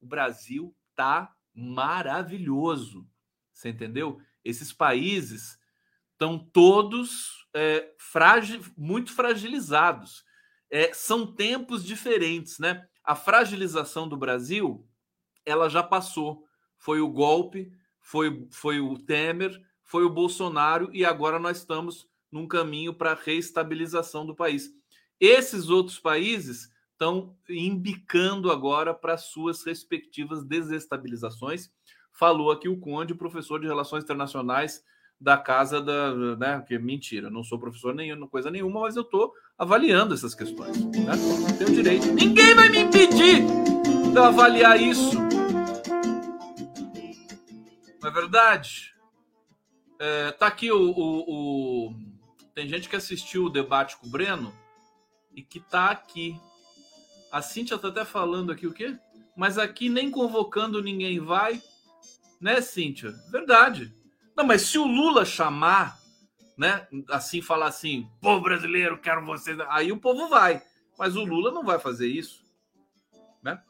o 0.01 0.05
Brasil 0.05 0.75
tá 0.95 1.33
maravilhoso. 1.53 3.07
Você 3.53 3.69
entendeu? 3.69 4.21
Esses 4.43 4.71
países 4.71 5.59
estão 6.11 6.39
todos 6.39 7.47
é, 7.53 7.93
muito 8.77 9.13
fragilizados. 9.13 10.23
É, 10.69 10.93
são 10.93 11.33
tempos 11.33 11.83
diferentes, 11.83 12.59
né? 12.59 12.87
A 13.03 13.15
fragilização 13.15 14.07
do 14.07 14.15
Brasil, 14.15 14.87
ela 15.45 15.67
já 15.67 15.81
passou 15.81 16.47
foi 16.79 17.01
o 17.01 17.09
golpe, 17.09 17.71
foi, 17.99 18.47
foi 18.49 18.79
o 18.79 18.97
Temer, 18.97 19.61
foi 19.83 20.03
o 20.03 20.09
Bolsonaro 20.09 20.89
e 20.93 21.05
agora 21.05 21.37
nós 21.37 21.57
estamos 21.57 22.07
num 22.31 22.47
caminho 22.47 22.93
para 22.93 23.11
a 23.11 23.19
reestabilização 23.21 24.25
do 24.25 24.35
país. 24.35 24.71
Esses 25.19 25.69
outros 25.69 25.99
países 25.99 26.69
estão 26.99 27.33
embicando 27.49 28.51
agora 28.51 28.93
para 28.93 29.17
suas 29.17 29.63
respectivas 29.63 30.43
desestabilizações. 30.43 31.71
Falou 32.11 32.51
aqui 32.51 32.67
o 32.67 32.77
Conde, 32.77 33.15
professor 33.15 33.61
de 33.61 33.67
Relações 33.67 34.03
Internacionais 34.03 34.83
da 35.19 35.37
casa 35.37 35.81
da. 35.81 36.13
Né, 36.35 36.63
que 36.67 36.77
mentira, 36.77 37.29
não 37.29 37.43
sou 37.43 37.57
professor 37.57 37.95
nenhuma, 37.95 38.27
coisa 38.27 38.51
nenhuma, 38.51 38.81
mas 38.81 38.97
eu 38.97 39.03
estou 39.03 39.33
avaliando 39.57 40.13
essas 40.13 40.35
questões. 40.35 40.77
Né? 40.85 41.13
Tenho 41.57 41.73
direito. 41.73 42.07
Ninguém 42.07 42.53
vai 42.53 42.67
me 42.67 42.79
impedir 42.79 43.45
de 44.11 44.19
avaliar 44.19 44.79
isso. 44.79 45.17
Não 48.01 48.09
é 48.09 48.11
verdade? 48.11 48.93
É, 49.99 50.31
tá 50.31 50.47
aqui 50.47 50.71
o, 50.71 50.79
o, 50.79 51.89
o, 51.89 51.95
Tem 52.55 52.67
gente 52.67 52.87
que 52.87 52.95
assistiu 52.95 53.45
o 53.45 53.49
debate 53.49 53.97
com 53.97 54.07
o 54.07 54.09
Breno 54.09 54.53
e 55.33 55.41
que 55.41 55.59
tá 55.59 55.91
aqui. 55.91 56.39
A 57.31 57.41
Cíntia 57.41 57.77
tá 57.77 57.89
até 57.89 58.03
falando 58.03 58.51
aqui 58.51 58.65
o 58.65 58.73
quê? 58.73 58.97
Mas 59.35 59.57
aqui 59.57 59.87
nem 59.87 60.09
convocando 60.09 60.81
ninguém 60.81 61.19
vai. 61.19 61.61
Né, 62.41 62.61
Cíntia? 62.61 63.11
Verdade. 63.31 63.93
Não, 64.35 64.45
mas 64.45 64.63
se 64.63 64.77
o 64.77 64.85
Lula 64.85 65.25
chamar, 65.25 65.99
né? 66.57 66.87
Assim, 67.09 67.41
falar 67.41 67.67
assim, 67.67 68.09
povo 68.21 68.41
brasileiro, 68.41 68.97
quero 68.97 69.25
vocês. 69.25 69.57
Aí 69.69 69.91
o 69.91 69.99
povo 69.99 70.27
vai. 70.27 70.61
Mas 70.97 71.15
o 71.15 71.23
Lula 71.23 71.51
não 71.51 71.63
vai 71.63 71.79
fazer 71.79 72.07
isso. 72.07 72.43
Né? 73.41 73.61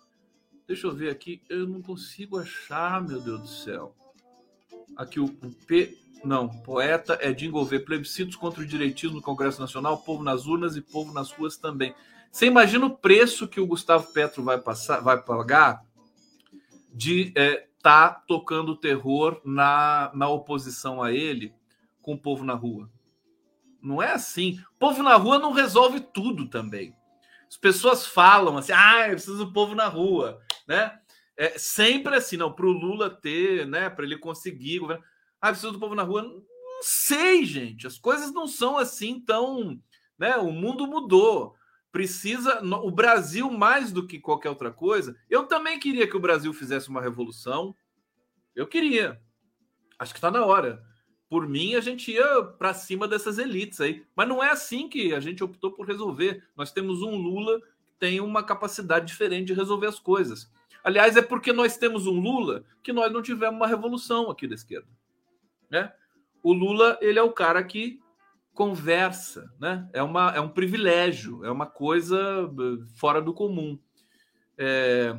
Deixa 0.68 0.88
eu 0.88 0.96
ver 0.96 1.10
aqui. 1.10 1.42
Eu 1.50 1.68
não 1.68 1.82
consigo 1.82 2.40
achar, 2.40 3.02
meu 3.02 3.20
Deus 3.20 3.42
do 3.42 3.48
céu. 3.48 3.96
Aqui 4.96 5.20
o, 5.20 5.26
o 5.26 5.52
P. 5.68 5.98
Não, 6.24 6.50
poeta 6.50 7.18
é 7.22 7.32
de 7.32 7.46
envolver 7.46 7.80
plebiscitos 7.80 8.36
contra 8.36 8.62
o 8.62 8.66
direitismo 8.66 9.18
no 9.18 9.22
Congresso 9.22 9.62
Nacional, 9.62 10.00
povo 10.00 10.22
nas 10.22 10.46
urnas 10.46 10.76
e 10.76 10.82
povo 10.82 11.14
nas 11.14 11.32
ruas 11.32 11.56
também. 11.56 11.96
Você 12.32 12.46
imagina 12.46 12.86
o 12.86 12.98
preço 12.98 13.48
que 13.48 13.60
o 13.60 13.68
Gustavo 13.68 14.12
Petro 14.14 14.44
vai 14.44 14.60
passar, 14.60 15.00
vai 15.02 15.22
pagar 15.22 15.84
de 16.94 17.30
estar 17.30 17.42
é, 17.42 17.68
tá 17.82 18.10
tocando 18.28 18.76
terror 18.76 19.42
na, 19.44 20.12
na 20.14 20.28
oposição 20.28 21.02
a 21.02 21.12
ele 21.12 21.54
com 22.02 22.14
o 22.14 22.20
povo 22.20 22.44
na 22.44 22.54
rua. 22.54 22.90
Não 23.82 24.02
é 24.02 24.12
assim. 24.12 24.60
O 24.76 24.80
povo 24.80 25.02
na 25.02 25.16
rua 25.16 25.40
não 25.40 25.52
resolve 25.52 26.00
tudo 26.00 26.48
também. 26.48 26.96
As 27.48 27.58
pessoas 27.58 28.06
falam 28.06 28.58
assim, 28.58 28.74
ah, 28.74 29.08
eu 29.08 29.14
preciso 29.14 29.46
do 29.46 29.54
povo 29.54 29.74
na 29.74 29.88
rua, 29.88 30.40
né? 30.68 31.00
É 31.36 31.58
sempre 31.58 32.16
assim, 32.16 32.38
não, 32.38 32.52
para 32.52 32.66
o 32.66 32.72
Lula 32.72 33.10
ter, 33.10 33.66
né, 33.66 33.90
para 33.90 34.06
ele 34.06 34.18
conseguir. 34.18 34.82
Ah, 35.42 35.48
precisa 35.48 35.72
do 35.72 35.80
povo 35.80 35.96
na 35.96 36.04
rua. 36.04 36.22
Não 36.22 36.44
sei, 36.82 37.46
gente. 37.46 37.88
As 37.88 37.98
coisas 37.98 38.34
não 38.34 38.46
são 38.46 38.78
assim 38.78 39.20
tão. 39.20 39.80
Né? 40.18 40.36
O 40.38 40.52
mundo 40.52 40.86
mudou. 40.86 41.56
Precisa. 41.92 42.62
O 42.64 42.92
Brasil, 42.92 43.50
mais 43.50 43.92
do 43.92 44.06
que 44.06 44.20
qualquer 44.20 44.50
outra 44.50 44.72
coisa, 44.72 45.16
eu 45.30 45.46
também 45.46 45.80
queria 45.80 46.08
que 46.08 46.18
o 46.18 46.20
Brasil 46.20 46.54
fizesse 46.54 46.90
uma 46.90 47.02
revolução. 47.02 47.76
Eu 48.56 48.68
queria. 48.68 49.22
Acho 49.98 50.14
que 50.14 50.18
está 50.18 50.32
na 50.32 50.46
hora. 50.46 50.84
Por 51.30 51.48
mim, 51.48 51.76
a 51.76 51.82
gente 51.82 52.12
ia 52.12 52.44
para 52.44 52.74
cima 52.74 53.08
dessas 53.08 53.38
elites 53.38 53.80
aí. 53.80 54.04
Mas 54.16 54.28
não 54.28 54.44
é 54.44 54.50
assim 54.50 54.90
que 54.90 55.14
a 55.14 55.20
gente 55.20 55.44
optou 55.44 55.72
por 55.72 55.86
resolver. 55.86 56.44
Nós 56.56 56.72
temos 56.72 57.02
um 57.02 57.16
Lula 57.16 57.60
que 57.60 57.94
tem 58.00 58.20
uma 58.20 58.44
capacidade 58.44 59.06
diferente 59.06 59.48
de 59.48 59.54
resolver 59.54 59.88
as 59.88 60.00
coisas. 60.00 60.52
Aliás, 60.84 61.18
é 61.18 61.22
porque 61.22 61.54
nós 61.54 61.78
temos 61.78 62.08
um 62.08 62.20
Lula 62.20 62.64
que 62.82 62.94
nós 62.94 63.12
não 63.12 63.22
tivemos 63.22 63.56
uma 63.56 63.68
revolução 63.68 64.30
aqui 64.30 64.48
da 64.48 64.56
esquerda. 64.56 64.88
Né? 65.70 65.92
O 66.42 66.54
Lula, 66.54 66.98
ele 67.02 67.20
é 67.20 67.24
o 67.24 67.32
cara 67.32 67.64
que 67.64 68.00
conversa, 68.60 69.50
né? 69.58 69.88
É, 69.94 70.04
uma, 70.04 70.32
é 70.36 70.42
um 70.42 70.50
privilégio, 70.50 71.46
é 71.46 71.50
uma 71.50 71.66
coisa 71.66 72.18
eh, 72.20 72.86
fora 72.94 73.22
do 73.22 73.34
comum. 73.34 73.80
É... 74.58 75.16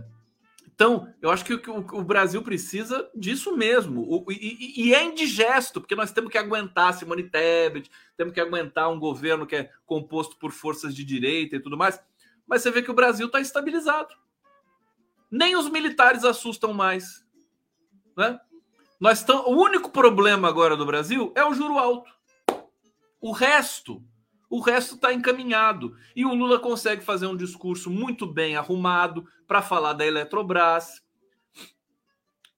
Então, 0.67 1.11
eu 1.23 1.31
acho 1.31 1.43
que 1.47 1.55
o, 1.55 1.79
o, 1.79 2.05
Brasil 2.05 2.43
precisa 2.43 3.11
disso 3.15 3.57
mesmo. 3.57 4.03
O, 4.03 4.31
e, 4.31 4.89
e, 4.89 4.95
é 4.95 5.03
indigesto, 5.03 5.81
porque 5.81 5.95
nós 5.95 6.13
temos 6.13 6.31
que 6.31 6.37
aguentar 6.37 6.93
Simone 6.93 7.31
Tebet, 7.31 7.91
temos 8.15 8.35
que 8.35 8.41
aguentar 8.43 8.91
um 8.91 9.01
governo 9.01 9.47
que 9.47 9.57
é 9.57 9.71
composto 9.87 10.37
por 10.37 10.53
forças 10.53 10.95
de 10.95 11.03
direita 11.03 11.57
e 11.57 11.61
tudo 11.61 11.79
mais. 11.79 11.99
Mas 12.47 12.61
você 12.61 12.71
vê 12.71 12.83
que 12.83 12.91
o 12.91 12.95
Brasil 12.95 13.25
está 13.25 13.41
estabilizado. 13.41 14.15
Nem 15.31 15.57
os 15.57 15.71
militares 15.71 16.27
assustam 16.27 16.75
mais. 16.75 17.25
Né? 18.15 18.39
Nós 19.01 19.25
tam... 19.25 19.47
O 19.47 19.63
único 19.63 19.91
problema 19.91 20.47
agora 20.47 20.77
do 20.77 20.85
Brasil 20.85 21.33
é 21.35 21.43
o 21.43 21.55
juro 21.55 21.79
alto. 21.79 22.20
O 23.21 23.33
resto, 23.33 24.03
o 24.49 24.61
resto 24.61 24.95
está 24.95 25.13
encaminhado. 25.13 25.97
E 26.17 26.25
o 26.25 26.35
Lula 26.35 26.59
consegue 26.59 27.03
fazer 27.03 27.27
um 27.27 27.37
discurso 27.37 27.91
muito 27.91 28.27
bem 28.27 28.57
arrumado 28.57 29.27
para 29.47 29.63
falar 29.63 29.93
da 29.93 30.07
Eletrobras, 30.07 31.03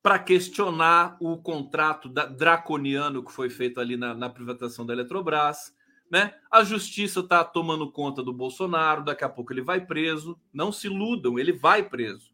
para 0.03 0.19
questionar 0.19 1.17
o 1.21 1.37
contrato 1.37 2.09
da, 2.09 2.27
draconiano 2.27 3.25
que 3.25 3.33
foi 3.33 3.51
feito 3.51 3.81
ali 3.81 3.97
na, 3.97 4.15
na 4.15 4.31
privatização 4.31 4.87
da 4.87 4.93
Eletrobras. 4.93 5.75
Né? 6.11 6.35
A 6.51 6.63
justiça 6.63 7.21
está 7.21 7.43
tomando 7.45 7.91
conta 7.91 8.23
do 8.23 8.33
Bolsonaro, 8.33 9.05
daqui 9.05 9.25
a 9.25 9.29
pouco 9.29 9.53
ele 9.53 9.63
vai 9.63 9.85
preso. 9.85 10.39
Não 10.53 10.71
se 10.71 10.87
iludam, 10.87 11.39
ele 11.39 11.53
vai 11.53 11.83
preso. 11.83 12.33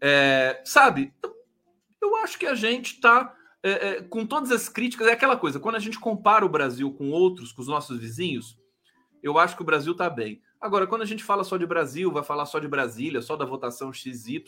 É, 0.00 0.60
sabe? 0.64 1.14
Eu 2.00 2.16
acho 2.16 2.38
que 2.38 2.46
a 2.46 2.54
gente 2.54 2.94
está 2.94 3.36
é, 3.62 3.70
é, 3.70 4.02
com 4.02 4.26
todas 4.26 4.50
as 4.50 4.68
críticas, 4.68 5.06
é 5.06 5.12
aquela 5.12 5.36
coisa, 5.36 5.60
quando 5.60 5.76
a 5.76 5.80
gente 5.80 5.98
compara 5.98 6.44
o 6.44 6.48
Brasil 6.48 6.92
com 6.92 7.10
outros, 7.10 7.52
com 7.52 7.62
os 7.62 7.68
nossos 7.68 7.98
vizinhos, 7.98 8.58
eu 9.22 9.38
acho 9.38 9.54
que 9.54 9.62
o 9.62 9.64
Brasil 9.64 9.92
está 9.92 10.10
bem. 10.10 10.42
Agora, 10.60 10.86
quando 10.86 11.02
a 11.02 11.06
gente 11.06 11.22
fala 11.22 11.44
só 11.44 11.56
de 11.56 11.66
Brasil, 11.66 12.10
vai 12.10 12.24
falar 12.24 12.44
só 12.46 12.58
de 12.58 12.66
Brasília, 12.66 13.22
só 13.22 13.36
da 13.36 13.44
votação 13.44 13.92
XY, 13.92 14.44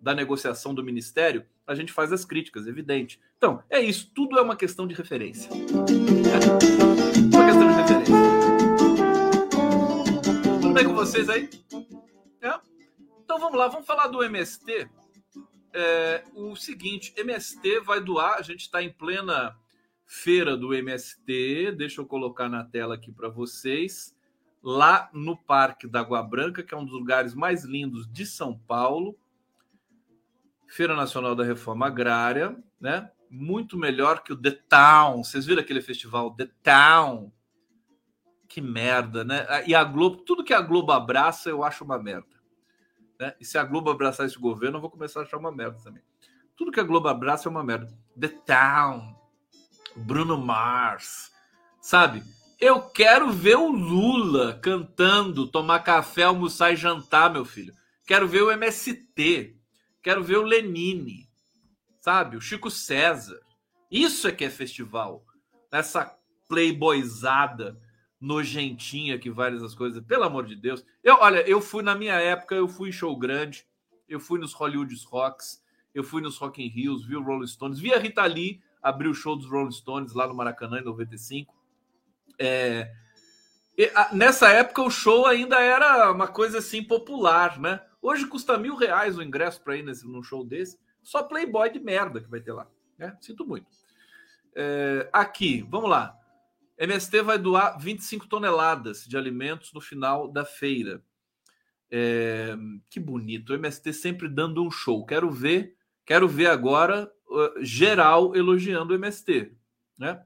da 0.00 0.14
negociação 0.14 0.74
do 0.74 0.84
ministério, 0.84 1.44
a 1.66 1.74
gente 1.74 1.92
faz 1.92 2.12
as 2.12 2.24
críticas, 2.24 2.66
evidente. 2.66 3.18
Então, 3.36 3.62
é 3.70 3.80
isso, 3.80 4.10
tudo 4.14 4.38
é 4.38 4.42
uma 4.42 4.56
questão 4.56 4.86
de 4.86 4.94
referência. 4.94 5.50
É 5.50 7.36
uma 7.36 7.46
questão 7.46 7.68
de 7.68 7.74
referência. 7.74 8.14
Tudo 10.60 10.74
bem 10.74 10.84
com 10.84 10.94
vocês 10.94 11.28
aí? 11.30 11.48
É? 12.42 12.58
Então 13.24 13.38
vamos 13.38 13.58
lá, 13.58 13.68
vamos 13.68 13.86
falar 13.86 14.08
do 14.08 14.22
MST 14.22 14.88
é, 15.72 16.24
o 16.34 16.56
seguinte: 16.56 17.12
MST 17.16 17.80
vai 17.80 18.00
doar, 18.00 18.38
a 18.38 18.42
gente 18.42 18.60
está 18.60 18.82
em 18.82 18.92
plena 18.92 19.56
feira 20.06 20.56
do 20.56 20.74
MST, 20.74 21.72
deixa 21.76 22.00
eu 22.00 22.06
colocar 22.06 22.48
na 22.48 22.64
tela 22.64 22.96
aqui 22.96 23.12
para 23.12 23.28
vocês, 23.28 24.16
lá 24.60 25.08
no 25.12 25.36
Parque 25.36 25.86
da 25.86 26.00
Água 26.00 26.22
Branca, 26.22 26.62
que 26.62 26.74
é 26.74 26.76
um 26.76 26.84
dos 26.84 26.94
lugares 26.94 27.34
mais 27.34 27.64
lindos 27.64 28.10
de 28.10 28.26
São 28.26 28.58
Paulo. 28.58 29.16
Feira 30.66 30.94
Nacional 30.94 31.34
da 31.34 31.44
Reforma 31.44 31.86
Agrária, 31.86 32.56
né? 32.80 33.10
Muito 33.28 33.76
melhor 33.76 34.22
que 34.22 34.32
o 34.32 34.36
The 34.36 34.50
Town. 34.68 35.22
Vocês 35.22 35.46
viram 35.46 35.62
aquele 35.62 35.80
festival 35.80 36.34
The 36.34 36.48
Town? 36.62 37.32
Que 38.48 38.60
merda, 38.60 39.24
né? 39.24 39.46
E 39.66 39.74
a 39.74 39.84
Globo, 39.84 40.18
tudo 40.18 40.44
que 40.44 40.54
a 40.54 40.60
Globo 40.60 40.90
abraça, 40.90 41.48
eu 41.48 41.62
acho 41.62 41.84
uma 41.84 41.98
merda. 41.98 42.39
Né? 43.20 43.34
E 43.38 43.44
se 43.44 43.58
a 43.58 43.64
Globo 43.64 43.90
abraçar 43.90 44.24
esse 44.24 44.38
governo, 44.38 44.78
eu 44.78 44.80
vou 44.80 44.90
começar 44.90 45.20
a 45.20 45.22
achar 45.24 45.36
uma 45.36 45.52
merda 45.52 45.78
também. 45.84 46.02
Tudo 46.56 46.72
que 46.72 46.80
a 46.80 46.84
Globo 46.84 47.06
abraça 47.06 47.48
é 47.48 47.50
uma 47.50 47.62
merda. 47.62 47.94
The 48.18 48.28
Town, 48.28 49.14
Bruno 49.94 50.38
Mars, 50.38 51.30
sabe? 51.82 52.22
Eu 52.58 52.80
quero 52.80 53.30
ver 53.30 53.56
o 53.56 53.70
Lula 53.70 54.58
cantando, 54.62 55.46
tomar 55.46 55.80
café, 55.80 56.22
almoçar 56.22 56.72
e 56.72 56.76
jantar, 56.76 57.30
meu 57.30 57.44
filho. 57.44 57.74
Quero 58.06 58.26
ver 58.26 58.42
o 58.42 58.50
MST. 58.50 59.54
Quero 60.02 60.24
ver 60.24 60.38
o 60.38 60.42
Lenine, 60.42 61.28
sabe? 62.00 62.38
O 62.38 62.40
Chico 62.40 62.70
César. 62.70 63.38
Isso 63.90 64.26
é 64.26 64.32
que 64.32 64.44
é 64.44 64.50
festival. 64.50 65.26
Essa 65.70 66.16
playboyzada 66.48 67.78
nojentinha 68.20 69.18
que 69.18 69.30
várias 69.30 69.62
das 69.62 69.74
coisas. 69.74 70.04
Pelo 70.04 70.24
amor 70.24 70.46
de 70.46 70.54
Deus. 70.54 70.84
Eu, 71.02 71.16
olha, 71.20 71.48
eu 71.48 71.60
fui 71.60 71.82
na 71.82 71.94
minha 71.94 72.14
época, 72.14 72.54
eu 72.54 72.68
fui 72.68 72.90
em 72.90 72.92
show 72.92 73.16
grande, 73.16 73.66
eu 74.08 74.20
fui 74.20 74.38
nos 74.38 74.52
Hollywood 74.52 74.94
Rocks, 75.06 75.64
eu 75.94 76.04
fui 76.04 76.20
nos 76.20 76.36
Rock 76.36 76.62
in 76.62 76.68
Rios, 76.68 77.06
vi 77.06 77.16
o 77.16 77.22
Rolling 77.22 77.46
Stones, 77.46 77.78
vi 77.78 77.92
a 77.94 77.98
Rita 77.98 78.24
Lee 78.26 78.60
abrir 78.82 79.08
o 79.08 79.14
show 79.14 79.36
dos 79.36 79.46
Rolling 79.48 79.72
Stones 79.72 80.12
lá 80.12 80.26
no 80.26 80.34
Maracanã 80.34 80.80
em 80.80 80.84
95. 80.84 81.54
É, 82.38 82.92
e, 83.76 83.90
a, 83.94 84.14
nessa 84.14 84.50
época 84.50 84.82
o 84.82 84.90
show 84.90 85.26
ainda 85.26 85.60
era 85.60 86.10
uma 86.12 86.28
coisa 86.28 86.58
assim 86.58 86.82
popular, 86.82 87.58
né? 87.58 87.80
Hoje 88.02 88.26
custa 88.26 88.58
mil 88.58 88.76
reais 88.76 89.16
o 89.16 89.22
ingresso 89.22 89.62
para 89.62 89.76
ir 89.76 89.82
nesse, 89.82 90.06
num 90.06 90.22
show 90.22 90.44
desse. 90.44 90.78
Só 91.02 91.22
Playboy 91.22 91.70
de 91.70 91.80
merda 91.80 92.20
que 92.20 92.30
vai 92.30 92.40
ter 92.40 92.52
lá. 92.52 92.66
Né? 92.98 93.16
Sinto 93.20 93.46
muito. 93.46 93.66
É, 94.54 95.08
aqui, 95.12 95.66
vamos 95.68 95.88
lá. 95.88 96.19
MST 96.80 97.20
vai 97.20 97.38
doar 97.38 97.78
25 97.78 98.26
toneladas 98.26 99.04
de 99.04 99.14
alimentos 99.14 99.70
no 99.74 99.82
final 99.82 100.26
da 100.26 100.46
feira. 100.46 101.04
É, 101.90 102.56
que 102.88 102.98
bonito. 102.98 103.50
O 103.50 103.54
MST 103.54 103.92
sempre 103.92 104.28
dando 104.28 104.64
um 104.64 104.70
show. 104.70 105.04
Quero 105.04 105.30
ver, 105.30 105.76
quero 106.06 106.26
ver 106.26 106.46
agora 106.46 107.12
uh, 107.28 107.62
geral 107.62 108.34
elogiando 108.34 108.94
o 108.94 108.96
MST. 108.96 109.52
Né? 109.98 110.22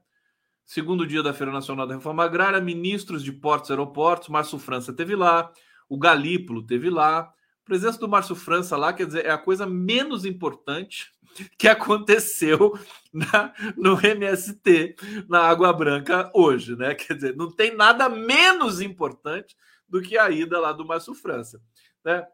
Segundo 0.65 1.05
dia 1.05 1.21
da 1.21 1.33
Feira 1.33 1.51
Nacional 1.51 1.85
da 1.85 1.95
Reforma 1.95 2.23
Agrária, 2.23 2.61
ministros 2.61 3.21
de 3.21 3.33
portos 3.33 3.69
e 3.69 3.73
aeroportos, 3.73 4.29
Márcio 4.29 4.57
França 4.57 4.93
teve 4.93 5.13
lá, 5.13 5.51
o 5.89 5.97
Galípolo 5.97 6.65
teve 6.65 6.89
lá. 6.89 7.19
A 7.19 7.33
presença 7.65 7.99
do 7.99 8.07
Márcio 8.07 8.35
França 8.35 8.77
lá, 8.77 8.93
quer 8.93 9.07
dizer, 9.07 9.25
é 9.25 9.31
a 9.31 9.37
coisa 9.37 9.65
menos 9.65 10.23
importante 10.23 11.13
que 11.57 11.67
aconteceu 11.67 12.77
na, 13.13 13.53
no 13.77 13.99
MST, 13.99 14.95
na 15.27 15.41
Água 15.41 15.71
Branca, 15.73 16.31
hoje, 16.33 16.75
né? 16.75 16.95
Quer 16.95 17.15
dizer, 17.15 17.35
não 17.35 17.51
tem 17.51 17.75
nada 17.75 18.09
menos 18.09 18.81
importante 18.81 19.55
do 19.87 20.01
que 20.01 20.17
a 20.17 20.29
ida 20.29 20.59
lá 20.59 20.71
do 20.71 20.85
Márcio 20.85 21.13
França, 21.13 21.61
né? 22.03 22.25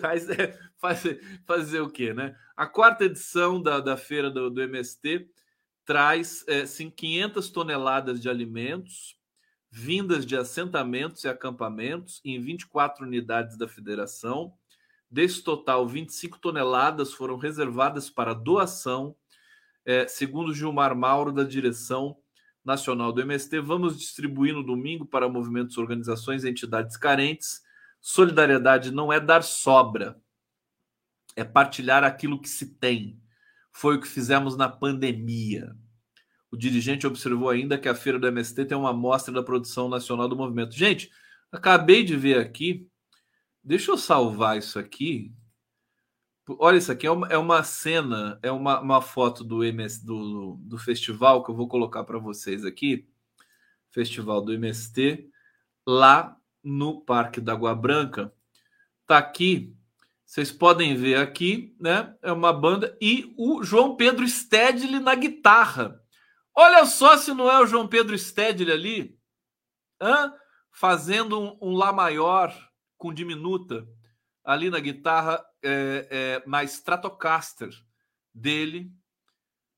Mas 0.00 0.28
é, 0.30 0.58
fazer, 0.80 1.20
fazer 1.46 1.80
o 1.80 1.90
quê, 1.90 2.14
né? 2.14 2.36
A 2.56 2.66
quarta 2.66 3.04
edição 3.04 3.60
da, 3.60 3.80
da 3.80 3.96
feira 3.96 4.30
do, 4.30 4.48
do 4.48 4.62
MST 4.62 5.28
traz 5.84 6.44
é, 6.48 6.64
500 6.64 7.50
toneladas 7.50 8.20
de 8.20 8.28
alimentos 8.30 9.18
vindas 9.76 10.24
de 10.24 10.36
assentamentos 10.36 11.24
e 11.24 11.28
acampamentos 11.28 12.20
em 12.24 12.40
24 12.40 13.04
unidades 13.04 13.58
da 13.58 13.66
federação 13.66 14.54
Desse 15.14 15.44
total, 15.44 15.86
25 15.86 16.40
toneladas 16.40 17.12
foram 17.12 17.36
reservadas 17.36 18.10
para 18.10 18.34
doação, 18.34 19.14
é, 19.86 20.08
segundo 20.08 20.52
Gilmar 20.52 20.96
Mauro, 20.96 21.30
da 21.30 21.44
direção 21.44 22.16
nacional 22.64 23.12
do 23.12 23.20
MST. 23.20 23.60
Vamos 23.60 23.96
distribuir 23.96 24.52
no 24.52 24.64
domingo 24.64 25.06
para 25.06 25.28
movimentos, 25.28 25.78
organizações 25.78 26.42
e 26.42 26.50
entidades 26.50 26.96
carentes. 26.96 27.62
Solidariedade 28.00 28.90
não 28.90 29.12
é 29.12 29.20
dar 29.20 29.44
sobra, 29.44 30.20
é 31.36 31.44
partilhar 31.44 32.02
aquilo 32.02 32.40
que 32.40 32.48
se 32.48 32.74
tem. 32.74 33.16
Foi 33.72 33.94
o 33.94 34.00
que 34.00 34.08
fizemos 34.08 34.56
na 34.56 34.68
pandemia. 34.68 35.76
O 36.50 36.56
dirigente 36.56 37.06
observou 37.06 37.50
ainda 37.50 37.78
que 37.78 37.88
a 37.88 37.94
feira 37.94 38.18
do 38.18 38.26
MST 38.26 38.64
tem 38.64 38.76
uma 38.76 38.90
amostra 38.90 39.32
da 39.32 39.44
produção 39.44 39.88
nacional 39.88 40.26
do 40.26 40.34
movimento. 40.34 40.74
Gente, 40.74 41.08
acabei 41.52 42.02
de 42.02 42.16
ver 42.16 42.40
aqui 42.40 42.90
Deixa 43.64 43.90
eu 43.90 43.96
salvar 43.96 44.58
isso 44.58 44.78
aqui. 44.78 45.34
Olha, 46.58 46.76
isso 46.76 46.92
aqui 46.92 47.06
é 47.06 47.10
uma, 47.10 47.26
é 47.28 47.38
uma 47.38 47.64
cena, 47.64 48.38
é 48.42 48.52
uma, 48.52 48.80
uma 48.80 49.00
foto 49.00 49.42
do, 49.42 49.64
MS, 49.64 50.04
do, 50.04 50.58
do 50.60 50.76
festival 50.76 51.42
que 51.42 51.50
eu 51.50 51.54
vou 51.54 51.66
colocar 51.66 52.04
para 52.04 52.18
vocês 52.18 52.64
aqui. 52.64 53.08
Festival 53.90 54.42
do 54.42 54.52
MST, 54.52 55.30
lá 55.86 56.36
no 56.62 57.00
Parque 57.00 57.40
da 57.40 57.52
Água 57.52 57.74
Branca. 57.74 58.34
Tá 59.06 59.18
aqui, 59.18 59.74
vocês 60.26 60.52
podem 60.52 60.94
ver 60.96 61.16
aqui, 61.16 61.74
né? 61.80 62.14
É 62.20 62.32
uma 62.32 62.52
banda 62.52 62.96
e 63.00 63.34
o 63.38 63.62
João 63.62 63.96
Pedro 63.96 64.26
Stedley 64.28 65.00
na 65.00 65.14
guitarra. 65.14 66.00
Olha 66.54 66.84
só 66.84 67.16
se 67.16 67.32
não 67.32 67.50
é 67.50 67.60
o 67.60 67.66
João 67.66 67.88
Pedro 67.88 68.16
Stedley 68.18 68.72
ali. 68.72 69.18
Hã? 70.00 70.32
fazendo 70.74 71.40
um, 71.40 71.58
um 71.62 71.72
Lá 71.72 71.92
maior 71.92 72.52
com 72.96 73.12
diminuta 73.12 73.86
ali 74.44 74.70
na 74.70 74.80
guitarra 74.80 75.44
é, 75.62 76.08
é, 76.10 76.48
na 76.48 76.62
Stratocaster 76.64 77.70
dele. 78.32 78.92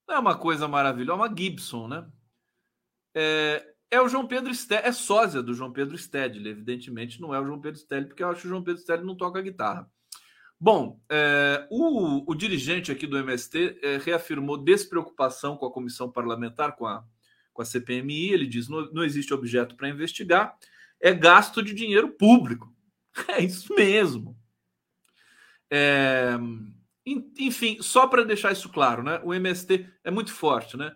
Não 0.08 0.16
é 0.16 0.18
uma 0.18 0.36
coisa 0.36 0.66
maravilhosa, 0.66 1.22
é 1.22 1.26
uma 1.26 1.36
Gibson, 1.36 1.88
né? 1.88 2.08
É, 3.14 3.74
é 3.90 4.00
o 4.00 4.08
João 4.08 4.26
Pedro 4.26 4.52
Stedley, 4.52 4.88
é 4.88 4.92
sósia 4.92 5.42
do 5.42 5.54
João 5.54 5.72
Pedro 5.72 5.96
Stedley, 5.96 6.48
evidentemente 6.48 7.20
não 7.20 7.34
é 7.34 7.40
o 7.40 7.46
João 7.46 7.60
Pedro 7.60 7.78
Stedley, 7.78 8.08
porque 8.08 8.22
eu 8.22 8.28
acho 8.28 8.42
que 8.42 8.46
o 8.46 8.50
João 8.50 8.62
Pedro 8.62 8.82
Stedley 8.82 9.06
não 9.06 9.16
toca 9.16 9.40
guitarra. 9.40 9.90
Bom, 10.58 10.98
é, 11.10 11.66
o, 11.70 12.30
o, 12.30 12.34
dirigente 12.34 12.90
aqui 12.90 13.06
do 13.06 13.18
MST 13.18 13.78
é, 13.82 13.98
reafirmou 13.98 14.56
despreocupação 14.56 15.56
com 15.56 15.66
a 15.66 15.72
comissão 15.72 16.10
parlamentar, 16.10 16.74
com 16.76 16.86
a, 16.86 17.04
com 17.52 17.60
a 17.60 17.64
CPMI. 17.64 18.32
Ele 18.32 18.46
diz: 18.46 18.66
não, 18.66 18.90
não 18.90 19.04
existe 19.04 19.34
objeto 19.34 19.76
para 19.76 19.88
investigar, 19.88 20.56
é 20.98 21.12
gasto 21.12 21.62
de 21.62 21.74
dinheiro 21.74 22.08
público. 22.08 22.74
É 23.28 23.42
isso 23.42 23.74
mesmo. 23.74 24.36
É, 25.70 26.36
enfim, 27.38 27.78
só 27.80 28.06
para 28.06 28.24
deixar 28.24 28.52
isso 28.52 28.68
claro, 28.68 29.02
né? 29.02 29.20
O 29.24 29.32
MST 29.32 29.88
é 30.04 30.10
muito 30.10 30.32
forte, 30.32 30.76
né? 30.76 30.94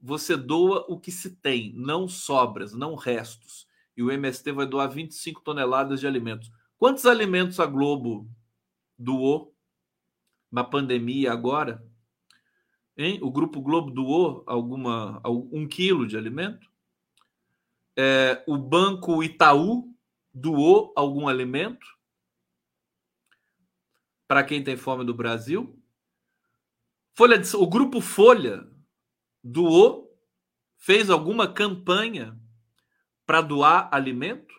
Você 0.00 0.36
doa 0.36 0.84
o 0.88 0.98
que 0.98 1.12
se 1.12 1.36
tem, 1.36 1.72
não 1.76 2.08
sobras, 2.08 2.72
não 2.72 2.94
restos. 2.94 3.66
E 3.96 4.02
o 4.02 4.10
MST 4.10 4.52
vai 4.52 4.66
doar 4.66 4.90
25 4.90 5.42
toneladas 5.42 6.00
de 6.00 6.06
alimentos. 6.06 6.50
Quantos 6.76 7.06
alimentos 7.06 7.60
a 7.60 7.66
Globo 7.66 8.28
doou 8.98 9.54
na 10.50 10.64
pandemia 10.64 11.32
agora? 11.32 11.84
Hein? 12.96 13.20
O 13.22 13.30
Grupo 13.30 13.60
Globo 13.60 13.90
doou 13.90 14.42
alguma, 14.46 15.22
um 15.24 15.66
quilo 15.66 16.06
de 16.06 16.16
alimento? 16.16 16.70
É, 17.96 18.42
o 18.46 18.56
Banco 18.56 19.22
Itaú 19.22 19.91
doou 20.34 20.92
algum 20.96 21.28
alimento? 21.28 21.86
para 24.32 24.42
quem 24.42 24.64
tem 24.64 24.78
fome 24.78 25.04
do 25.04 25.12
Brasil. 25.12 25.78
Folha 27.14 27.38
de, 27.38 27.54
o 27.54 27.66
grupo 27.66 28.00
Folha 28.00 28.66
doou, 29.44 30.18
fez 30.78 31.10
alguma 31.10 31.52
campanha 31.52 32.40
para 33.26 33.42
doar 33.42 33.90
alimento? 33.92 34.54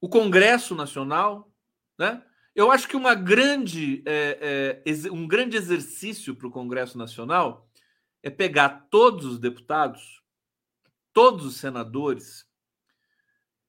O 0.00 0.08
Congresso 0.08 0.72
Nacional, 0.76 1.52
né? 1.98 2.24
Eu 2.54 2.70
acho 2.70 2.86
que 2.86 2.96
uma 2.96 3.16
grande, 3.16 4.04
é, 4.06 4.82
é, 4.86 5.10
um 5.10 5.26
grande 5.26 5.56
exercício 5.56 6.36
para 6.36 6.46
o 6.46 6.52
Congresso 6.52 6.96
Nacional 6.96 7.68
é 8.22 8.30
pegar 8.30 8.86
todos 8.88 9.24
os 9.24 9.40
deputados, 9.40 10.21
todos 11.12 11.44
os 11.44 11.56
senadores, 11.56 12.46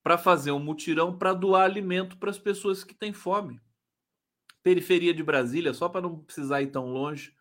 para 0.03 0.17
fazer 0.17 0.51
um 0.51 0.59
mutirão 0.59 1.17
para 1.17 1.33
doar 1.33 1.63
alimento 1.63 2.17
para 2.17 2.29
as 2.29 2.37
pessoas 2.37 2.83
que 2.83 2.93
têm 2.93 3.13
fome. 3.13 3.59
Periferia 4.61 5.13
de 5.13 5.23
Brasília, 5.23 5.73
só 5.73 5.87
para 5.87 6.01
não 6.01 6.19
precisar 6.19 6.61
ir 6.61 6.71
tão 6.71 6.91
longe, 6.91 7.33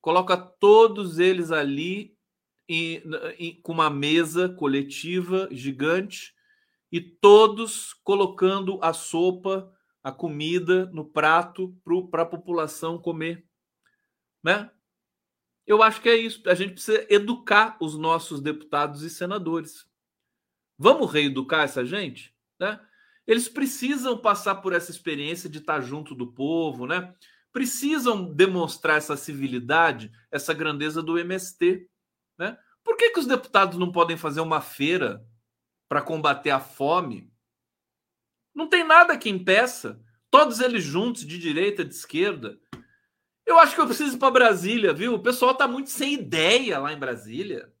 coloca 0.00 0.36
todos 0.36 1.18
eles 1.18 1.50
ali 1.52 2.16
em, 2.68 3.02
em, 3.38 3.60
com 3.60 3.72
uma 3.72 3.90
mesa 3.90 4.48
coletiva 4.48 5.48
gigante 5.50 6.34
e 6.90 7.00
todos 7.00 7.92
colocando 8.04 8.78
a 8.82 8.92
sopa, 8.92 9.70
a 10.02 10.10
comida 10.10 10.86
no 10.86 11.04
prato 11.04 11.76
para 12.10 12.22
a 12.22 12.26
população 12.26 12.98
comer, 12.98 13.46
né? 14.42 14.70
Eu 15.68 15.82
acho 15.82 16.00
que 16.00 16.08
é 16.08 16.16
isso. 16.16 16.42
A 16.48 16.54
gente 16.54 16.72
precisa 16.72 17.06
educar 17.10 17.76
os 17.78 17.94
nossos 17.94 18.40
deputados 18.40 19.02
e 19.02 19.10
senadores. 19.10 19.86
Vamos 20.78 21.12
reeducar 21.12 21.60
essa 21.60 21.84
gente? 21.84 22.34
Né? 22.58 22.80
Eles 23.26 23.50
precisam 23.50 24.16
passar 24.16 24.54
por 24.56 24.72
essa 24.72 24.90
experiência 24.90 25.46
de 25.46 25.58
estar 25.58 25.82
junto 25.82 26.14
do 26.14 26.32
povo, 26.32 26.86
né? 26.86 27.14
Precisam 27.52 28.32
demonstrar 28.32 28.96
essa 28.96 29.14
civilidade, 29.14 30.10
essa 30.30 30.54
grandeza 30.54 31.02
do 31.02 31.18
MST. 31.18 31.86
Né? 32.38 32.56
Por 32.82 32.96
que, 32.96 33.10
que 33.10 33.20
os 33.20 33.26
deputados 33.26 33.78
não 33.78 33.92
podem 33.92 34.16
fazer 34.16 34.40
uma 34.40 34.62
feira 34.62 35.22
para 35.86 36.00
combater 36.00 36.50
a 36.50 36.60
fome? 36.60 37.30
Não 38.54 38.66
tem 38.66 38.84
nada 38.84 39.18
que 39.18 39.28
impeça. 39.28 40.02
Todos 40.30 40.60
eles 40.60 40.82
juntos, 40.82 41.26
de 41.26 41.38
direita, 41.38 41.84
de 41.84 41.94
esquerda. 41.94 42.58
Eu 43.48 43.58
acho 43.58 43.74
que 43.74 43.80
eu 43.80 43.86
preciso 43.86 44.14
ir 44.14 44.18
para 44.18 44.30
Brasília, 44.30 44.92
viu? 44.92 45.14
O 45.14 45.22
pessoal 45.22 45.52
está 45.52 45.66
muito 45.66 45.88
sem 45.88 46.12
ideia 46.12 46.78
lá 46.78 46.92
em 46.92 46.98
Brasília. 46.98 47.72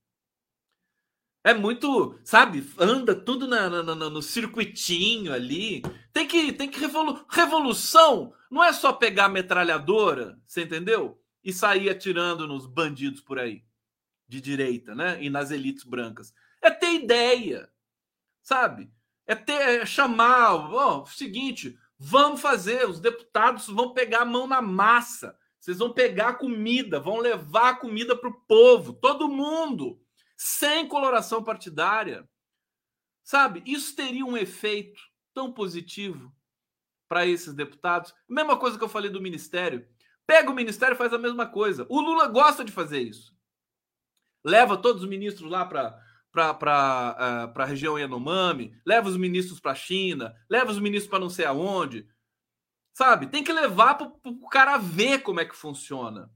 É 1.44 1.52
muito, 1.52 2.18
sabe, 2.24 2.66
anda 2.78 3.14
tudo 3.14 3.46
na, 3.46 3.68
na, 3.68 3.82
na, 3.82 3.94
no 4.08 4.22
circuitinho 4.22 5.30
ali. 5.30 5.82
Tem 6.10 6.26
que, 6.26 6.54
tem 6.54 6.70
que 6.70 6.80
revolu 6.80 7.22
revolução. 7.28 8.32
Não 8.50 8.64
é 8.64 8.72
só 8.72 8.94
pegar 8.94 9.26
a 9.26 9.28
metralhadora, 9.28 10.40
você 10.46 10.62
entendeu? 10.62 11.22
E 11.44 11.52
sair 11.52 11.90
atirando 11.90 12.48
nos 12.48 12.64
bandidos 12.64 13.20
por 13.20 13.38
aí, 13.38 13.62
de 14.26 14.40
direita, 14.40 14.94
né? 14.94 15.22
E 15.22 15.28
nas 15.28 15.50
elites 15.50 15.84
brancas. 15.84 16.32
É 16.62 16.70
ter 16.70 16.94
ideia, 16.94 17.70
sabe? 18.40 18.90
É 19.26 19.34
ter, 19.34 19.52
é 19.52 19.84
chamar, 19.84 20.54
ó, 20.54 21.04
seguinte, 21.04 21.78
vamos 21.98 22.40
fazer, 22.40 22.88
os 22.88 23.00
deputados 23.00 23.66
vão 23.66 23.92
pegar 23.92 24.22
a 24.22 24.24
mão 24.24 24.46
na 24.46 24.62
massa. 24.62 25.36
Vocês 25.68 25.80
vão 25.80 25.92
pegar 25.92 26.38
comida, 26.38 26.98
vão 26.98 27.18
levar 27.18 27.78
comida 27.78 28.16
para 28.16 28.30
o 28.30 28.40
povo, 28.46 28.94
todo 28.94 29.28
mundo 29.28 30.00
sem 30.34 30.88
coloração 30.88 31.44
partidária. 31.44 32.26
Sabe? 33.22 33.62
Isso 33.66 33.94
teria 33.94 34.24
um 34.24 34.34
efeito 34.34 34.98
tão 35.34 35.52
positivo 35.52 36.34
para 37.06 37.26
esses 37.26 37.52
deputados. 37.52 38.14
Mesma 38.26 38.56
coisa 38.56 38.78
que 38.78 38.84
eu 38.84 38.88
falei 38.88 39.10
do 39.10 39.20
ministério. 39.20 39.86
Pega 40.26 40.50
o 40.50 40.54
ministério 40.54 40.94
e 40.94 40.96
faz 40.96 41.12
a 41.12 41.18
mesma 41.18 41.44
coisa. 41.44 41.84
O 41.90 42.00
Lula 42.00 42.28
gosta 42.28 42.64
de 42.64 42.72
fazer 42.72 43.00
isso. 43.00 43.36
Leva 44.42 44.74
todos 44.74 45.02
os 45.02 45.08
ministros 45.08 45.50
lá 45.50 45.66
para 45.66 46.02
para 46.32 47.52
a 47.54 47.64
região 47.64 47.98
Yanomami, 47.98 48.72
leva 48.86 49.08
os 49.08 49.16
ministros 49.16 49.60
para 49.60 49.72
a 49.72 49.74
China, 49.74 50.34
leva 50.48 50.70
os 50.70 50.78
ministros 50.78 51.10
para 51.10 51.18
não 51.18 51.28
sei 51.28 51.44
aonde. 51.44 52.08
Sabe? 52.98 53.28
Tem 53.28 53.44
que 53.44 53.52
levar 53.52 53.94
para 53.94 54.10
o 54.24 54.48
cara 54.48 54.76
ver 54.76 55.20
como 55.20 55.38
é 55.38 55.44
que 55.44 55.54
funciona. 55.54 56.28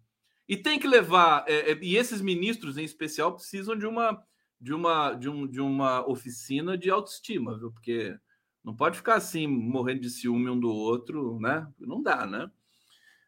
E 0.49 0.57
tem 0.57 0.79
que 0.79 0.87
levar, 0.87 1.45
é, 1.49 1.73
é, 1.73 1.79
e 1.83 1.97
esses 1.97 2.21
ministros 2.21 2.79
em 2.79 2.85
especial 2.85 3.35
precisam 3.35 3.77
de 3.77 3.85
uma 3.85 4.23
de 4.61 4.73
uma 4.73 5.13
de, 5.13 5.29
um, 5.29 5.45
de 5.49 5.61
uma 5.61 6.09
oficina 6.09 6.79
de 6.79 6.89
autoestima, 6.89 7.59
viu? 7.59 7.73
Porque 7.73 8.15
não 8.65 8.77
pode 8.77 8.97
ficar 8.97 9.17
assim 9.17 9.45
morrendo 9.45 10.03
de 10.03 10.11
ciúme 10.11 10.49
um 10.51 10.61
do 10.61 10.71
outro, 10.71 11.37
né? 11.41 11.67
Não 11.81 12.01
dá, 12.01 12.29
né? 12.29 12.49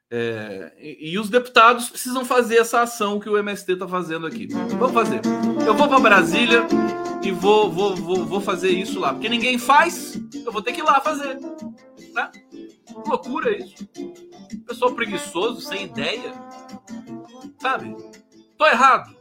É, 0.09 0.73
e, 0.79 1.11
e, 1.11 1.19
os 1.19 1.29
deputados 1.29 1.91
precisam 1.91 2.25
fazer 2.25 2.59
essa 2.59 2.83
ação 2.83 3.19
que 3.19 3.29
o 3.29 3.37
MST 3.37 3.73
está 3.73 3.89
fazendo 3.89 4.29
aqui. 4.29 4.47
Vamos 4.79 4.93
fazer. 4.93 5.21
Eu 5.67 5.75
vou 5.75 5.89
para 5.89 5.99
Brasília 5.99 6.69
e 7.21 7.33
vou, 7.33 7.69
vou, 7.69 7.97
vou, 7.97 8.25
vou 8.25 8.41
fazer 8.41 8.71
isso 8.71 9.01
lá. 9.01 9.13
Porque 9.13 9.29
ninguém 9.29 9.59
faz, 9.59 10.15
eu 10.33 10.53
vou 10.53 10.63
ter 10.63 10.73
que 10.73 10.83
ir 10.83 10.85
lá 10.85 11.01
fazer. 11.01 11.41
Né? 12.15 12.31
Loucura 13.07 13.57
isso. 13.57 13.89
Pessoal 14.67 14.95
preguiçoso, 14.95 15.61
sem 15.61 15.85
ideia. 15.85 16.33
Sabe? 17.59 17.95
Tô 18.59 18.67
errado. 18.67 19.17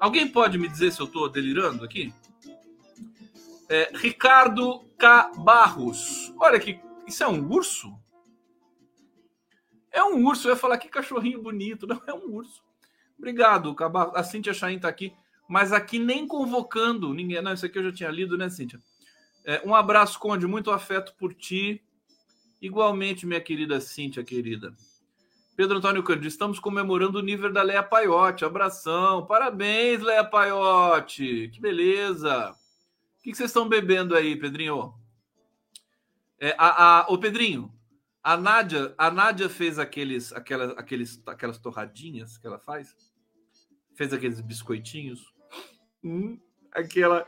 Alguém 0.00 0.28
pode 0.28 0.58
me 0.58 0.68
dizer 0.68 0.92
se 0.92 1.00
eu 1.00 1.06
tô 1.06 1.28
delirando 1.28 1.84
aqui? 1.84 2.12
É, 3.68 3.90
Ricardo 3.94 4.80
K. 4.98 5.32
Barros. 5.38 6.32
Olha 6.40 6.58
que. 6.58 6.80
Isso 7.06 7.22
é 7.22 7.28
um 7.28 7.50
urso? 7.50 7.92
É 9.90 10.02
um 10.02 10.24
urso. 10.26 10.48
Eu 10.48 10.52
ia 10.52 10.56
falar 10.56 10.78
que 10.78 10.88
cachorrinho 10.88 11.42
bonito. 11.42 11.86
Não, 11.86 12.00
é 12.06 12.14
um 12.14 12.34
urso. 12.34 12.62
Obrigado, 13.16 13.74
Barros. 13.74 14.14
A 14.14 14.22
Cintia 14.22 14.54
Chain 14.54 14.78
tá 14.78 14.88
aqui. 14.88 15.12
Mas 15.48 15.72
aqui 15.72 15.98
nem 15.98 16.26
convocando 16.26 17.12
ninguém. 17.12 17.40
Não, 17.40 17.52
isso 17.52 17.66
aqui 17.66 17.78
eu 17.78 17.84
já 17.84 17.92
tinha 17.92 18.10
lido, 18.10 18.36
né, 18.36 18.48
Cíntia? 18.48 18.78
É, 19.44 19.62
um 19.64 19.74
abraço, 19.74 20.18
Conde. 20.18 20.46
Muito 20.46 20.70
afeto 20.70 21.14
por 21.18 21.34
ti. 21.34 21.82
Igualmente, 22.60 23.26
minha 23.26 23.40
querida 23.40 23.80
Cíntia, 23.80 24.24
querida. 24.24 24.74
Pedro 25.54 25.78
Antônio 25.78 26.02
Cândido, 26.02 26.26
estamos 26.26 26.58
comemorando 26.58 27.18
o 27.18 27.22
nível 27.22 27.52
da 27.52 27.62
Leia 27.62 27.82
Paiote. 27.82 28.44
Abração. 28.44 29.26
Parabéns, 29.26 30.00
Leia 30.00 30.24
Paiote. 30.24 31.50
Que 31.52 31.60
beleza. 31.60 32.50
O 32.50 33.22
que 33.22 33.34
vocês 33.34 33.50
estão 33.50 33.68
bebendo 33.68 34.14
aí, 34.14 34.36
Pedrinho? 34.36 34.94
É, 36.40 36.54
a, 36.58 37.00
a, 37.00 37.06
ô, 37.08 37.18
Pedrinho, 37.18 37.72
a 38.22 38.36
Nádia, 38.36 38.94
a 38.96 39.10
Nádia 39.10 39.48
fez 39.48 39.78
aqueles, 39.78 40.32
aquelas, 40.32 40.70
aqueles, 40.76 41.22
aquelas 41.26 41.58
torradinhas 41.58 42.38
que 42.38 42.46
ela 42.46 42.58
faz. 42.58 42.96
Fez 43.94 44.12
aqueles 44.12 44.40
biscoitinhos. 44.40 45.32
Hum, 46.02 46.38
aquela. 46.72 47.26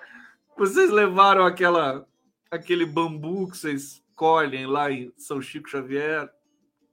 Vocês 0.57 0.91
levaram 0.91 1.45
aquela, 1.45 2.07
aquele 2.51 2.87
bambu 2.87 3.51
que 3.51 3.57
vocês 3.57 4.05
colhem 4.21 4.67
lá 4.67 4.93
em 4.93 5.11
São 5.17 5.41
Chico 5.41 5.71
Xavier 5.71 6.31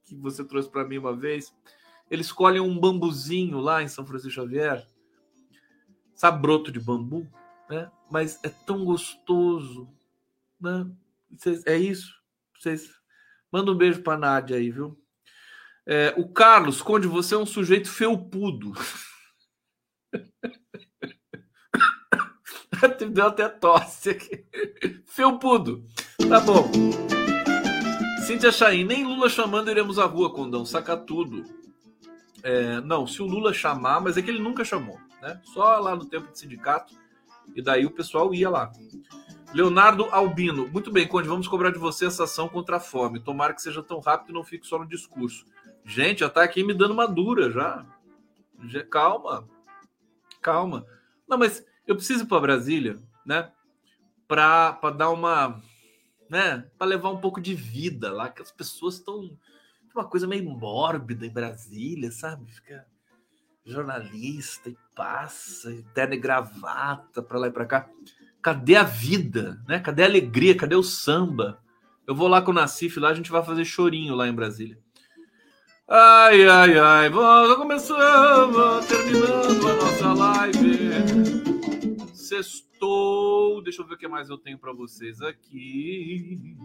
que 0.05 0.15
você 0.15 0.45
trouxe 0.45 0.69
para 0.69 0.87
mim 0.87 0.97
uma 0.97 1.13
vez. 1.13 1.53
Eles 2.09 2.31
colhem 2.31 2.61
um 2.61 2.79
bambuzinho 2.79 3.59
lá 3.59 3.83
em 3.83 3.89
São 3.89 4.05
Francisco 4.05 4.35
Xavier. 4.35 4.87
sabe, 6.15 6.41
broto 6.41 6.71
de 6.71 6.79
bambu, 6.79 7.29
né? 7.69 7.91
Mas 8.09 8.39
é 8.43 8.49
tão 8.65 8.85
gostoso, 8.85 9.89
né? 10.57 10.89
é 11.65 11.75
isso. 11.75 12.15
Vocês 12.57 12.89
manda 13.51 13.73
um 13.73 13.77
beijo 13.77 14.01
para 14.01 14.17
Nádia 14.17 14.55
aí, 14.55 14.71
viu? 14.71 14.97
É, 15.85 16.13
o 16.17 16.29
Carlos, 16.29 16.81
Conde, 16.81 17.07
você 17.07 17.35
é 17.35 17.37
um 17.37 17.45
sujeito 17.45 17.89
felpudo. 17.89 18.71
Deu 23.11 23.27
até 23.27 23.49
tosse 23.49 24.11
aqui. 24.11 24.45
Felpudo. 25.05 25.85
Tá 26.29 26.39
bom. 26.39 27.16
Cíntia 28.27 28.51
Chain, 28.51 28.83
nem 28.83 29.05
Lula 29.05 29.29
chamando 29.29 29.71
iremos 29.71 29.97
à 29.97 30.03
rua, 30.03 30.29
Condão. 30.29 30.65
Saca 30.65 30.97
tudo. 30.97 31.45
É, 32.43 32.81
não, 32.81 33.07
se 33.07 33.21
o 33.21 33.25
Lula 33.25 33.53
chamar, 33.53 34.01
mas 34.01 34.17
é 34.17 34.21
que 34.21 34.29
ele 34.29 34.41
nunca 34.41 34.65
chamou, 34.65 34.99
né? 35.21 35.39
Só 35.45 35.77
lá 35.79 35.95
no 35.95 36.03
tempo 36.03 36.29
de 36.29 36.37
sindicato. 36.37 36.93
E 37.55 37.61
daí 37.61 37.85
o 37.85 37.91
pessoal 37.91 38.33
ia 38.33 38.49
lá. 38.49 38.69
Leonardo 39.53 40.09
Albino, 40.11 40.67
muito 40.67 40.91
bem, 40.91 41.07
Conde, 41.07 41.29
vamos 41.29 41.47
cobrar 41.47 41.71
de 41.71 41.79
você 41.79 42.07
essa 42.07 42.25
ação 42.25 42.49
contra 42.49 42.75
a 42.75 42.79
fome. 42.81 43.21
Tomara 43.21 43.53
que 43.53 43.61
seja 43.61 43.81
tão 43.81 44.01
rápido 44.01 44.31
e 44.31 44.33
não 44.33 44.43
fique 44.43 44.67
só 44.67 44.77
no 44.77 44.85
discurso. 44.85 45.45
Gente, 45.85 46.19
já 46.19 46.29
tá 46.29 46.43
aqui 46.43 46.65
me 46.65 46.73
dando 46.73 46.91
uma 46.91 47.07
dura 47.07 47.49
já. 47.49 47.85
já 48.65 48.83
calma. 48.83 49.47
Calma. 50.41 50.85
Não, 51.25 51.37
mas 51.37 51.65
eu 51.87 51.95
preciso 51.95 52.25
ir 52.25 52.27
para 52.27 52.41
Brasília, 52.41 52.99
né? 53.25 53.49
Para 54.27 54.77
dar 54.97 55.11
uma, 55.11 55.61
né? 56.29 56.65
Para 56.77 56.87
levar 56.87 57.09
um 57.09 57.19
pouco 57.19 57.41
de 57.41 57.53
vida 57.53 58.11
lá, 58.11 58.29
que 58.29 58.41
as 58.41 58.51
pessoas 58.51 58.95
estão 58.95 59.37
uma 59.97 60.05
coisa 60.05 60.27
meio 60.27 60.43
mórbida 60.43 61.25
em 61.25 61.33
Brasília, 61.33 62.11
sabe? 62.11 62.51
Fica 62.51 62.85
jornalista 63.65 64.69
e 64.69 64.77
passa, 64.95 65.71
e 65.71 65.83
terno 65.93 66.13
e 66.13 66.17
gravata 66.17 67.21
para 67.21 67.39
lá 67.39 67.47
e 67.47 67.51
para 67.51 67.65
cá. 67.65 67.89
Cadê 68.41 68.75
a 68.75 68.83
vida, 68.83 69.61
né? 69.67 69.79
Cadê 69.79 70.03
a 70.03 70.05
alegria? 70.05 70.55
Cadê 70.55 70.75
o 70.75 70.83
samba? 70.83 71.59
Eu 72.05 72.15
vou 72.15 72.27
lá 72.27 72.41
com 72.41 72.51
o 72.51 72.53
Nassif 72.53 72.99
lá, 72.99 73.09
a 73.09 73.13
gente 73.13 73.31
vai 73.31 73.43
fazer 73.43 73.65
chorinho 73.65 74.15
lá 74.15 74.27
em 74.27 74.33
Brasília. 74.33 74.79
Ai, 75.89 76.47
ai, 76.47 76.77
ai, 76.77 77.09
vamos 77.09 77.57
começando, 77.57 78.87
terminando 78.87 79.67
a 79.67 79.75
nossa 79.75 80.13
live. 80.13 80.87
Sextou, 82.77 83.61
deixa 83.61 83.81
eu 83.81 83.87
ver 83.87 83.95
o 83.95 83.97
que 83.97 84.07
mais 84.07 84.29
eu 84.29 84.37
tenho 84.37 84.57
para 84.57 84.71
vocês 84.71 85.19
aqui. 85.21 86.55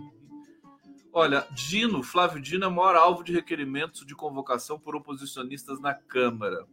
Olha, 1.13 1.47
Dino, 1.53 2.03
Flávio 2.03 2.41
Dino 2.41 2.67
é 2.67 2.69
maior 2.69 2.97
alvo 2.97 3.25
de 3.25 3.33
requerimentos 3.33 4.05
de 4.05 4.15
convocação 4.15 4.79
por 4.79 4.95
oposicionistas 4.95 5.81
na 5.81 5.95
Câmara. 5.95 6.67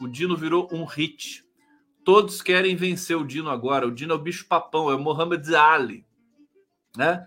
O 0.00 0.08
Dino 0.08 0.36
virou 0.36 0.68
um 0.72 0.84
hit. 0.84 1.44
Todos 2.04 2.42
querem 2.42 2.74
vencer 2.74 3.16
o 3.16 3.26
Dino 3.26 3.48
agora. 3.48 3.86
O 3.86 3.92
Dino 3.92 4.12
é 4.12 4.16
o 4.16 4.20
bicho 4.22 4.46
papão, 4.48 4.90
é 4.90 4.94
o 4.94 5.00
Mohamed 5.00 5.54
Ali, 5.54 6.04
né? 6.96 7.26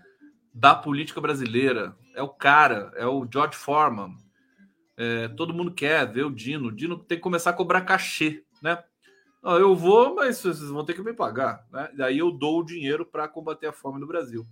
Da 0.52 0.74
política 0.74 1.20
brasileira. 1.20 1.96
É 2.14 2.22
o 2.22 2.28
cara, 2.28 2.92
é 2.96 3.06
o 3.06 3.26
George 3.30 3.56
Foreman 3.56 4.14
é, 4.96 5.28
todo 5.28 5.54
mundo 5.54 5.72
quer 5.72 6.10
ver 6.10 6.24
o 6.24 6.30
Dino. 6.30 6.68
O 6.68 6.72
Dino 6.72 6.98
tem 6.98 7.18
que 7.18 7.22
começar 7.22 7.50
a 7.50 7.54
cobrar 7.54 7.80
cachê, 7.82 8.44
né? 8.62 8.82
Eu 9.52 9.76
vou, 9.76 10.14
mas 10.14 10.38
vocês 10.38 10.60
vão 10.70 10.84
ter 10.84 10.94
que 10.94 11.02
me 11.02 11.12
pagar, 11.12 11.66
né? 11.70 11.90
Daí 11.94 12.18
eu 12.18 12.30
dou 12.30 12.60
o 12.60 12.64
dinheiro 12.64 13.04
para 13.04 13.28
combater 13.28 13.66
a 13.66 13.72
fome 13.72 14.00
no 14.00 14.06
Brasil. 14.06 14.46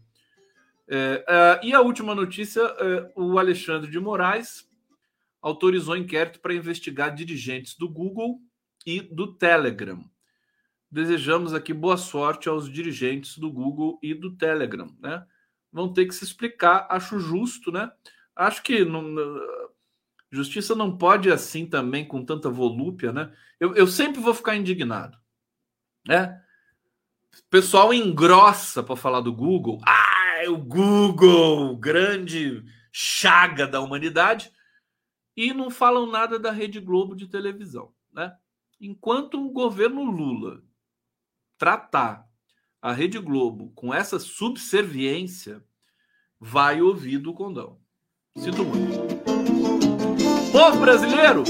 É, 0.88 1.24
é, 1.26 1.60
e 1.66 1.72
a 1.72 1.80
última 1.80 2.14
notícia: 2.14 2.60
é, 2.60 3.12
o 3.16 3.38
Alexandre 3.38 3.90
de 3.90 3.98
Moraes 3.98 4.68
autorizou 5.40 5.96
inquérito 5.96 6.40
para 6.40 6.54
investigar 6.54 7.14
dirigentes 7.14 7.76
do 7.76 7.88
Google 7.88 8.40
e 8.86 9.00
do 9.00 9.34
Telegram. 9.34 10.04
Desejamos 10.90 11.54
aqui 11.54 11.72
boa 11.72 11.96
sorte 11.96 12.48
aos 12.48 12.70
dirigentes 12.70 13.38
do 13.38 13.50
Google 13.50 13.98
e 14.02 14.12
do 14.12 14.36
Telegram, 14.36 14.94
né? 15.00 15.24
Vão 15.72 15.90
ter 15.90 16.04
que 16.04 16.14
se 16.14 16.22
explicar, 16.22 16.86
acho 16.90 17.18
justo, 17.18 17.72
né? 17.72 17.90
Acho 18.36 18.62
que 18.62 18.84
não, 18.84 19.02
Justiça 20.32 20.74
não 20.74 20.96
pode 20.96 21.30
assim 21.30 21.66
também, 21.66 22.06
com 22.06 22.24
tanta 22.24 22.48
volúpia, 22.48 23.12
né? 23.12 23.30
Eu, 23.60 23.74
eu 23.74 23.86
sempre 23.86 24.18
vou 24.18 24.32
ficar 24.32 24.56
indignado, 24.56 25.18
né? 26.08 26.42
O 27.34 27.50
pessoal 27.50 27.92
engrossa 27.92 28.82
para 28.82 28.96
falar 28.96 29.20
do 29.20 29.32
Google. 29.32 29.78
Ah, 29.86 30.48
o 30.48 30.56
Google, 30.56 31.76
grande 31.76 32.64
chaga 32.90 33.66
da 33.66 33.80
humanidade, 33.80 34.50
e 35.36 35.52
não 35.52 35.70
falam 35.70 36.06
nada 36.06 36.38
da 36.38 36.50
Rede 36.50 36.80
Globo 36.80 37.14
de 37.14 37.26
televisão, 37.26 37.92
né? 38.10 38.34
Enquanto 38.80 39.38
o 39.38 39.50
governo 39.50 40.02
Lula 40.02 40.62
tratar 41.58 42.26
a 42.80 42.90
Rede 42.90 43.18
Globo 43.18 43.70
com 43.74 43.92
essa 43.92 44.18
subserviência, 44.18 45.62
vai 46.40 46.80
ouvir 46.80 47.18
do 47.18 47.34
condão. 47.34 47.78
Sinto 48.36 48.64
muito. 48.64 49.31
Povo 50.52 50.80
brasileiro! 50.80 51.44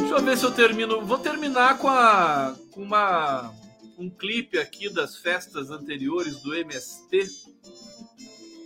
Deixa 0.00 0.14
eu 0.14 0.20
ver 0.20 0.36
se 0.36 0.44
eu 0.44 0.50
termino. 0.50 1.00
Vou 1.06 1.16
terminar 1.16 1.78
com, 1.78 1.88
a, 1.88 2.56
com 2.72 2.82
uma, 2.82 3.54
um 3.96 4.10
clipe 4.10 4.58
aqui 4.58 4.92
das 4.92 5.16
festas 5.16 5.70
anteriores 5.70 6.42
do 6.42 6.56
MST. 6.56 7.28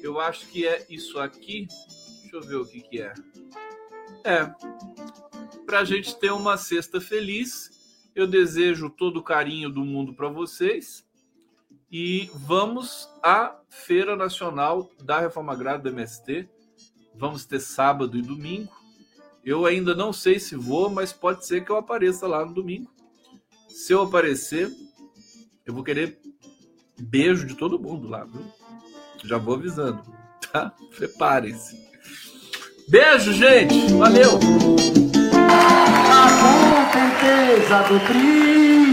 Eu 0.02 0.18
acho 0.18 0.46
que 0.46 0.66
é 0.66 0.86
isso 0.88 1.18
aqui. 1.18 1.68
Deixa 2.22 2.36
eu 2.36 2.40
ver 2.40 2.56
o 2.56 2.64
que, 2.64 2.80
que 2.80 3.02
é. 3.02 3.12
É. 4.24 4.50
Para 5.66 5.80
a 5.80 5.84
gente 5.84 6.18
ter 6.18 6.32
uma 6.32 6.56
sexta 6.56 6.98
feliz, 6.98 8.08
eu 8.14 8.26
desejo 8.26 8.88
todo 8.88 9.18
o 9.18 9.22
carinho 9.22 9.68
do 9.68 9.84
mundo 9.84 10.14
para 10.14 10.28
vocês. 10.28 11.04
E 11.90 12.30
vamos 12.34 13.10
à 13.22 13.60
Feira 13.68 14.16
Nacional 14.16 14.90
da 15.04 15.20
Reforma 15.20 15.52
Agrária 15.52 15.82
do 15.82 15.90
MST. 15.90 16.48
Vamos 17.14 17.44
ter 17.44 17.60
sábado 17.60 18.16
e 18.16 18.22
domingo. 18.22 18.81
Eu 19.44 19.66
ainda 19.66 19.94
não 19.94 20.12
sei 20.12 20.38
se 20.38 20.54
vou, 20.54 20.88
mas 20.88 21.12
pode 21.12 21.46
ser 21.46 21.64
que 21.64 21.70
eu 21.70 21.76
apareça 21.76 22.26
lá 22.26 22.44
no 22.44 22.54
domingo. 22.54 22.90
Se 23.68 23.92
eu 23.92 24.02
aparecer, 24.02 24.70
eu 25.66 25.74
vou 25.74 25.82
querer 25.82 26.18
beijo 27.00 27.46
de 27.46 27.54
todo 27.54 27.78
mundo 27.78 28.08
lá, 28.08 28.24
viu? 28.24 28.42
Já 29.24 29.38
vou 29.38 29.54
avisando, 29.54 30.02
tá? 30.52 30.72
Preparem-se. 30.96 31.76
Beijo, 32.88 33.32
gente. 33.32 33.92
Valeu. 33.94 34.38
A 37.72 37.82
do 37.88 37.98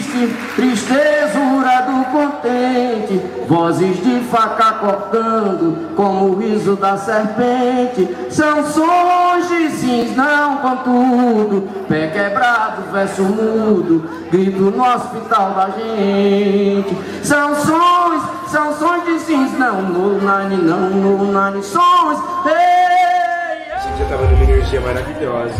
triste, 0.10 0.36
tristezura 0.55 1.82
do 1.84 2.05
contente, 2.12 3.22
vozes 3.47 4.03
de 4.03 4.20
faca 4.26 4.74
cortando, 4.74 5.95
como 5.95 6.30
o 6.30 6.39
riso 6.39 6.76
da 6.76 6.97
serpente, 6.97 8.07
são 8.30 8.64
sons 8.66 9.47
de 9.47 9.70
sims, 9.72 10.16
não 10.16 10.57
contudo, 10.57 11.70
pé 11.88 12.07
quebrado, 12.07 12.91
verso 12.91 13.24
mudo, 13.24 14.10
grito 14.32 14.60
no 14.60 14.84
hospital 14.84 15.51
da 15.51 15.70
gente, 15.70 16.97
são 17.24 17.55
sons, 17.55 18.24
são 18.47 18.74
sons 18.78 19.05
de 19.05 19.20
sims, 19.20 19.57
não 19.57 19.82
no 19.82 20.22
nani, 20.22 20.57
não 20.57 20.89
no 20.89 21.32
nani, 21.32 21.64
sons, 21.64 22.20
ei, 22.45 23.74
A 23.74 23.80
gente 23.80 23.99
já 23.99 24.05
tava 24.05 24.26
numa 24.26 24.43
energia 24.43 24.82
maravilhosa, 24.82 25.53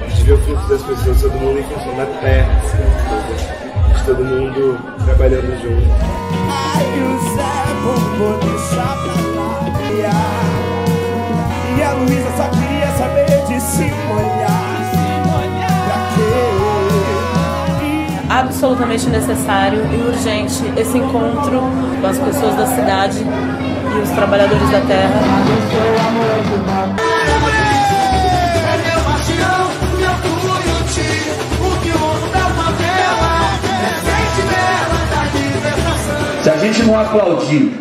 a 0.00 0.08
gente 0.08 0.22
vê 0.24 0.32
o 0.32 0.38
fluxo 0.38 0.68
das 0.68 0.82
pessoas, 0.82 1.20
todo 1.20 1.32
mundo 1.32 1.58
em 1.58 1.64
função 1.64 1.96
da 1.96 2.06
terra, 2.20 3.67
todo 4.08 4.24
mundo 4.24 4.78
trabalhando 5.04 5.52
junto. 5.60 5.86
Ai, 6.48 6.86
o 6.98 7.20
Zé 7.36 7.52
Bombom 7.84 8.38
deixa 8.40 8.82
pra 8.96 9.16
lá. 9.36 9.50
E 11.76 11.82
a 11.82 11.92
Luísa 11.92 12.30
só 12.34 12.48
queria 12.48 12.88
saber 12.96 13.26
de 13.46 13.60
se 13.60 13.92
molhar. 14.06 14.80
Se 14.90 14.96
molhar. 15.28 15.84
Pra 15.84 15.98
quê? 16.14 16.40
Absolutamente 18.30 19.10
necessário 19.10 19.84
e 19.92 19.96
urgente 20.08 20.72
esse 20.74 20.96
encontro 20.96 21.60
com 22.00 22.06
as 22.06 22.18
pessoas 22.18 22.56
da 22.56 22.66
cidade 22.66 23.18
e 23.18 23.98
os 24.00 24.08
trabalhadores 24.10 24.70
da 24.70 24.80
terra. 24.80 25.20
Gente 36.58 36.82
não 36.82 36.98
aplaudir 36.98 37.72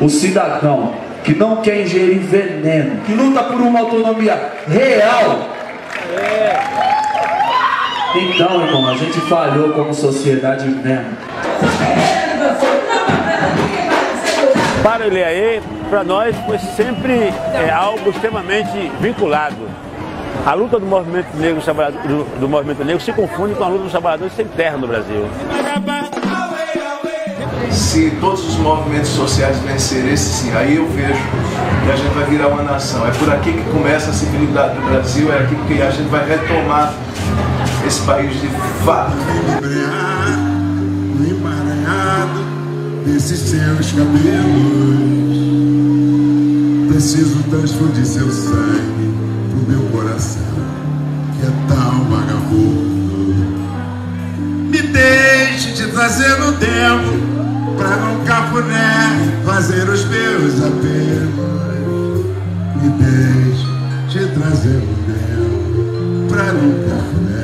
o 0.00 0.08
cidadão 0.08 0.94
que 1.24 1.34
não 1.34 1.56
quer 1.56 1.82
ingerir 1.82 2.20
veneno, 2.20 3.00
que 3.06 3.12
luta 3.12 3.42
por 3.44 3.60
uma 3.60 3.80
autonomia 3.80 4.52
real, 4.66 5.52
então, 8.14 8.66
irmão, 8.66 8.88
a 8.88 8.94
gente 8.94 9.18
falhou 9.22 9.72
como 9.72 9.94
sociedade 9.94 10.68
mesmo. 10.68 11.16
Para 14.82 15.06
ele 15.06 15.24
aí, 15.24 15.62
para 15.88 16.04
nós, 16.04 16.36
foi 16.44 16.58
sempre 16.58 17.32
é, 17.54 17.70
algo 17.70 18.10
extremamente 18.10 18.92
vinculado. 19.00 19.56
A 20.44 20.54
luta 20.54 20.78
do 20.78 20.84
movimento 20.84 21.28
negro, 21.36 21.62
do, 21.62 22.40
do 22.40 22.48
movimento 22.48 22.84
negro 22.84 23.00
se 23.00 23.12
confunde 23.12 23.54
com 23.54 23.64
a 23.64 23.68
luta 23.68 23.84
dos 23.84 23.92
trabalhadores 23.92 24.34
sem 24.34 24.46
terra 24.46 24.76
no 24.76 24.86
Brasil. 24.86 25.26
Se 27.70 28.10
todos 28.20 28.46
os 28.46 28.56
movimentos 28.56 29.10
sociais 29.10 29.58
vencerem 29.58 30.12
esse 30.12 30.24
sim, 30.24 30.52
aí 30.52 30.76
eu 30.76 30.88
vejo 30.88 31.20
que 31.84 31.90
a 31.90 31.96
gente 31.96 32.14
vai 32.14 32.24
virar 32.24 32.48
uma 32.48 32.62
nação. 32.62 33.06
É 33.06 33.10
por 33.10 33.30
aqui 33.30 33.52
que 33.52 33.62
começa 33.70 34.10
a 34.10 34.12
civilidade 34.12 34.74
do 34.74 34.82
Brasil, 34.88 35.32
é 35.32 35.40
aqui 35.40 35.56
que 35.66 35.82
a 35.82 35.90
gente 35.90 36.08
vai 36.08 36.26
retomar 36.28 36.94
esse 37.86 38.00
país 38.02 38.40
de 38.40 38.48
fato. 38.84 39.12
No 41.18 41.28
emaranhado 41.28 42.40
desses 43.04 43.38
seus 43.40 43.92
cabelos, 43.92 44.22
preciso 46.88 47.42
transfundir 47.50 48.06
seu 48.06 48.30
sangue 48.30 49.14
pro 49.50 49.74
meu 49.74 49.82
coração, 49.90 50.42
que 51.38 51.46
é 51.46 51.50
tão 51.68 52.04
vagabundo. 52.04 52.92
Me 54.70 54.82
deixe 54.82 55.72
te 55.72 55.86
trazer 55.88 56.38
no 56.38 56.52
tempo 56.52 57.31
pra 57.82 57.96
num 57.96 58.24
cafuné 58.24 59.34
fazer 59.44 59.88
os 59.88 60.04
meus 60.04 60.62
apelos. 60.62 62.26
Me 62.76 62.88
deixe 62.90 63.66
te 64.08 64.24
trazer 64.38 64.80
no 64.80 64.94
tempo 65.08 66.28
pra 66.28 66.52
num 66.52 66.74
cafuné 66.88 67.41